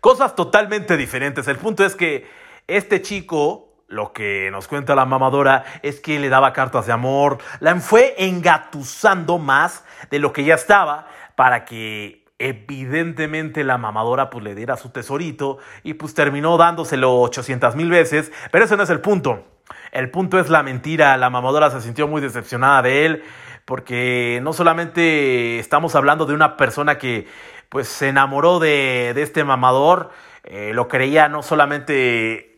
Cosas 0.00 0.36
totalmente 0.36 0.96
diferentes. 0.96 1.48
El 1.48 1.56
punto 1.56 1.84
es 1.84 1.96
que 1.96 2.28
Este 2.66 3.02
chico, 3.02 3.74
lo 3.88 4.12
que 4.12 4.48
nos 4.50 4.68
cuenta 4.68 4.94
la 4.94 5.04
mamadora, 5.04 5.64
es 5.82 6.00
que 6.00 6.18
le 6.18 6.28
daba 6.28 6.52
cartas 6.52 6.86
de 6.86 6.92
amor, 6.92 7.38
la 7.60 7.74
fue 7.76 8.14
engatusando 8.18 9.38
más 9.38 9.84
de 10.10 10.18
lo 10.18 10.32
que 10.32 10.44
ya 10.44 10.54
estaba 10.54 11.06
para 11.36 11.64
que 11.64 12.24
evidentemente 12.38 13.64
la 13.64 13.78
mamadora 13.78 14.30
pues 14.30 14.44
le 14.44 14.54
diera 14.54 14.76
su 14.76 14.90
tesorito 14.90 15.58
y 15.82 15.94
pues 15.94 16.14
terminó 16.14 16.56
dándoselo 16.56 17.20
800 17.20 17.76
mil 17.76 17.90
veces, 17.90 18.32
pero 18.50 18.64
ese 18.64 18.76
no 18.76 18.82
es 18.82 18.90
el 18.90 19.00
punto. 19.00 19.44
El 19.92 20.10
punto 20.10 20.38
es 20.38 20.50
la 20.50 20.62
mentira, 20.62 21.16
la 21.16 21.30
mamadora 21.30 21.70
se 21.70 21.80
sintió 21.80 22.08
muy 22.08 22.20
decepcionada 22.20 22.82
de 22.82 23.06
él 23.06 23.24
porque 23.64 24.40
no 24.42 24.52
solamente 24.52 25.58
estamos 25.58 25.94
hablando 25.94 26.26
de 26.26 26.34
una 26.34 26.56
persona 26.56 26.98
que 26.98 27.26
pues 27.68 27.88
se 27.88 28.08
enamoró 28.08 28.58
de, 28.58 29.10
este 29.16 29.42
mamador, 29.42 30.10
eh, 30.44 30.72
lo 30.74 30.86
creía 30.88 31.28
no 31.28 31.42
solamente, 31.42 32.53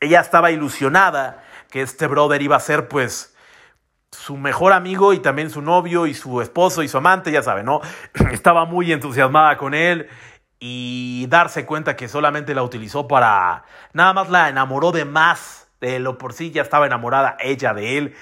ella 0.00 0.20
estaba 0.20 0.50
ilusionada 0.50 1.42
que 1.70 1.82
este 1.82 2.06
brother 2.06 2.42
iba 2.42 2.56
a 2.56 2.60
ser 2.60 2.88
pues 2.88 3.36
su 4.10 4.36
mejor 4.36 4.72
amigo 4.72 5.12
y 5.12 5.18
también 5.18 5.50
su 5.50 5.62
novio 5.62 6.06
y 6.06 6.14
su 6.14 6.40
esposo 6.40 6.82
y 6.82 6.88
su 6.88 6.98
amante, 6.98 7.32
ya 7.32 7.42
saben, 7.42 7.66
¿no? 7.66 7.80
Estaba 8.32 8.64
muy 8.64 8.92
entusiasmada 8.92 9.56
con 9.56 9.74
él 9.74 10.08
y 10.58 11.26
darse 11.28 11.66
cuenta 11.66 11.96
que 11.96 12.08
solamente 12.08 12.54
la 12.54 12.62
utilizó 12.62 13.06
para, 13.08 13.64
nada 13.92 14.14
más 14.14 14.30
la 14.30 14.48
enamoró 14.48 14.90
de 14.90 15.04
más 15.04 15.68
de 15.80 15.98
lo 15.98 16.16
por 16.16 16.32
sí, 16.32 16.50
ya 16.50 16.62
estaba 16.62 16.86
enamorada 16.86 17.36
ella 17.40 17.74
de 17.74 17.98
él, 17.98 18.14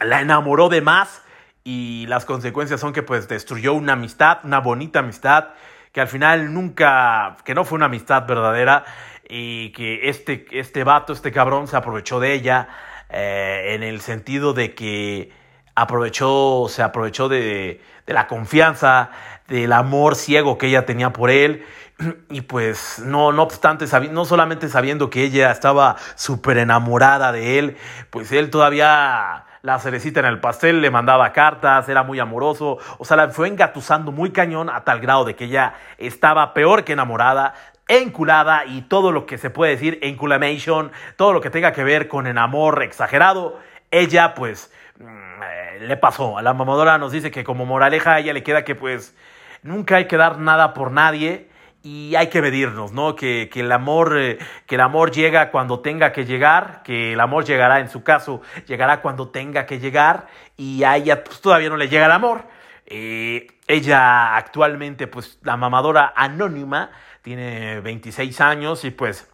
la 0.00 0.20
enamoró 0.20 0.68
de 0.68 0.82
más 0.82 1.22
y 1.64 2.06
las 2.08 2.26
consecuencias 2.26 2.80
son 2.80 2.92
que 2.92 3.02
pues 3.02 3.28
destruyó 3.28 3.72
una 3.72 3.94
amistad, 3.94 4.38
una 4.44 4.60
bonita 4.60 4.98
amistad, 4.98 5.48
que 5.92 6.02
al 6.02 6.08
final 6.08 6.52
nunca, 6.52 7.38
que 7.44 7.54
no 7.54 7.64
fue 7.64 7.76
una 7.76 7.86
amistad 7.86 8.26
verdadera 8.26 8.84
y 9.28 9.70
que 9.72 10.08
este, 10.08 10.46
este 10.52 10.84
vato, 10.84 11.12
este 11.12 11.32
cabrón 11.32 11.66
se 11.66 11.76
aprovechó 11.76 12.20
de 12.20 12.32
ella 12.32 12.68
eh, 13.10 13.74
en 13.74 13.82
el 13.82 14.00
sentido 14.00 14.52
de 14.52 14.74
que 14.74 15.30
aprovechó, 15.74 16.66
se 16.68 16.82
aprovechó 16.82 17.28
de, 17.28 17.80
de 18.06 18.14
la 18.14 18.26
confianza, 18.26 19.10
del 19.48 19.72
amor 19.72 20.16
ciego 20.16 20.58
que 20.58 20.66
ella 20.68 20.86
tenía 20.86 21.12
por 21.12 21.30
él. 21.30 21.64
Y 22.28 22.42
pues 22.42 22.98
no, 22.98 23.32
no 23.32 23.42
obstante, 23.42 23.86
no 24.10 24.24
solamente 24.26 24.68
sabiendo 24.68 25.08
que 25.08 25.24
ella 25.24 25.50
estaba 25.50 25.96
súper 26.14 26.58
enamorada 26.58 27.32
de 27.32 27.58
él, 27.58 27.76
pues 28.10 28.32
él 28.32 28.50
todavía 28.50 29.44
la 29.62 29.78
cerecita 29.80 30.20
en 30.20 30.26
el 30.26 30.38
pastel, 30.38 30.80
le 30.80 30.90
mandaba 30.90 31.32
cartas, 31.32 31.88
era 31.88 32.04
muy 32.04 32.20
amoroso, 32.20 32.78
o 32.98 33.04
sea, 33.04 33.16
la 33.16 33.30
fue 33.30 33.48
engatusando 33.48 34.12
muy 34.12 34.30
cañón 34.30 34.70
a 34.70 34.84
tal 34.84 35.00
grado 35.00 35.24
de 35.24 35.34
que 35.34 35.46
ella 35.46 35.74
estaba 35.98 36.54
peor 36.54 36.84
que 36.84 36.92
enamorada, 36.92 37.54
enculada 37.88 38.64
y 38.64 38.82
todo 38.82 39.12
lo 39.12 39.26
que 39.26 39.38
se 39.38 39.50
puede 39.50 39.72
decir, 39.72 39.98
enculamation, 40.02 40.92
todo 41.16 41.32
lo 41.32 41.40
que 41.40 41.50
tenga 41.50 41.72
que 41.72 41.84
ver 41.84 42.08
con 42.08 42.26
el 42.26 42.38
amor 42.38 42.82
exagerado, 42.82 43.58
ella 43.90 44.34
pues 44.34 44.72
mm, 44.98 45.42
eh, 45.42 45.78
le 45.80 45.96
pasó. 45.96 46.38
A 46.38 46.42
la 46.42 46.54
mamadora 46.54 46.98
nos 46.98 47.12
dice 47.12 47.30
que 47.30 47.44
como 47.44 47.66
moraleja 47.66 48.14
a 48.14 48.18
ella 48.20 48.32
le 48.32 48.42
queda 48.42 48.64
que 48.64 48.74
pues 48.74 49.16
nunca 49.62 49.96
hay 49.96 50.06
que 50.06 50.16
dar 50.16 50.38
nada 50.38 50.74
por 50.74 50.90
nadie 50.90 51.48
y 51.86 52.16
hay 52.16 52.26
que 52.26 52.42
medirnos, 52.42 52.90
¿no? 52.90 53.14
Que, 53.14 53.48
el 53.54 53.70
amor, 53.70 54.18
eh, 54.18 54.38
que 54.66 54.74
el 54.74 54.80
amor 54.80 55.12
llega 55.12 55.52
cuando 55.52 55.78
tenga 55.78 56.10
que 56.10 56.24
llegar, 56.24 56.82
que 56.82 57.12
el 57.12 57.20
amor 57.20 57.44
llegará, 57.44 57.78
en 57.78 57.88
su 57.88 58.02
caso, 58.02 58.42
llegará 58.66 59.00
cuando 59.00 59.28
tenga 59.28 59.66
que 59.66 59.78
llegar, 59.78 60.26
y 60.56 60.82
a 60.82 60.96
ella 60.96 61.22
pues, 61.22 61.40
todavía 61.40 61.68
no 61.68 61.76
le 61.76 61.88
llega 61.88 62.06
el 62.06 62.12
amor. 62.12 62.42
Eh, 62.86 63.46
ella 63.68 64.36
actualmente, 64.36 65.06
pues, 65.06 65.38
la 65.42 65.56
mamadora 65.56 66.12
anónima, 66.16 66.90
tiene 67.26 67.80
26 67.80 68.40
años 68.40 68.84
y 68.84 68.92
pues 68.92 69.28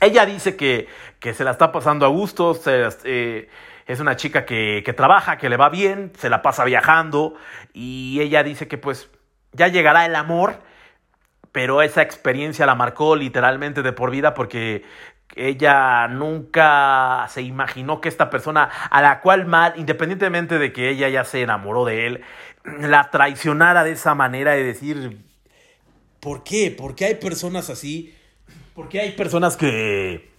ella 0.00 0.24
dice 0.24 0.54
que, 0.54 0.86
que 1.18 1.34
se 1.34 1.42
la 1.42 1.50
está 1.50 1.72
pasando 1.72 2.06
a 2.06 2.08
gusto, 2.10 2.56
eh, 2.64 3.48
es 3.88 3.98
una 3.98 4.14
chica 4.14 4.44
que, 4.44 4.84
que 4.86 4.92
trabaja, 4.92 5.36
que 5.36 5.48
le 5.48 5.56
va 5.56 5.68
bien, 5.68 6.12
se 6.16 6.30
la 6.30 6.42
pasa 6.42 6.62
viajando 6.64 7.34
y 7.74 8.20
ella 8.20 8.44
dice 8.44 8.68
que 8.68 8.78
pues 8.78 9.10
ya 9.50 9.66
llegará 9.66 10.06
el 10.06 10.14
amor 10.14 10.60
pero 11.50 11.82
esa 11.82 12.02
experiencia 12.02 12.66
la 12.66 12.76
marcó 12.76 13.16
literalmente 13.16 13.82
de 13.82 13.92
por 13.92 14.12
vida 14.12 14.32
porque 14.32 14.84
ella 15.34 16.06
nunca 16.06 17.26
se 17.30 17.42
imaginó 17.42 18.00
que 18.00 18.08
esta 18.08 18.30
persona 18.30 18.70
a 18.90 19.02
la 19.02 19.22
cual 19.22 19.46
mal, 19.46 19.74
independientemente 19.76 20.60
de 20.60 20.72
que 20.72 20.88
ella 20.88 21.08
ya 21.08 21.24
se 21.24 21.42
enamoró 21.42 21.84
de 21.84 22.06
él, 22.06 22.24
la 22.64 23.10
traicionara 23.10 23.82
de 23.82 23.90
esa 23.90 24.14
manera 24.14 24.52
de 24.52 24.62
decir, 24.62 25.31
¿por 26.22 26.44
qué? 26.44 26.70
¿Por 26.70 26.94
qué 26.94 27.06
hay 27.06 27.14
personas 27.16 27.68
así? 27.68 28.14
¿Por 28.74 28.88
qué 28.88 29.00
hay 29.00 29.10
personas 29.10 29.56
que 29.56 30.30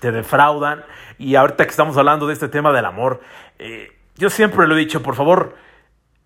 te 0.00 0.10
defraudan? 0.10 0.84
Y 1.18 1.34
ahorita 1.34 1.64
que 1.64 1.70
estamos 1.70 1.98
hablando 1.98 2.26
de 2.26 2.32
este 2.32 2.48
tema 2.48 2.72
del 2.72 2.86
amor, 2.86 3.20
eh, 3.58 3.92
yo 4.16 4.30
siempre 4.30 4.66
lo 4.66 4.74
he 4.74 4.78
dicho, 4.78 5.02
por 5.02 5.14
favor, 5.14 5.54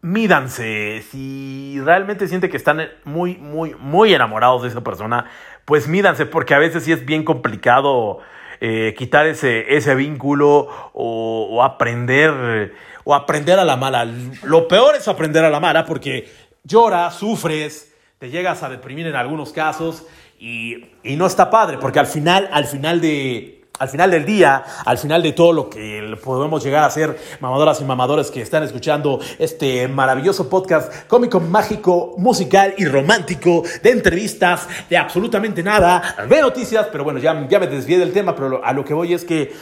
mídanse. 0.03 1.03
Si 1.11 1.81
realmente 1.85 2.29
siente 2.29 2.49
que 2.49 2.57
están 2.57 2.89
muy, 3.03 3.37
muy, 3.37 3.75
muy 3.75 4.15
enamorados 4.15 4.63
de 4.63 4.69
esa 4.69 4.83
persona, 4.83 5.29
pues 5.65 5.89
mídanse, 5.89 6.25
porque 6.25 6.55
a 6.55 6.59
veces 6.61 6.85
sí 6.85 6.93
es 6.93 7.05
bien 7.05 7.25
complicado 7.25 8.21
eh, 8.61 8.95
quitar 8.97 9.27
ese, 9.27 9.75
ese 9.77 9.97
vínculo 9.97 10.69
o, 10.93 11.61
aprender 11.65 12.73
o 13.03 13.17
aprender 13.17 13.59
a 13.59 13.65
la 13.65 13.77
mala. 13.77 14.07
Lo 14.45 14.69
peor 14.69 14.95
es 14.95 15.09
aprender 15.09 15.45
a 15.45 15.51
la 15.51 15.59
mala 15.59 15.85
porque 15.85 16.31
lloras, 16.63 17.17
sufres, 17.17 17.96
te 18.19 18.31
llegas 18.31 18.63
a 18.63 18.69
deprimir 18.69 19.07
en 19.07 19.15
algunos 19.15 19.53
casos 19.53 20.05
y, 20.39 20.87
y 21.03 21.17
no 21.17 21.27
está 21.27 21.51
padre, 21.51 21.79
porque 21.79 21.99
al 21.99 22.07
final, 22.07 22.49
al 22.51 22.65
final 22.65 23.01
de, 23.01 23.57
al 23.79 23.89
final 23.89 24.11
del 24.11 24.25
día, 24.25 24.65
al 24.85 24.97
final 24.97 25.23
de 25.23 25.33
todo 25.33 25.53
lo 25.53 25.69
que 25.69 26.17
podemos 26.25 26.65
llegar 26.65 26.85
a 26.85 26.91
ser 26.91 27.19
mamadoras 27.41 27.81
y 27.81 27.85
mamadores 27.85 28.31
que 28.31 28.41
están 28.41 28.63
escuchando 28.63 29.21
este 29.39 29.87
maravilloso 29.89 30.49
podcast 30.49 31.07
cómico, 31.07 31.41
mágico, 31.41 32.15
musical 32.17 32.75
y 32.79 32.87
romántico 32.87 33.63
de 33.83 33.91
entrevistas, 33.91 34.67
de 34.89 34.97
absolutamente 34.97 35.63
nada, 35.63 36.17
de 36.29 36.41
noticias, 36.41 36.89
pero 36.91 37.05
bueno, 37.05 37.19
ya, 37.19 37.47
ya 37.49 37.59
me 37.59 37.67
desvié 37.67 37.99
del 37.99 38.13
tema, 38.13 38.35
pero 38.35 38.65
a 38.65 38.73
lo 38.73 38.85
que 38.85 38.95
voy 38.95 39.13
es 39.13 39.25
que 39.25 39.53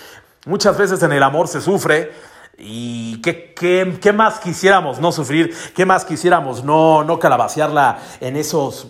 muchas 0.46 0.78
veces 0.78 1.02
en 1.02 1.12
el 1.12 1.22
amor 1.22 1.48
se 1.48 1.60
sufre. 1.60 2.33
¿Y 2.58 3.20
qué, 3.20 3.52
qué, 3.54 3.98
qué 4.00 4.12
más 4.12 4.38
quisiéramos 4.38 5.00
no 5.00 5.12
sufrir? 5.12 5.54
¿Qué 5.74 5.84
más 5.84 6.04
quisiéramos 6.04 6.64
no, 6.64 7.04
no 7.04 7.18
calabacearla 7.18 7.98
en 8.20 8.36
esos 8.36 8.88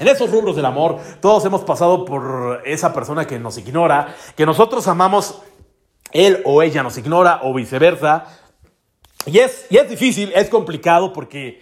en 0.00 0.08
esos 0.08 0.30
rubros 0.30 0.56
del 0.56 0.64
amor, 0.64 0.98
todos 1.20 1.44
hemos 1.44 1.60
pasado 1.60 2.06
por 2.06 2.62
esa 2.64 2.94
persona 2.94 3.26
que 3.26 3.38
nos 3.38 3.58
ignora, 3.58 4.16
que 4.34 4.46
nosotros 4.46 4.88
amamos, 4.88 5.42
él 6.10 6.40
o 6.46 6.62
ella 6.62 6.82
nos 6.82 6.96
ignora 6.96 7.40
o 7.42 7.52
viceversa. 7.52 8.24
Y 9.26 9.38
es, 9.40 9.66
y 9.68 9.76
es 9.76 9.90
difícil, 9.90 10.32
es 10.34 10.48
complicado 10.48 11.12
porque 11.12 11.60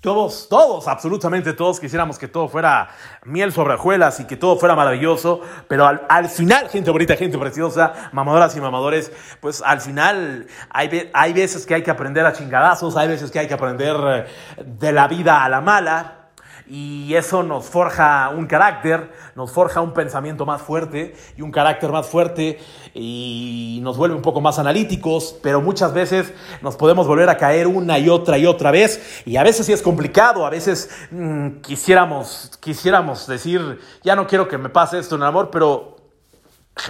todos, 0.00 0.48
todos, 0.48 0.86
absolutamente 0.88 1.52
todos 1.52 1.80
quisiéramos 1.80 2.18
que 2.18 2.28
todo 2.28 2.48
fuera 2.48 2.90
miel 3.24 3.52
sobre 3.52 3.74
hojuelas 3.74 4.20
y 4.20 4.24
que 4.24 4.36
todo 4.36 4.56
fuera 4.56 4.76
maravilloso, 4.76 5.40
pero 5.68 5.86
al, 5.86 6.28
final, 6.28 6.68
gente 6.68 6.90
bonita, 6.90 7.16
gente 7.16 7.38
preciosa, 7.38 8.10
mamadoras 8.12 8.56
y 8.56 8.60
mamadores, 8.60 9.10
pues 9.40 9.62
al 9.62 9.80
final 9.80 10.46
hay, 10.70 11.10
hay 11.12 11.32
veces 11.32 11.66
que 11.66 11.74
hay 11.74 11.82
que 11.82 11.90
aprender 11.90 12.24
a 12.24 12.32
chingadazos, 12.32 12.96
hay 12.96 13.08
veces 13.08 13.30
que 13.30 13.38
hay 13.40 13.48
que 13.48 13.54
aprender 13.54 13.96
eh, 14.06 14.64
de 14.64 14.92
la 14.92 15.08
vida 15.08 15.42
a 15.42 15.48
la 15.48 15.60
mala, 15.60 16.25
y 16.68 17.14
eso 17.14 17.42
nos 17.42 17.66
forja 17.66 18.30
un 18.30 18.46
carácter, 18.46 19.12
nos 19.34 19.52
forja 19.52 19.80
un 19.80 19.92
pensamiento 19.92 20.44
más 20.44 20.62
fuerte 20.62 21.14
y 21.36 21.42
un 21.42 21.52
carácter 21.52 21.92
más 21.92 22.06
fuerte 22.06 22.58
y 22.92 23.78
nos 23.82 23.96
vuelve 23.96 24.16
un 24.16 24.22
poco 24.22 24.40
más 24.40 24.58
analíticos, 24.58 25.38
pero 25.42 25.60
muchas 25.60 25.92
veces 25.92 26.32
nos 26.62 26.76
podemos 26.76 27.06
volver 27.06 27.28
a 27.28 27.36
caer 27.36 27.66
una 27.68 27.98
y 27.98 28.08
otra 28.08 28.38
y 28.38 28.46
otra 28.46 28.70
vez. 28.70 29.22
Y 29.24 29.36
a 29.36 29.44
veces 29.44 29.66
sí 29.66 29.72
es 29.72 29.82
complicado, 29.82 30.44
a 30.44 30.50
veces 30.50 30.90
mm, 31.10 31.60
quisiéramos, 31.60 32.58
quisiéramos 32.60 33.26
decir, 33.26 33.80
ya 34.02 34.16
no 34.16 34.26
quiero 34.26 34.48
que 34.48 34.58
me 34.58 34.68
pase 34.68 34.98
esto 34.98 35.14
en 35.14 35.22
el 35.22 35.28
amor, 35.28 35.50
pero 35.50 35.96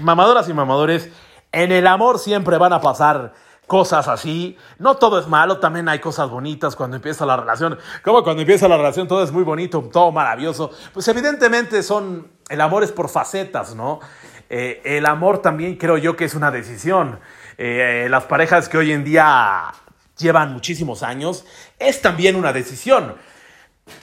mamadoras 0.01 0.49
y 0.49 0.55
mamadores, 0.55 1.11
en 1.53 1.72
el 1.72 1.87
amor 1.87 2.18
siempre 2.18 2.59
van 2.59 2.72
a 2.72 2.81
pasar 2.81 3.35
cosas 3.67 4.09
así. 4.09 4.57
No 4.79 4.97
todo 4.97 5.19
es 5.19 5.27
malo, 5.27 5.59
también 5.59 5.89
hay 5.89 5.99
cosas 5.99 6.31
bonitas 6.31 6.77
cuando 6.77 6.97
empieza 6.97 7.27
la 7.27 7.37
relación. 7.37 7.79
Como 8.03 8.23
cuando 8.23 8.43
empieza 8.43 8.69
la 8.69 8.77
relación 8.77 9.09
todo 9.09 9.23
es 9.23 9.33
muy 9.33 9.45
bonito, 9.45 9.81
todo 9.93 10.12
maravilloso. 10.12 10.71
Pues 10.93 11.07
evidentemente 11.09 11.83
son, 11.83 12.29
el 12.49 12.61
amor 12.61 12.85
es 12.85 12.93
por 12.93 13.09
facetas, 13.09 13.75
¿no? 13.75 14.01
Eh, 14.49 14.81
el 14.85 15.07
amor 15.07 15.43
también 15.43 15.77
creo 15.77 15.99
yo 15.99 16.17
que 16.17 16.25
es 16.25 16.35
una 16.35 16.51
decisión. 16.51 17.19
Eh, 17.59 18.07
las 18.11 18.25
parejas 18.25 18.69
que 18.69 18.79
hoy 18.79 18.93
en 18.93 19.05
día 19.05 19.73
llevan 20.17 20.53
muchísimos 20.53 21.03
años, 21.03 21.45
es 21.79 22.01
también 22.01 22.37
una 22.37 22.53
decisión. 22.53 23.17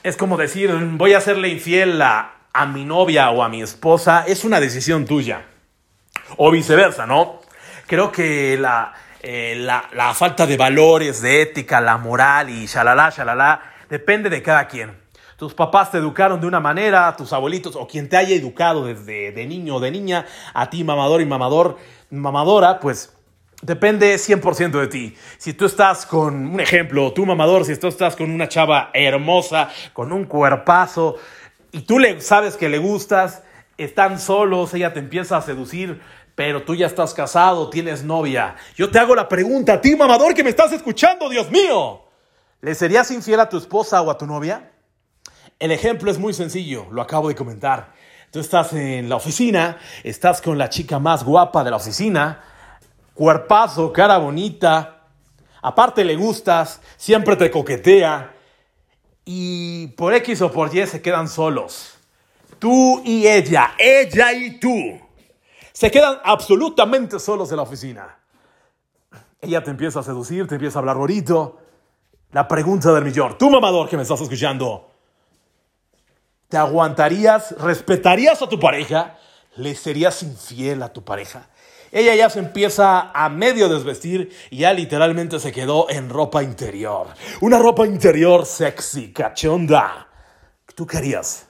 Es 0.02 0.16
como 0.16 0.36
decir, 0.36 0.72
voy 0.92 1.14
a 1.14 1.20
serle 1.20 1.48
infiel 1.48 2.00
a, 2.00 2.34
a 2.52 2.66
mi 2.66 2.84
novia 2.84 3.30
o 3.30 3.42
a 3.42 3.48
mi 3.48 3.62
esposa, 3.62 4.24
es 4.26 4.44
una 4.44 4.60
decisión 4.60 5.06
tuya. 5.06 5.46
O 6.36 6.50
viceversa, 6.50 7.06
¿no? 7.06 7.40
Creo 7.86 8.12
que 8.12 8.56
la, 8.56 8.94
eh, 9.26 9.54
la, 9.56 10.12
falta 10.12 10.46
de 10.46 10.58
valores, 10.58 11.22
de 11.22 11.40
ética, 11.40 11.80
la 11.80 11.96
moral 11.96 12.50
y 12.50 12.66
shalala, 12.66 13.08
shalala, 13.08 13.58
depende 13.88 14.28
de 14.28 14.42
cada 14.42 14.68
quien. 14.68 15.02
tus 15.38 15.54
papás 15.54 15.90
te 15.90 15.96
educaron 15.96 16.42
de 16.42 16.46
una 16.46 16.60
manera, 16.60 17.16
tus 17.16 17.32
abuelitos 17.32 17.74
o 17.74 17.86
quien 17.86 18.10
te 18.10 18.18
haya 18.18 18.36
educado 18.36 18.84
desde 18.84 19.32
de 19.32 19.46
niño 19.46 19.76
o 19.76 19.80
de 19.80 19.90
niña, 19.90 20.26
a 20.52 20.68
ti 20.68 20.84
mamador 20.84 21.22
y 21.22 21.24
mamador, 21.24 21.78
mamadora, 22.10 22.78
pues 22.80 23.16
depende 23.62 24.14
100% 24.16 24.78
de 24.78 24.88
ti. 24.88 25.16
Si 25.38 25.54
tú 25.54 25.64
estás 25.64 26.04
con 26.04 26.46
un 26.48 26.60
ejemplo, 26.60 27.10
tú 27.14 27.24
mamador, 27.24 27.64
si 27.64 27.74
tú 27.78 27.86
estás 27.86 28.16
con 28.16 28.30
una 28.30 28.50
chava 28.50 28.90
hermosa, 28.92 29.70
con 29.94 30.12
un 30.12 30.26
cuerpazo, 30.26 31.16
y 31.72 31.80
tú 31.80 31.98
le 31.98 32.20
sabes 32.20 32.58
que 32.58 32.68
le 32.68 32.76
gustas, 32.76 33.42
están 33.78 34.20
solos, 34.20 34.74
ella 34.74 34.92
te 34.92 35.00
empieza 35.00 35.38
a 35.38 35.42
seducir, 35.42 36.02
pero 36.34 36.62
tú 36.64 36.74
ya 36.74 36.86
estás 36.86 37.14
casado, 37.14 37.70
tienes 37.70 38.02
novia. 38.02 38.56
Yo 38.74 38.90
te 38.90 38.98
hago 38.98 39.14
la 39.14 39.28
pregunta 39.28 39.74
a 39.74 39.80
ti, 39.80 39.94
mamador, 39.94 40.34
que 40.34 40.42
me 40.42 40.50
estás 40.50 40.72
escuchando, 40.72 41.28
Dios 41.28 41.50
mío. 41.50 42.02
¿Le 42.60 42.74
serías 42.74 43.10
infiel 43.10 43.40
a 43.40 43.48
tu 43.48 43.58
esposa 43.58 44.00
o 44.02 44.10
a 44.10 44.18
tu 44.18 44.26
novia? 44.26 44.72
El 45.58 45.70
ejemplo 45.70 46.10
es 46.10 46.18
muy 46.18 46.34
sencillo, 46.34 46.86
lo 46.90 47.02
acabo 47.02 47.28
de 47.28 47.34
comentar. 47.34 47.92
Tú 48.30 48.40
estás 48.40 48.72
en 48.72 49.08
la 49.08 49.16
oficina, 49.16 49.78
estás 50.02 50.42
con 50.42 50.58
la 50.58 50.68
chica 50.68 50.98
más 50.98 51.22
guapa 51.22 51.62
de 51.62 51.70
la 51.70 51.76
oficina, 51.76 52.42
cuerpazo, 53.14 53.92
cara 53.92 54.18
bonita, 54.18 55.02
aparte 55.62 56.04
le 56.04 56.16
gustas, 56.16 56.80
siempre 56.96 57.36
te 57.36 57.50
coquetea 57.50 58.34
y 59.24 59.86
por 59.88 60.12
X 60.14 60.42
o 60.42 60.50
por 60.50 60.74
Y 60.74 60.84
se 60.86 61.00
quedan 61.00 61.28
solos. 61.28 61.94
Tú 62.58 63.02
y 63.04 63.26
ella, 63.26 63.74
ella 63.78 64.32
y 64.32 64.58
tú. 64.58 65.03
Se 65.74 65.90
quedan 65.90 66.20
absolutamente 66.22 67.18
solos 67.18 67.50
en 67.50 67.56
la 67.56 67.64
oficina. 67.64 68.16
Ella 69.40 69.62
te 69.62 69.72
empieza 69.72 70.00
a 70.00 70.02
seducir, 70.04 70.46
te 70.46 70.54
empieza 70.54 70.78
a 70.78 70.80
hablar 70.80 70.96
bonito. 70.96 71.58
La 72.30 72.46
pregunta 72.46 72.92
del 72.92 73.04
millón. 73.04 73.36
Tú, 73.36 73.50
mamador, 73.50 73.88
que 73.88 73.96
me 73.96 74.04
estás 74.04 74.20
escuchando, 74.20 74.88
¿te 76.48 76.56
aguantarías, 76.56 77.56
respetarías 77.58 78.40
a 78.40 78.48
tu 78.48 78.60
pareja? 78.60 79.18
¿Le 79.56 79.74
serías 79.74 80.22
infiel 80.22 80.80
a 80.80 80.92
tu 80.92 81.04
pareja? 81.04 81.48
Ella 81.90 82.14
ya 82.14 82.30
se 82.30 82.38
empieza 82.38 83.10
a 83.10 83.28
medio 83.28 83.68
desvestir 83.68 84.32
y 84.50 84.58
ya 84.58 84.72
literalmente 84.72 85.40
se 85.40 85.50
quedó 85.50 85.90
en 85.90 86.08
ropa 86.08 86.44
interior. 86.44 87.08
Una 87.40 87.58
ropa 87.58 87.84
interior 87.84 88.46
sexy, 88.46 89.12
cachonda. 89.12 90.08
¿Tú 90.76 90.86
qué 90.86 90.98
harías? 90.98 91.48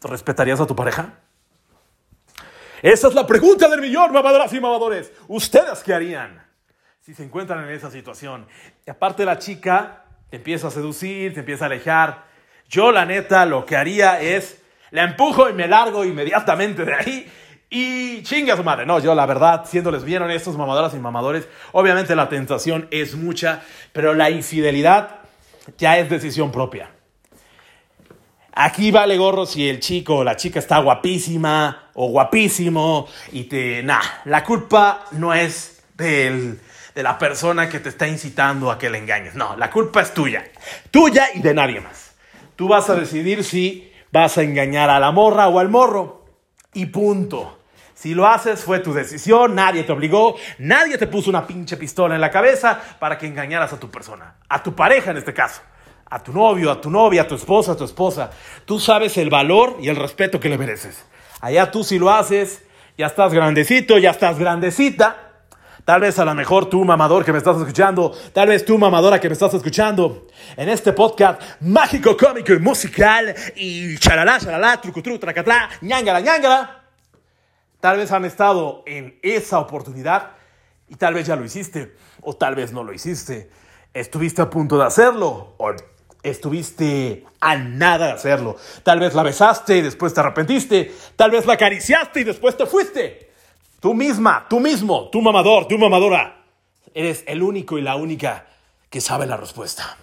¿Respetarías 0.00 0.60
a 0.60 0.66
tu 0.66 0.74
pareja? 0.74 1.21
Esa 2.82 3.06
es 3.06 3.14
la 3.14 3.24
pregunta 3.24 3.68
del 3.68 3.80
millón, 3.80 4.12
mamadoras 4.12 4.52
y 4.52 4.60
mamadores. 4.60 5.12
¿Ustedes 5.28 5.84
qué 5.84 5.94
harían 5.94 6.44
si 7.00 7.14
se 7.14 7.22
encuentran 7.22 7.62
en 7.64 7.70
esa 7.70 7.92
situación? 7.92 8.44
Y 8.84 8.90
aparte 8.90 9.24
la 9.24 9.38
chica 9.38 10.02
empieza 10.32 10.66
a 10.66 10.70
seducir, 10.72 11.32
te 11.32 11.40
empieza 11.40 11.64
a 11.64 11.66
alejar. 11.66 12.24
Yo 12.68 12.90
la 12.90 13.06
neta 13.06 13.46
lo 13.46 13.64
que 13.64 13.76
haría 13.76 14.20
es, 14.20 14.60
la 14.90 15.04
empujo 15.04 15.48
y 15.48 15.52
me 15.52 15.68
largo 15.68 16.04
inmediatamente 16.04 16.84
de 16.84 16.94
ahí 16.94 17.32
y 17.70 18.22
chinga 18.24 18.56
su 18.56 18.64
madre. 18.64 18.84
No, 18.84 18.98
yo 18.98 19.14
la 19.14 19.26
verdad, 19.26 19.64
siéndoles 19.64 20.02
bien 20.02 20.22
honestos, 20.22 20.56
mamadoras 20.56 20.92
y 20.94 20.98
mamadores, 20.98 21.46
obviamente 21.70 22.16
la 22.16 22.28
tentación 22.28 22.88
es 22.90 23.14
mucha, 23.14 23.62
pero 23.92 24.12
la 24.12 24.28
infidelidad 24.30 25.20
ya 25.78 25.98
es 25.98 26.10
decisión 26.10 26.50
propia. 26.50 26.90
Aquí 28.54 28.90
vale 28.90 29.16
gorro 29.16 29.46
si 29.46 29.68
el 29.68 29.80
chico 29.80 30.16
o 30.16 30.24
la 30.24 30.36
chica 30.36 30.58
está 30.58 30.78
guapísima 30.78 31.88
o 31.94 32.08
guapísimo 32.08 33.08
y 33.32 33.44
te... 33.44 33.82
Nah, 33.82 34.02
la 34.26 34.44
culpa 34.44 35.04
no 35.12 35.32
es 35.32 35.82
de 35.96 36.58
la 36.96 37.18
persona 37.18 37.68
que 37.68 37.80
te 37.80 37.88
está 37.88 38.06
incitando 38.06 38.70
a 38.70 38.78
que 38.78 38.90
le 38.90 38.98
engañes. 38.98 39.34
No, 39.34 39.56
la 39.56 39.70
culpa 39.70 40.02
es 40.02 40.12
tuya. 40.12 40.44
Tuya 40.90 41.28
y 41.34 41.40
de 41.40 41.54
nadie 41.54 41.80
más. 41.80 42.12
Tú 42.56 42.68
vas 42.68 42.90
a 42.90 42.94
decidir 42.94 43.44
si 43.44 43.90
vas 44.10 44.36
a 44.36 44.42
engañar 44.42 44.90
a 44.90 45.00
la 45.00 45.12
morra 45.12 45.48
o 45.48 45.58
al 45.58 45.68
morro. 45.68 46.26
Y 46.74 46.86
punto. 46.86 47.58
Si 47.94 48.14
lo 48.14 48.26
haces 48.26 48.64
fue 48.64 48.80
tu 48.80 48.92
decisión, 48.92 49.54
nadie 49.54 49.84
te 49.84 49.92
obligó, 49.92 50.34
nadie 50.58 50.98
te 50.98 51.06
puso 51.06 51.30
una 51.30 51.46
pinche 51.46 51.76
pistola 51.76 52.16
en 52.16 52.20
la 52.20 52.32
cabeza 52.32 52.80
para 52.98 53.16
que 53.16 53.28
engañaras 53.28 53.72
a 53.72 53.78
tu 53.78 53.92
persona, 53.92 54.38
a 54.48 54.60
tu 54.60 54.74
pareja 54.74 55.12
en 55.12 55.18
este 55.18 55.32
caso, 55.32 55.62
a 56.12 56.22
tu 56.22 56.30
novio, 56.30 56.70
a 56.70 56.78
tu 56.78 56.90
novia, 56.90 57.22
a 57.22 57.26
tu 57.26 57.36
esposa, 57.36 57.72
a 57.72 57.76
tu 57.76 57.84
esposa. 57.84 58.30
Tú 58.66 58.78
sabes 58.78 59.16
el 59.16 59.30
valor 59.30 59.78
y 59.80 59.88
el 59.88 59.96
respeto 59.96 60.38
que 60.38 60.50
le 60.50 60.58
mereces. 60.58 61.06
Allá 61.40 61.70
tú 61.70 61.82
si 61.84 61.98
lo 61.98 62.10
haces, 62.10 62.62
ya 62.98 63.06
estás 63.06 63.32
grandecito, 63.32 63.96
ya 63.96 64.10
estás 64.10 64.38
grandecita. 64.38 65.30
Tal 65.86 66.02
vez 66.02 66.18
a 66.18 66.26
lo 66.26 66.34
mejor 66.34 66.66
tú, 66.66 66.84
mamador 66.84 67.24
que 67.24 67.32
me 67.32 67.38
estás 67.38 67.56
escuchando, 67.56 68.12
tal 68.34 68.48
vez 68.48 68.62
tú, 68.62 68.76
mamadora 68.76 69.18
que 69.18 69.28
me 69.28 69.32
estás 69.32 69.54
escuchando, 69.54 70.28
en 70.54 70.68
este 70.68 70.92
podcast 70.92 71.40
mágico, 71.62 72.14
cómico 72.14 72.52
y 72.52 72.58
musical, 72.58 73.34
y 73.56 73.96
charalá, 73.96 74.38
charalá, 74.38 74.80
trucutru, 74.82 75.18
tracatlá, 75.18 75.70
ñangala, 75.80 76.20
ñangala 76.20 76.84
Tal 77.80 77.96
vez 77.96 78.12
han 78.12 78.26
estado 78.26 78.84
en 78.86 79.18
esa 79.22 79.58
oportunidad 79.58 80.32
y 80.88 80.96
tal 80.96 81.14
vez 81.14 81.26
ya 81.26 81.36
lo 81.36 81.44
hiciste 81.44 81.96
o 82.20 82.36
tal 82.36 82.54
vez 82.54 82.70
no 82.70 82.84
lo 82.84 82.92
hiciste. 82.92 83.50
Estuviste 83.94 84.40
a 84.42 84.50
punto 84.50 84.78
de 84.78 84.84
hacerlo 84.84 85.54
o 85.58 85.74
estuviste 86.22 87.24
a 87.40 87.56
nada 87.56 88.06
de 88.06 88.12
hacerlo. 88.12 88.56
Tal 88.82 89.00
vez 89.00 89.14
la 89.14 89.22
besaste 89.22 89.78
y 89.78 89.82
después 89.82 90.14
te 90.14 90.20
arrepentiste. 90.20 90.94
Tal 91.16 91.30
vez 91.30 91.46
la 91.46 91.54
acariciaste 91.54 92.20
y 92.20 92.24
después 92.24 92.56
te 92.56 92.66
fuiste. 92.66 93.30
Tú 93.80 93.94
misma, 93.94 94.46
tú 94.48 94.60
mismo, 94.60 95.08
tú 95.10 95.20
mamador, 95.20 95.66
tú 95.66 95.76
mamadora. 95.78 96.44
Eres 96.94 97.24
el 97.26 97.42
único 97.42 97.78
y 97.78 97.82
la 97.82 97.96
única 97.96 98.46
que 98.88 99.00
sabe 99.00 99.26
la 99.26 99.36
respuesta. 99.36 99.96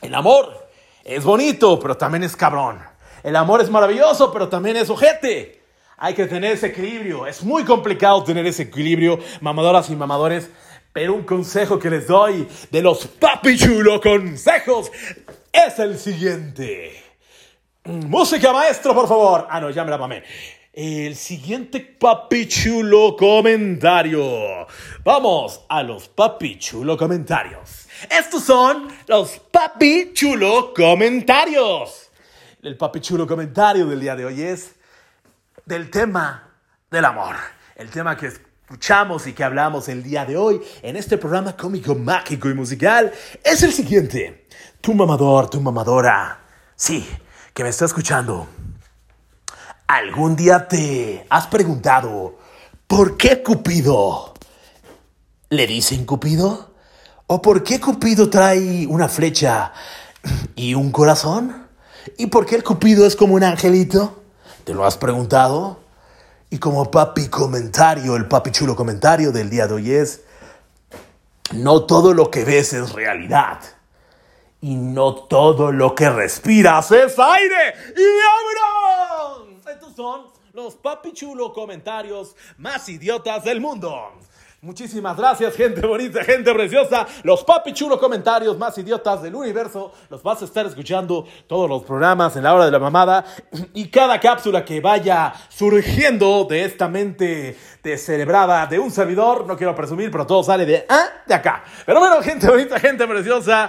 El 0.00 0.14
amor 0.14 0.68
es 1.04 1.22
bonito, 1.24 1.78
pero 1.78 1.96
también 1.96 2.22
es 2.22 2.36
cabrón. 2.36 2.80
El 3.22 3.36
amor 3.36 3.60
es 3.60 3.70
maravilloso, 3.70 4.32
pero 4.32 4.48
también 4.48 4.76
es 4.76 4.88
ojete. 4.88 5.60
Hay 5.98 6.14
que 6.14 6.26
tener 6.26 6.52
ese 6.52 6.68
equilibrio. 6.68 7.26
Es 7.26 7.44
muy 7.44 7.64
complicado 7.64 8.24
tener 8.24 8.46
ese 8.46 8.64
equilibrio, 8.64 9.18
mamadoras 9.40 9.90
y 9.90 9.96
mamadores. 9.96 10.50
Pero 10.92 11.14
un 11.14 11.22
consejo 11.22 11.78
que 11.78 11.90
les 11.90 12.06
doy 12.06 12.46
de 12.70 12.82
los 12.82 13.06
papi 13.06 13.56
chulo 13.56 14.00
consejos 14.00 14.90
es 15.52 15.78
el 15.78 15.98
siguiente. 15.98 17.02
Música 17.84 18.52
maestro, 18.52 18.94
por 18.94 19.06
favor. 19.06 19.46
Ah, 19.50 19.60
no, 19.60 19.70
ya 19.70 19.84
me 19.84 19.90
la 19.90 19.98
mamé. 19.98 20.22
El 20.72 21.14
siguiente 21.16 21.80
papi 21.80 22.48
chulo 22.48 23.14
comentario. 23.14 24.66
Vamos 25.04 25.66
a 25.68 25.82
los 25.82 26.08
papi 26.08 26.58
chulo 26.58 26.96
comentarios. 26.96 27.86
Estos 28.08 28.44
son 28.44 28.88
los 29.06 29.38
papi 29.38 30.12
chulo 30.14 30.72
comentarios. 30.74 32.10
El 32.62 32.78
papi 32.78 33.00
chulo 33.00 33.26
comentario 33.26 33.84
del 33.86 34.00
día 34.00 34.16
de 34.16 34.24
hoy 34.24 34.40
es 34.40 34.76
del 35.66 35.90
tema 35.90 36.56
del 36.90 37.04
amor. 37.04 37.36
El 37.76 37.90
tema 37.90 38.16
que 38.16 38.28
escuchamos 38.28 39.26
y 39.26 39.34
que 39.34 39.44
hablamos 39.44 39.88
el 39.88 40.02
día 40.02 40.24
de 40.24 40.38
hoy 40.38 40.62
en 40.80 40.96
este 40.96 41.18
programa 41.18 41.54
cómico, 41.54 41.94
mágico 41.94 42.48
y 42.48 42.54
musical 42.54 43.12
es 43.44 43.62
el 43.62 43.72
siguiente. 43.72 44.41
Tu 44.82 44.94
mamador, 44.94 45.48
tu 45.48 45.60
mamadora, 45.60 46.40
sí, 46.74 47.08
que 47.54 47.62
me 47.62 47.68
está 47.68 47.84
escuchando. 47.84 48.48
¿Algún 49.86 50.34
día 50.34 50.66
te 50.66 51.24
has 51.30 51.46
preguntado 51.46 52.36
por 52.88 53.16
qué 53.16 53.44
Cupido 53.44 54.34
le 55.50 55.68
dicen 55.68 56.04
Cupido? 56.04 56.72
¿O 57.28 57.40
por 57.40 57.62
qué 57.62 57.78
Cupido 57.78 58.28
trae 58.28 58.84
una 58.88 59.06
flecha 59.06 59.72
y 60.56 60.74
un 60.74 60.90
corazón? 60.90 61.68
¿Y 62.18 62.26
por 62.26 62.44
qué 62.44 62.56
el 62.56 62.64
Cupido 62.64 63.06
es 63.06 63.14
como 63.14 63.36
un 63.36 63.44
angelito? 63.44 64.20
¿Te 64.64 64.74
lo 64.74 64.84
has 64.84 64.96
preguntado? 64.96 65.78
Y 66.50 66.58
como 66.58 66.90
papi 66.90 67.28
comentario, 67.28 68.16
el 68.16 68.26
papi 68.26 68.50
chulo 68.50 68.74
comentario 68.74 69.30
del 69.30 69.48
día 69.48 69.68
de 69.68 69.74
hoy 69.74 69.92
es, 69.92 70.22
no 71.52 71.84
todo 71.84 72.14
lo 72.14 72.32
que 72.32 72.44
ves 72.44 72.72
es 72.72 72.90
realidad. 72.90 73.60
Y 74.62 74.76
no 74.76 75.14
todo 75.14 75.72
lo 75.72 75.92
que 75.92 76.08
respiras 76.08 76.92
es 76.92 77.18
aire. 77.18 77.74
¡Y 77.96 79.34
abro! 79.40 79.58
Estos 79.68 79.96
son 79.96 80.26
los 80.52 80.76
papi 80.76 81.12
chulo 81.12 81.52
comentarios 81.52 82.36
más 82.58 82.88
idiotas 82.88 83.42
del 83.42 83.60
mundo. 83.60 84.12
Muchísimas 84.60 85.16
gracias, 85.16 85.56
gente 85.56 85.84
bonita, 85.84 86.22
gente 86.22 86.54
preciosa. 86.54 87.08
Los 87.24 87.42
papi 87.42 87.72
chulo 87.72 87.98
comentarios 87.98 88.56
más 88.56 88.78
idiotas 88.78 89.20
del 89.20 89.34
universo. 89.34 89.92
Los 90.08 90.22
vas 90.22 90.40
a 90.42 90.44
estar 90.44 90.64
escuchando 90.64 91.26
todos 91.48 91.68
los 91.68 91.82
programas 91.82 92.36
en 92.36 92.44
la 92.44 92.54
hora 92.54 92.66
de 92.66 92.70
la 92.70 92.78
mamada. 92.78 93.24
Y 93.74 93.88
cada 93.88 94.20
cápsula 94.20 94.64
que 94.64 94.80
vaya 94.80 95.32
surgiendo 95.48 96.44
de 96.44 96.66
esta 96.66 96.86
mente 96.86 97.58
descerebrada 97.82 98.64
de 98.66 98.78
un 98.78 98.92
servidor. 98.92 99.44
No 99.44 99.56
quiero 99.56 99.74
presumir, 99.74 100.12
pero 100.12 100.24
todo 100.24 100.44
sale 100.44 100.64
de, 100.64 100.86
ah, 100.88 101.08
de 101.26 101.34
acá. 101.34 101.64
Pero 101.84 101.98
bueno, 101.98 102.22
gente 102.22 102.48
bonita, 102.48 102.78
gente 102.78 103.04
preciosa. 103.08 103.68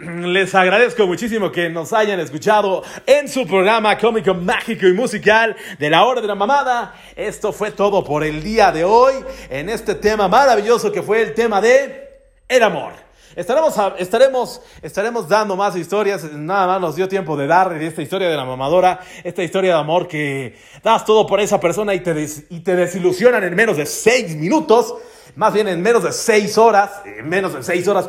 Les 0.24 0.54
agradezco 0.54 1.06
muchísimo 1.06 1.52
que 1.52 1.68
nos 1.68 1.92
hayan 1.92 2.20
escuchado 2.20 2.82
en 3.04 3.28
su 3.28 3.46
programa 3.46 3.98
cómico, 3.98 4.32
mágico 4.34 4.86
y 4.86 4.94
musical 4.94 5.54
de 5.78 5.90
la 5.90 6.04
hora 6.04 6.20
de 6.20 6.26
la 6.26 6.34
mamada. 6.34 6.94
Esto 7.14 7.52
fue 7.52 7.70
todo 7.72 8.02
por 8.02 8.24
el 8.24 8.42
día 8.42 8.72
de 8.72 8.84
hoy 8.84 9.14
en 9.50 9.68
este 9.68 9.94
tema 9.94 10.26
maravilloso 10.28 10.90
que 10.90 11.02
fue 11.02 11.22
el 11.22 11.34
tema 11.34 11.60
de 11.60 12.08
el 12.48 12.62
amor. 12.62 12.92
Estaremos, 13.36 13.74
estaremos, 13.98 14.62
estaremos 14.82 15.28
dando 15.28 15.54
más 15.54 15.76
historias. 15.76 16.24
Nada 16.32 16.66
más 16.66 16.80
nos 16.80 16.96
dio 16.96 17.06
tiempo 17.06 17.36
de 17.36 17.46
dar 17.46 17.72
esta 17.82 18.00
historia 18.00 18.28
de 18.28 18.36
la 18.36 18.44
mamadora, 18.44 19.00
esta 19.22 19.42
historia 19.42 19.74
de 19.74 19.80
amor 19.80 20.08
que 20.08 20.56
das 20.82 21.04
todo 21.04 21.26
por 21.26 21.40
esa 21.40 21.60
persona 21.60 21.94
y 21.94 22.00
te 22.00 22.76
desilusionan 22.76 23.44
en 23.44 23.54
menos 23.54 23.76
de 23.76 23.86
seis 23.86 24.34
minutos. 24.34 24.94
Más 25.36 25.52
bien 25.52 25.68
en 25.68 25.82
menos 25.82 26.02
de 26.02 26.12
seis 26.12 26.58
horas, 26.58 27.02
en 27.04 27.28
menos 27.28 27.54
de 27.54 27.62
seis 27.62 27.86
horas. 27.88 28.08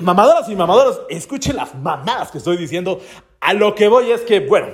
Mamadoras 0.00 0.48
y 0.48 0.56
mamadoras, 0.56 1.00
escuchen 1.08 1.56
las 1.56 1.74
mamadas 1.74 2.30
que 2.30 2.38
estoy 2.38 2.56
diciendo. 2.56 3.00
A 3.40 3.52
lo 3.52 3.74
que 3.74 3.88
voy 3.88 4.10
es 4.10 4.22
que, 4.22 4.40
bueno, 4.40 4.68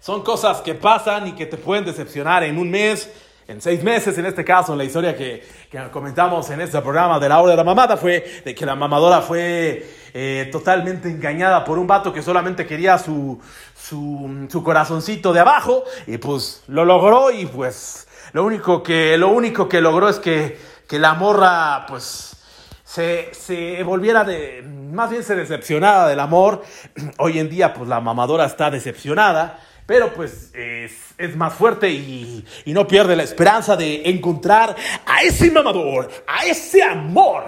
son 0.00 0.22
cosas 0.22 0.60
que 0.60 0.74
pasan 0.74 1.28
y 1.28 1.32
que 1.32 1.46
te 1.46 1.56
pueden 1.56 1.84
decepcionar 1.84 2.42
en 2.44 2.58
un 2.58 2.70
mes 2.70 3.08
en 3.48 3.60
seis 3.60 3.82
meses, 3.82 4.16
en 4.18 4.26
este 4.26 4.44
caso, 4.44 4.72
en 4.72 4.78
la 4.78 4.84
historia 4.84 5.16
que, 5.16 5.42
comentamos 5.90 6.48
en 6.50 6.60
este 6.60 6.80
programa 6.80 7.18
de 7.18 7.28
la 7.28 7.40
hora 7.40 7.50
de 7.50 7.56
la 7.56 7.64
mamada, 7.64 7.96
fue 7.96 8.42
de 8.44 8.54
que 8.54 8.64
la 8.64 8.76
mamadora 8.76 9.20
fue 9.20 9.84
eh, 10.14 10.48
totalmente 10.52 11.08
engañada 11.08 11.64
por 11.64 11.78
un 11.78 11.86
vato 11.86 12.12
que 12.12 12.22
solamente 12.22 12.66
quería 12.66 12.98
su, 12.98 13.40
su, 13.76 14.62
corazoncito 14.64 15.32
de 15.32 15.40
abajo, 15.40 15.84
y 16.06 16.18
pues 16.18 16.62
lo 16.68 16.84
logró, 16.84 17.30
y 17.30 17.46
pues 17.46 18.06
lo 18.32 18.44
único 18.44 18.82
que, 18.82 19.18
lo 19.18 19.28
único 19.28 19.68
que 19.68 19.80
logró 19.80 20.08
es 20.08 20.18
que, 20.18 20.71
que 20.92 20.98
la 20.98 21.14
morra, 21.14 21.86
pues, 21.88 22.36
se, 22.84 23.32
se, 23.32 23.82
volviera 23.82 24.24
de, 24.24 24.60
más 24.92 25.08
bien 25.08 25.22
se 25.22 25.34
decepcionara 25.34 26.06
del 26.06 26.20
amor. 26.20 26.62
Hoy 27.18 27.38
en 27.38 27.48
día, 27.48 27.72
pues 27.72 27.88
la 27.88 27.98
mamadora 28.00 28.44
está 28.44 28.70
decepcionada 28.70 29.58
pero 29.86 30.12
pues 30.14 30.52
es, 30.54 31.36
más 31.36 31.54
fuerte 31.54 31.90
y, 31.90 32.44
y, 32.66 32.72
no 32.72 32.86
pierde 32.86 33.16
la 33.16 33.24
esperanza 33.24 33.74
de 33.74 34.02
encontrar 34.08 34.76
a 35.04 35.22
ese 35.22 35.50
mamador, 35.50 36.08
a 36.26 36.44
ese 36.44 36.82
amor 36.82 37.44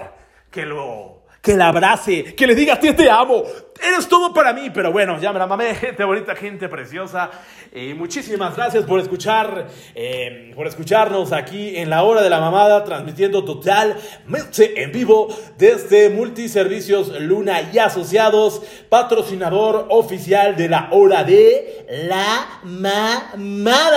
que 0.51 0.67
lo 0.67 1.14
que 1.45 1.57
la 1.59 1.69
abrace, 1.69 2.35
que 2.35 2.47
le 2.47 2.55
diga, 2.55 2.81
tío, 2.81 2.97
te 2.97 3.11
amo, 3.11 3.43
eres 3.87 4.09
todo 4.09 4.33
para 4.33 4.55
mí. 4.55 4.71
Pero 4.73 4.91
bueno, 4.91 5.21
ya 5.21 5.31
me 5.31 5.39
la 5.39 5.47
mamé, 5.47 5.75
gente 5.81 6.03
bonita, 6.03 6.35
gente 6.35 6.71
preciosa. 6.71 7.31
y 7.71 7.93
muchísimas 7.93 8.57
gracias 8.57 8.87
por 8.87 8.99
escuchar, 8.99 9.67
eh, 9.95 10.53
por 10.55 10.67
escucharnos 10.67 11.33
aquí 11.33 11.77
en 11.77 11.91
la 11.91 12.03
hora 12.03 12.23
de 12.23 12.31
la 12.31 12.41
mamada, 12.41 12.83
transmitiendo 12.83 13.45
totalmente 13.45 14.83
en 14.83 14.91
vivo 14.91 15.29
desde 15.59 16.09
Multiservicios 16.09 17.21
Luna 17.21 17.61
y 17.71 17.79
Asociados, 17.79 18.63
patrocinador 18.89 19.89
oficial 19.91 20.57
de 20.57 20.71
la 20.71 20.89
hora 20.93 21.25
de 21.25 21.85
la 22.09 22.61
mamada. 22.63 23.91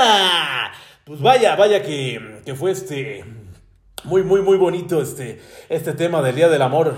Pues 1.05 1.21
vaya, 1.21 1.55
vaya 1.55 1.81
que, 1.81 2.41
que 2.43 2.55
fue 2.55 2.71
este 2.71 3.23
muy, 4.03 4.23
muy, 4.23 4.41
muy 4.41 4.57
bonito 4.57 5.01
este, 5.01 5.39
este 5.69 5.93
tema 5.93 6.21
del 6.21 6.35
Día 6.35 6.49
del 6.49 6.61
Amor 6.61 6.95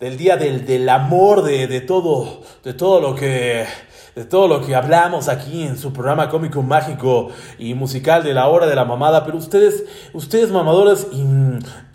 del 0.00 0.16
día 0.16 0.36
del, 0.36 0.64
del 0.66 0.88
amor, 0.88 1.42
de, 1.42 1.66
de, 1.66 1.80
todo, 1.80 2.42
de 2.64 2.74
todo 2.74 3.00
lo 3.00 3.14
que 3.14 3.66
de 4.18 4.24
todo 4.24 4.48
lo 4.48 4.66
que 4.66 4.74
hablamos 4.74 5.28
aquí 5.28 5.62
en 5.62 5.78
su 5.78 5.92
programa 5.92 6.28
cómico 6.28 6.60
mágico 6.60 7.30
y 7.56 7.74
musical 7.74 8.24
de 8.24 8.34
la 8.34 8.48
hora 8.48 8.66
de 8.66 8.74
la 8.74 8.84
mamada, 8.84 9.24
pero 9.24 9.38
ustedes, 9.38 9.84
ustedes 10.12 10.50
mamadores 10.50 11.06
y, 11.12 11.22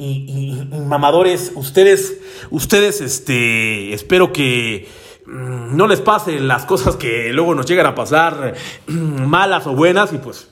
y, 0.02 0.70
mamadores, 0.88 1.52
ustedes, 1.56 2.22
ustedes, 2.50 3.02
este, 3.02 3.94
espero 3.94 4.32
que 4.32 4.88
mm, 5.26 5.76
no 5.76 5.86
les 5.86 6.00
pasen 6.00 6.48
las 6.48 6.64
cosas 6.64 6.96
que 6.96 7.34
luego 7.34 7.56
nos 7.56 7.66
llegan 7.66 7.88
a 7.88 7.94
pasar 7.94 8.54
malas 8.88 9.68
o 9.68 9.76
buenas 9.76 10.14
y 10.14 10.18
pues, 10.18 10.48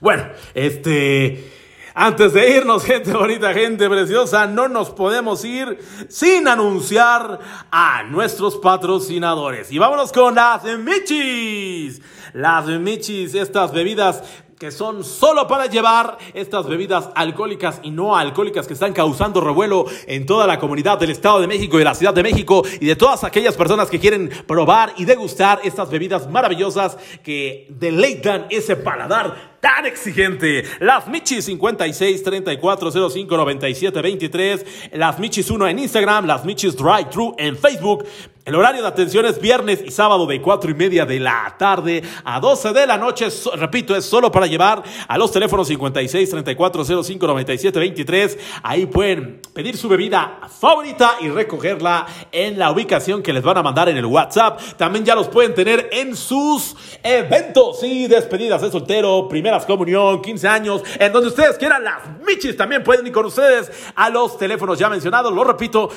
bueno, 0.00 0.22
este, 0.54 1.50
antes 1.98 2.34
de 2.34 2.58
irnos, 2.58 2.84
gente 2.84 3.10
bonita, 3.10 3.54
gente 3.54 3.88
preciosa, 3.88 4.46
no 4.46 4.68
nos 4.68 4.90
podemos 4.90 5.42
ir 5.46 5.78
sin 6.10 6.46
anunciar 6.46 7.40
a 7.70 8.02
nuestros 8.02 8.58
patrocinadores. 8.58 9.72
Y 9.72 9.78
vámonos 9.78 10.12
con 10.12 10.34
las 10.34 10.62
Michis. 10.64 12.02
Las 12.34 12.66
Michis, 12.66 13.34
estas 13.34 13.72
bebidas 13.72 14.22
que 14.58 14.70
son 14.70 15.04
solo 15.04 15.46
para 15.46 15.66
llevar 15.66 16.18
estas 16.34 16.66
bebidas 16.66 17.08
alcohólicas 17.14 17.80
y 17.82 17.90
no 17.90 18.14
alcohólicas 18.14 18.66
que 18.66 18.74
están 18.74 18.92
causando 18.92 19.40
revuelo 19.40 19.86
en 20.06 20.26
toda 20.26 20.46
la 20.46 20.58
comunidad 20.58 20.98
del 20.98 21.10
Estado 21.10 21.40
de 21.40 21.46
México 21.46 21.76
y 21.76 21.78
de 21.80 21.84
la 21.84 21.94
Ciudad 21.94 22.14
de 22.14 22.22
México 22.22 22.62
y 22.78 22.86
de 22.86 22.96
todas 22.96 23.24
aquellas 23.24 23.56
personas 23.56 23.88
que 23.88 24.00
quieren 24.00 24.30
probar 24.46 24.92
y 24.98 25.06
degustar 25.06 25.60
estas 25.64 25.90
bebidas 25.90 26.28
maravillosas 26.28 26.96
que 27.22 27.66
deleitan 27.70 28.46
ese 28.50 28.76
paladar 28.76 29.55
tan 29.66 29.84
exigente. 29.84 30.62
Las 30.78 31.08
Michis 31.08 31.44
56 31.46 32.22
34 32.22 33.10
05 33.10 33.36
97 33.36 34.00
23. 34.00 34.66
Las 34.92 35.18
Michis 35.18 35.50
1 35.50 35.66
en 35.66 35.80
Instagram. 35.80 36.24
Las 36.24 36.44
Michis 36.44 36.76
Drive 36.76 37.06
Thru 37.10 37.34
en 37.36 37.56
Facebook. 37.56 38.04
El 38.46 38.54
horario 38.54 38.80
de 38.80 38.86
atención 38.86 39.26
es 39.26 39.40
viernes 39.40 39.82
y 39.84 39.90
sábado 39.90 40.24
de 40.24 40.40
4 40.40 40.70
y 40.70 40.74
media 40.74 41.04
de 41.04 41.18
la 41.18 41.56
tarde 41.58 42.04
a 42.24 42.38
12 42.38 42.72
de 42.72 42.86
la 42.86 42.96
noche. 42.96 43.26
repito, 43.56 43.96
es 43.96 44.04
solo 44.04 44.30
para 44.30 44.46
llevar 44.46 44.84
a 45.08 45.18
los 45.18 45.32
teléfonos 45.32 45.66
56 45.66 46.30
34 46.30 47.02
05 47.02 47.26
97 47.26 47.76
23. 47.76 48.38
Ahí 48.62 48.86
pueden 48.86 49.40
pedir 49.52 49.76
su 49.76 49.88
bebida 49.88 50.38
favorita 50.60 51.16
y 51.22 51.28
recogerla 51.28 52.06
en 52.30 52.56
la 52.56 52.70
ubicación 52.70 53.20
que 53.20 53.32
les 53.32 53.42
van 53.42 53.58
a 53.58 53.64
mandar 53.64 53.88
en 53.88 53.96
el 53.96 54.06
WhatsApp. 54.06 54.60
También 54.76 55.04
ya 55.04 55.16
los 55.16 55.26
pueden 55.26 55.52
tener 55.52 55.88
en 55.90 56.14
sus 56.14 56.76
eventos 57.02 57.82
y 57.82 58.06
despedidas 58.06 58.62
de 58.62 58.70
soltero, 58.70 59.26
primera 59.28 59.55
comunión, 59.64 60.20
15 60.20 60.48
años, 60.48 60.82
en 60.98 61.12
donde 61.12 61.28
ustedes 61.28 61.56
quieran, 61.56 61.84
las 61.84 62.18
michis 62.26 62.56
también 62.56 62.82
pueden 62.82 63.06
ir 63.06 63.12
con 63.12 63.26
ustedes 63.26 63.70
a 63.94 64.10
los 64.10 64.36
teléfonos 64.36 64.78
ya 64.78 64.90
mencionados. 64.90 65.32
Lo 65.32 65.44
repito, 65.44 65.88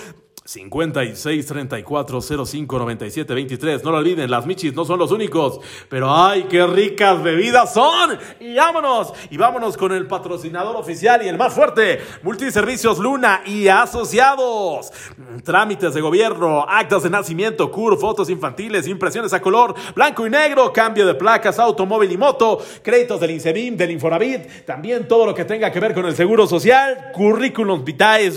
56 0.50 1.45
34 1.45 2.22
05 2.22 2.80
97 2.80 3.34
23. 3.36 3.84
No 3.84 3.91
lo 3.91 3.97
olviden, 3.97 4.32
las 4.32 4.47
michis 4.47 4.74
no 4.74 4.84
son 4.84 4.97
los 4.97 5.12
únicos, 5.12 5.60
pero 5.88 6.12
¡ay, 6.12 6.47
qué 6.50 6.66
ricas 6.66 7.22
bebidas 7.22 7.72
son! 7.72 8.18
Y 8.39 8.56
vámonos, 8.56 9.14
y 9.30 9.38
vámonos 9.38 9.78
con 9.78 9.91
el 9.91 10.08
patrocinador 10.08 10.76
oficial 10.76 11.24
y 11.24 11.28
el 11.28 11.38
más 11.38 11.54
fuerte, 11.54 12.00
Multiservicios 12.24 12.97
Luna 12.97 13.43
y 13.45 13.68
Asociados. 13.68 14.91
Trámites 15.43 15.93
de 15.93 16.02
gobierno, 16.02 16.66
actas 16.68 17.04
de 17.04 17.12
nacimiento, 17.12 17.70
CUR, 17.70 18.00
fotos 18.00 18.32
infantiles, 18.32 18.88
impresiones 18.88 19.34
a 19.34 19.41
color, 19.43 19.76
blanco 19.93 20.26
y 20.26 20.32
negro, 20.32 20.74
cambio 20.74 21.06
de 21.06 21.14
placas, 21.14 21.60
automóvil 21.60 22.12
y 22.12 22.18
moto, 22.18 22.60
créditos 22.82 23.20
del 23.20 23.32
INSEBIM, 23.32 23.78
del 23.78 23.91
Infonavit, 23.91 24.66
también 24.66 25.08
todo 25.08 25.28
lo 25.28 25.36
que 25.36 25.45
tenga 25.45 25.72
que 25.72 25.80
ver 25.80 25.93
con 25.93 26.08
el 26.08 26.16
seguro 26.16 26.47
social, 26.47 27.12
currículum 27.14 27.86
vitae, 27.86 28.32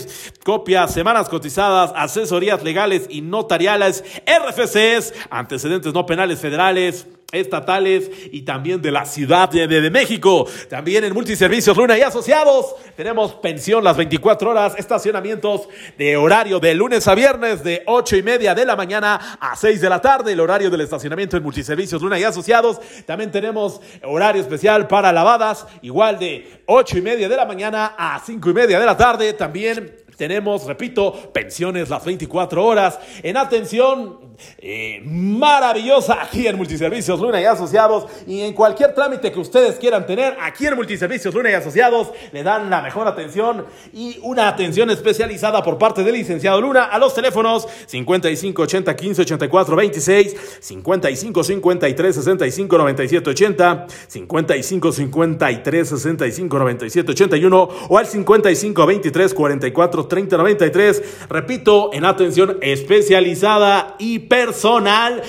copias, 0.45 0.93
semanas 0.93 1.31
cotizadas, 1.31 2.02
asesorías 2.03 2.63
legales 2.63 3.07
y 3.09 3.21
notariales, 3.21 4.05
RFCs, 4.27 5.15
antecedentes 5.31 5.93
no 5.93 6.07
penales 6.07 6.39
federales, 6.39 7.07
estatales 7.33 8.11
y 8.31 8.43
también 8.43 8.81
de 8.83 8.91
la 8.91 9.07
Ciudad 9.07 9.49
de, 9.49 9.91
México. 9.91 10.47
También 10.69 11.03
en 11.03 11.15
Multiservicios 11.15 11.77
Luna 11.77 11.99
y 11.99 12.03
Asociados 12.03 12.75
tenemos 12.95 13.33
pensión 13.35 13.83
las 13.83 13.97
24 13.97 14.51
horas, 14.51 14.75
estacionamientos 14.77 15.69
de 15.97 16.17
horario 16.17 16.61
de 16.61 16.75
lunes 16.75 17.09
a 17.09 17.15
viernes 17.15 17.65
de 17.65 17.83
8 17.87 18.17
y 18.17 18.23
media 18.23 18.55
de 18.55 18.67
la 18.67 18.77
mañana 18.77 19.39
a 19.41 19.57
6 19.57 19.81
de 19.81 19.89
la 19.89 20.01
tarde, 20.01 20.33
el 20.33 20.41
horario 20.41 20.71
del 20.71 20.83
estacionamiento 20.83 21.37
en 21.37 21.43
Multiservicios 21.43 22.03
Luna 22.03 22.19
y 22.19 22.25
Asociados. 22.25 22.81
También 23.07 23.31
tenemos 23.31 23.81
horario 24.05 24.43
especial 24.43 24.87
para 24.87 25.11
lavadas, 25.13 25.67
igual 25.81 26.19
de 26.19 26.63
8 26.67 26.99
y 26.99 27.01
media 27.01 27.29
de 27.31 27.37
la 27.37 27.47
mañana 27.47 27.95
a 27.97 28.21
5 28.25 28.51
y 28.51 28.55
media 28.55 28.79
de 28.79 28.87
la 28.87 28.97
tarde. 28.97 29.33
También 29.33 30.02
tenemos, 30.17 30.67
repito, 30.67 31.13
pensiones 31.33 31.89
las 31.89 32.05
24 32.05 32.65
horas 32.65 32.99
en 33.23 33.37
atención 33.37 34.33
eh, 34.59 35.01
maravillosa 35.05 36.23
aquí 36.23 36.47
en 36.47 36.57
Multiservicios 36.57 37.21
Luna 37.21 37.41
y 37.41 37.45
Asociados. 37.45 38.07
Y 38.27 38.41
en 38.43 38.53
cualquier 38.53 38.95
trámite 38.95 39.33
que 39.33 39.41
ustedes 39.41 39.77
quieran 39.77 40.07
tener 40.07 40.37
aquí 40.41 40.67
en 40.67 40.77
Multiservicios 40.77 41.35
Luna 41.35 41.51
y 41.51 41.55
Asociados, 41.55 42.13
le 42.33 42.43
dan 42.43 42.71
la 42.71 42.83
mejor 42.83 43.07
atención 43.07 43.67
y 43.93 44.19
una 44.23 44.49
atención 44.49 44.91
especializada 44.91 45.63
por 45.63 45.79
parte 45.79 46.03
del 46.03 46.15
licenciado 46.15 46.61
Luna 46.61 46.85
a 46.85 46.99
los 46.99 47.15
teléfonos 47.15 47.67
55 47.87 48.63
80 48.63 48.97
15 48.97 49.23
84 49.23 49.77
26, 49.77 50.37
55 50.61 51.45
53 51.45 52.15
65 52.15 52.79
97 52.79 53.31
80, 53.31 53.87
55 54.09 54.93
53 54.93 55.89
65 55.89 56.59
97 56.59 57.13
81 57.13 57.69
o 57.89 57.99
al 57.99 58.07
55 58.07 58.87
23 58.87 59.35
44 59.35 60.02
3093. 60.09 61.29
Repito, 61.29 61.91
en 61.93 62.05
atención 62.05 62.59
especializada 62.61 63.97
y 63.99 64.21
personal 64.21 65.23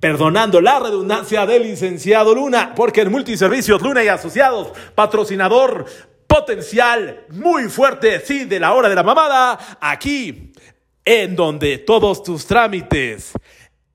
perdonando 0.00 0.60
la 0.60 0.80
redundancia 0.80 1.46
del 1.46 1.62
licenciado 1.62 2.34
Luna, 2.34 2.74
porque 2.76 3.00
en 3.00 3.10
Multiservicios 3.10 3.80
Luna 3.80 4.04
y 4.04 4.08
Asociados, 4.08 4.68
patrocinador 4.94 5.86
potencial 6.26 7.24
muy 7.30 7.70
fuerte, 7.70 8.20
sí, 8.20 8.44
de 8.44 8.60
la 8.60 8.74
hora 8.74 8.90
de 8.90 8.94
la 8.96 9.02
mamada, 9.02 9.58
aquí, 9.80 10.52
en 11.06 11.34
donde 11.34 11.78
todos 11.78 12.22
tus 12.22 12.46
trámites 12.46 13.32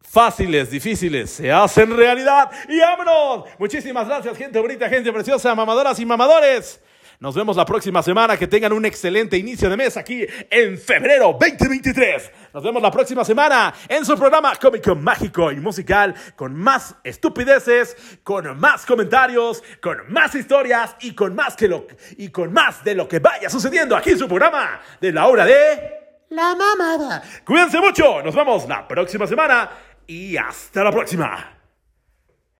fáciles, 0.01 0.71
difíciles, 0.71 1.29
se 1.29 1.51
hacen 1.51 1.95
realidad. 1.95 2.49
Y 2.67 2.79
vámonos. 2.79 3.47
Muchísimas 3.59 4.07
gracias, 4.07 4.35
gente 4.35 4.59
bonita, 4.59 4.89
gente 4.89 5.13
preciosa, 5.13 5.53
mamadoras 5.53 5.99
y 5.99 6.05
mamadores. 6.05 6.81
Nos 7.21 7.35
vemos 7.35 7.57
la 7.57 7.65
próxima 7.65 8.01
semana. 8.01 8.37
Que 8.37 8.47
tengan 8.47 8.71
un 8.71 8.85
excelente 8.85 9.37
inicio 9.37 9.69
de 9.69 9.75
mes 9.75 9.97
aquí 9.97 10.25
en 10.49 10.77
febrero 10.77 11.37
2023. 11.37 12.31
Nos 12.53 12.63
vemos 12.63 12.81
la 12.81 12.89
próxima 12.89 13.25
semana 13.25 13.73
en 13.89 14.05
su 14.05 14.17
programa 14.17 14.55
cómico, 14.55 14.95
mágico 14.95 15.51
y 15.51 15.57
musical 15.57 16.15
con 16.37 16.55
más 16.55 16.95
estupideces, 17.03 17.97
con 18.23 18.57
más 18.57 18.85
comentarios, 18.85 19.61
con 19.81 20.11
más 20.11 20.33
historias 20.33 20.95
y 21.01 21.13
con 21.13 21.35
más 21.35 21.57
que 21.57 21.67
lo 21.67 21.87
y 22.17 22.29
con 22.29 22.53
más 22.53 22.85
de 22.85 22.95
lo 22.95 23.05
que 23.07 23.19
vaya 23.19 23.49
sucediendo 23.49 23.97
aquí 23.97 24.11
en 24.11 24.19
su 24.19 24.27
programa 24.27 24.79
de 25.01 25.11
la 25.11 25.27
hora 25.27 25.43
de 25.43 26.23
la 26.29 26.55
mamada. 26.55 27.21
Cuídense 27.45 27.81
mucho. 27.81 28.23
Nos 28.23 28.33
vemos 28.33 28.65
la 28.65 28.87
próxima 28.87 29.27
semana 29.27 29.69
y 30.07 30.37
hasta 30.37 30.85
la 30.85 30.91
próxima. 30.91 31.58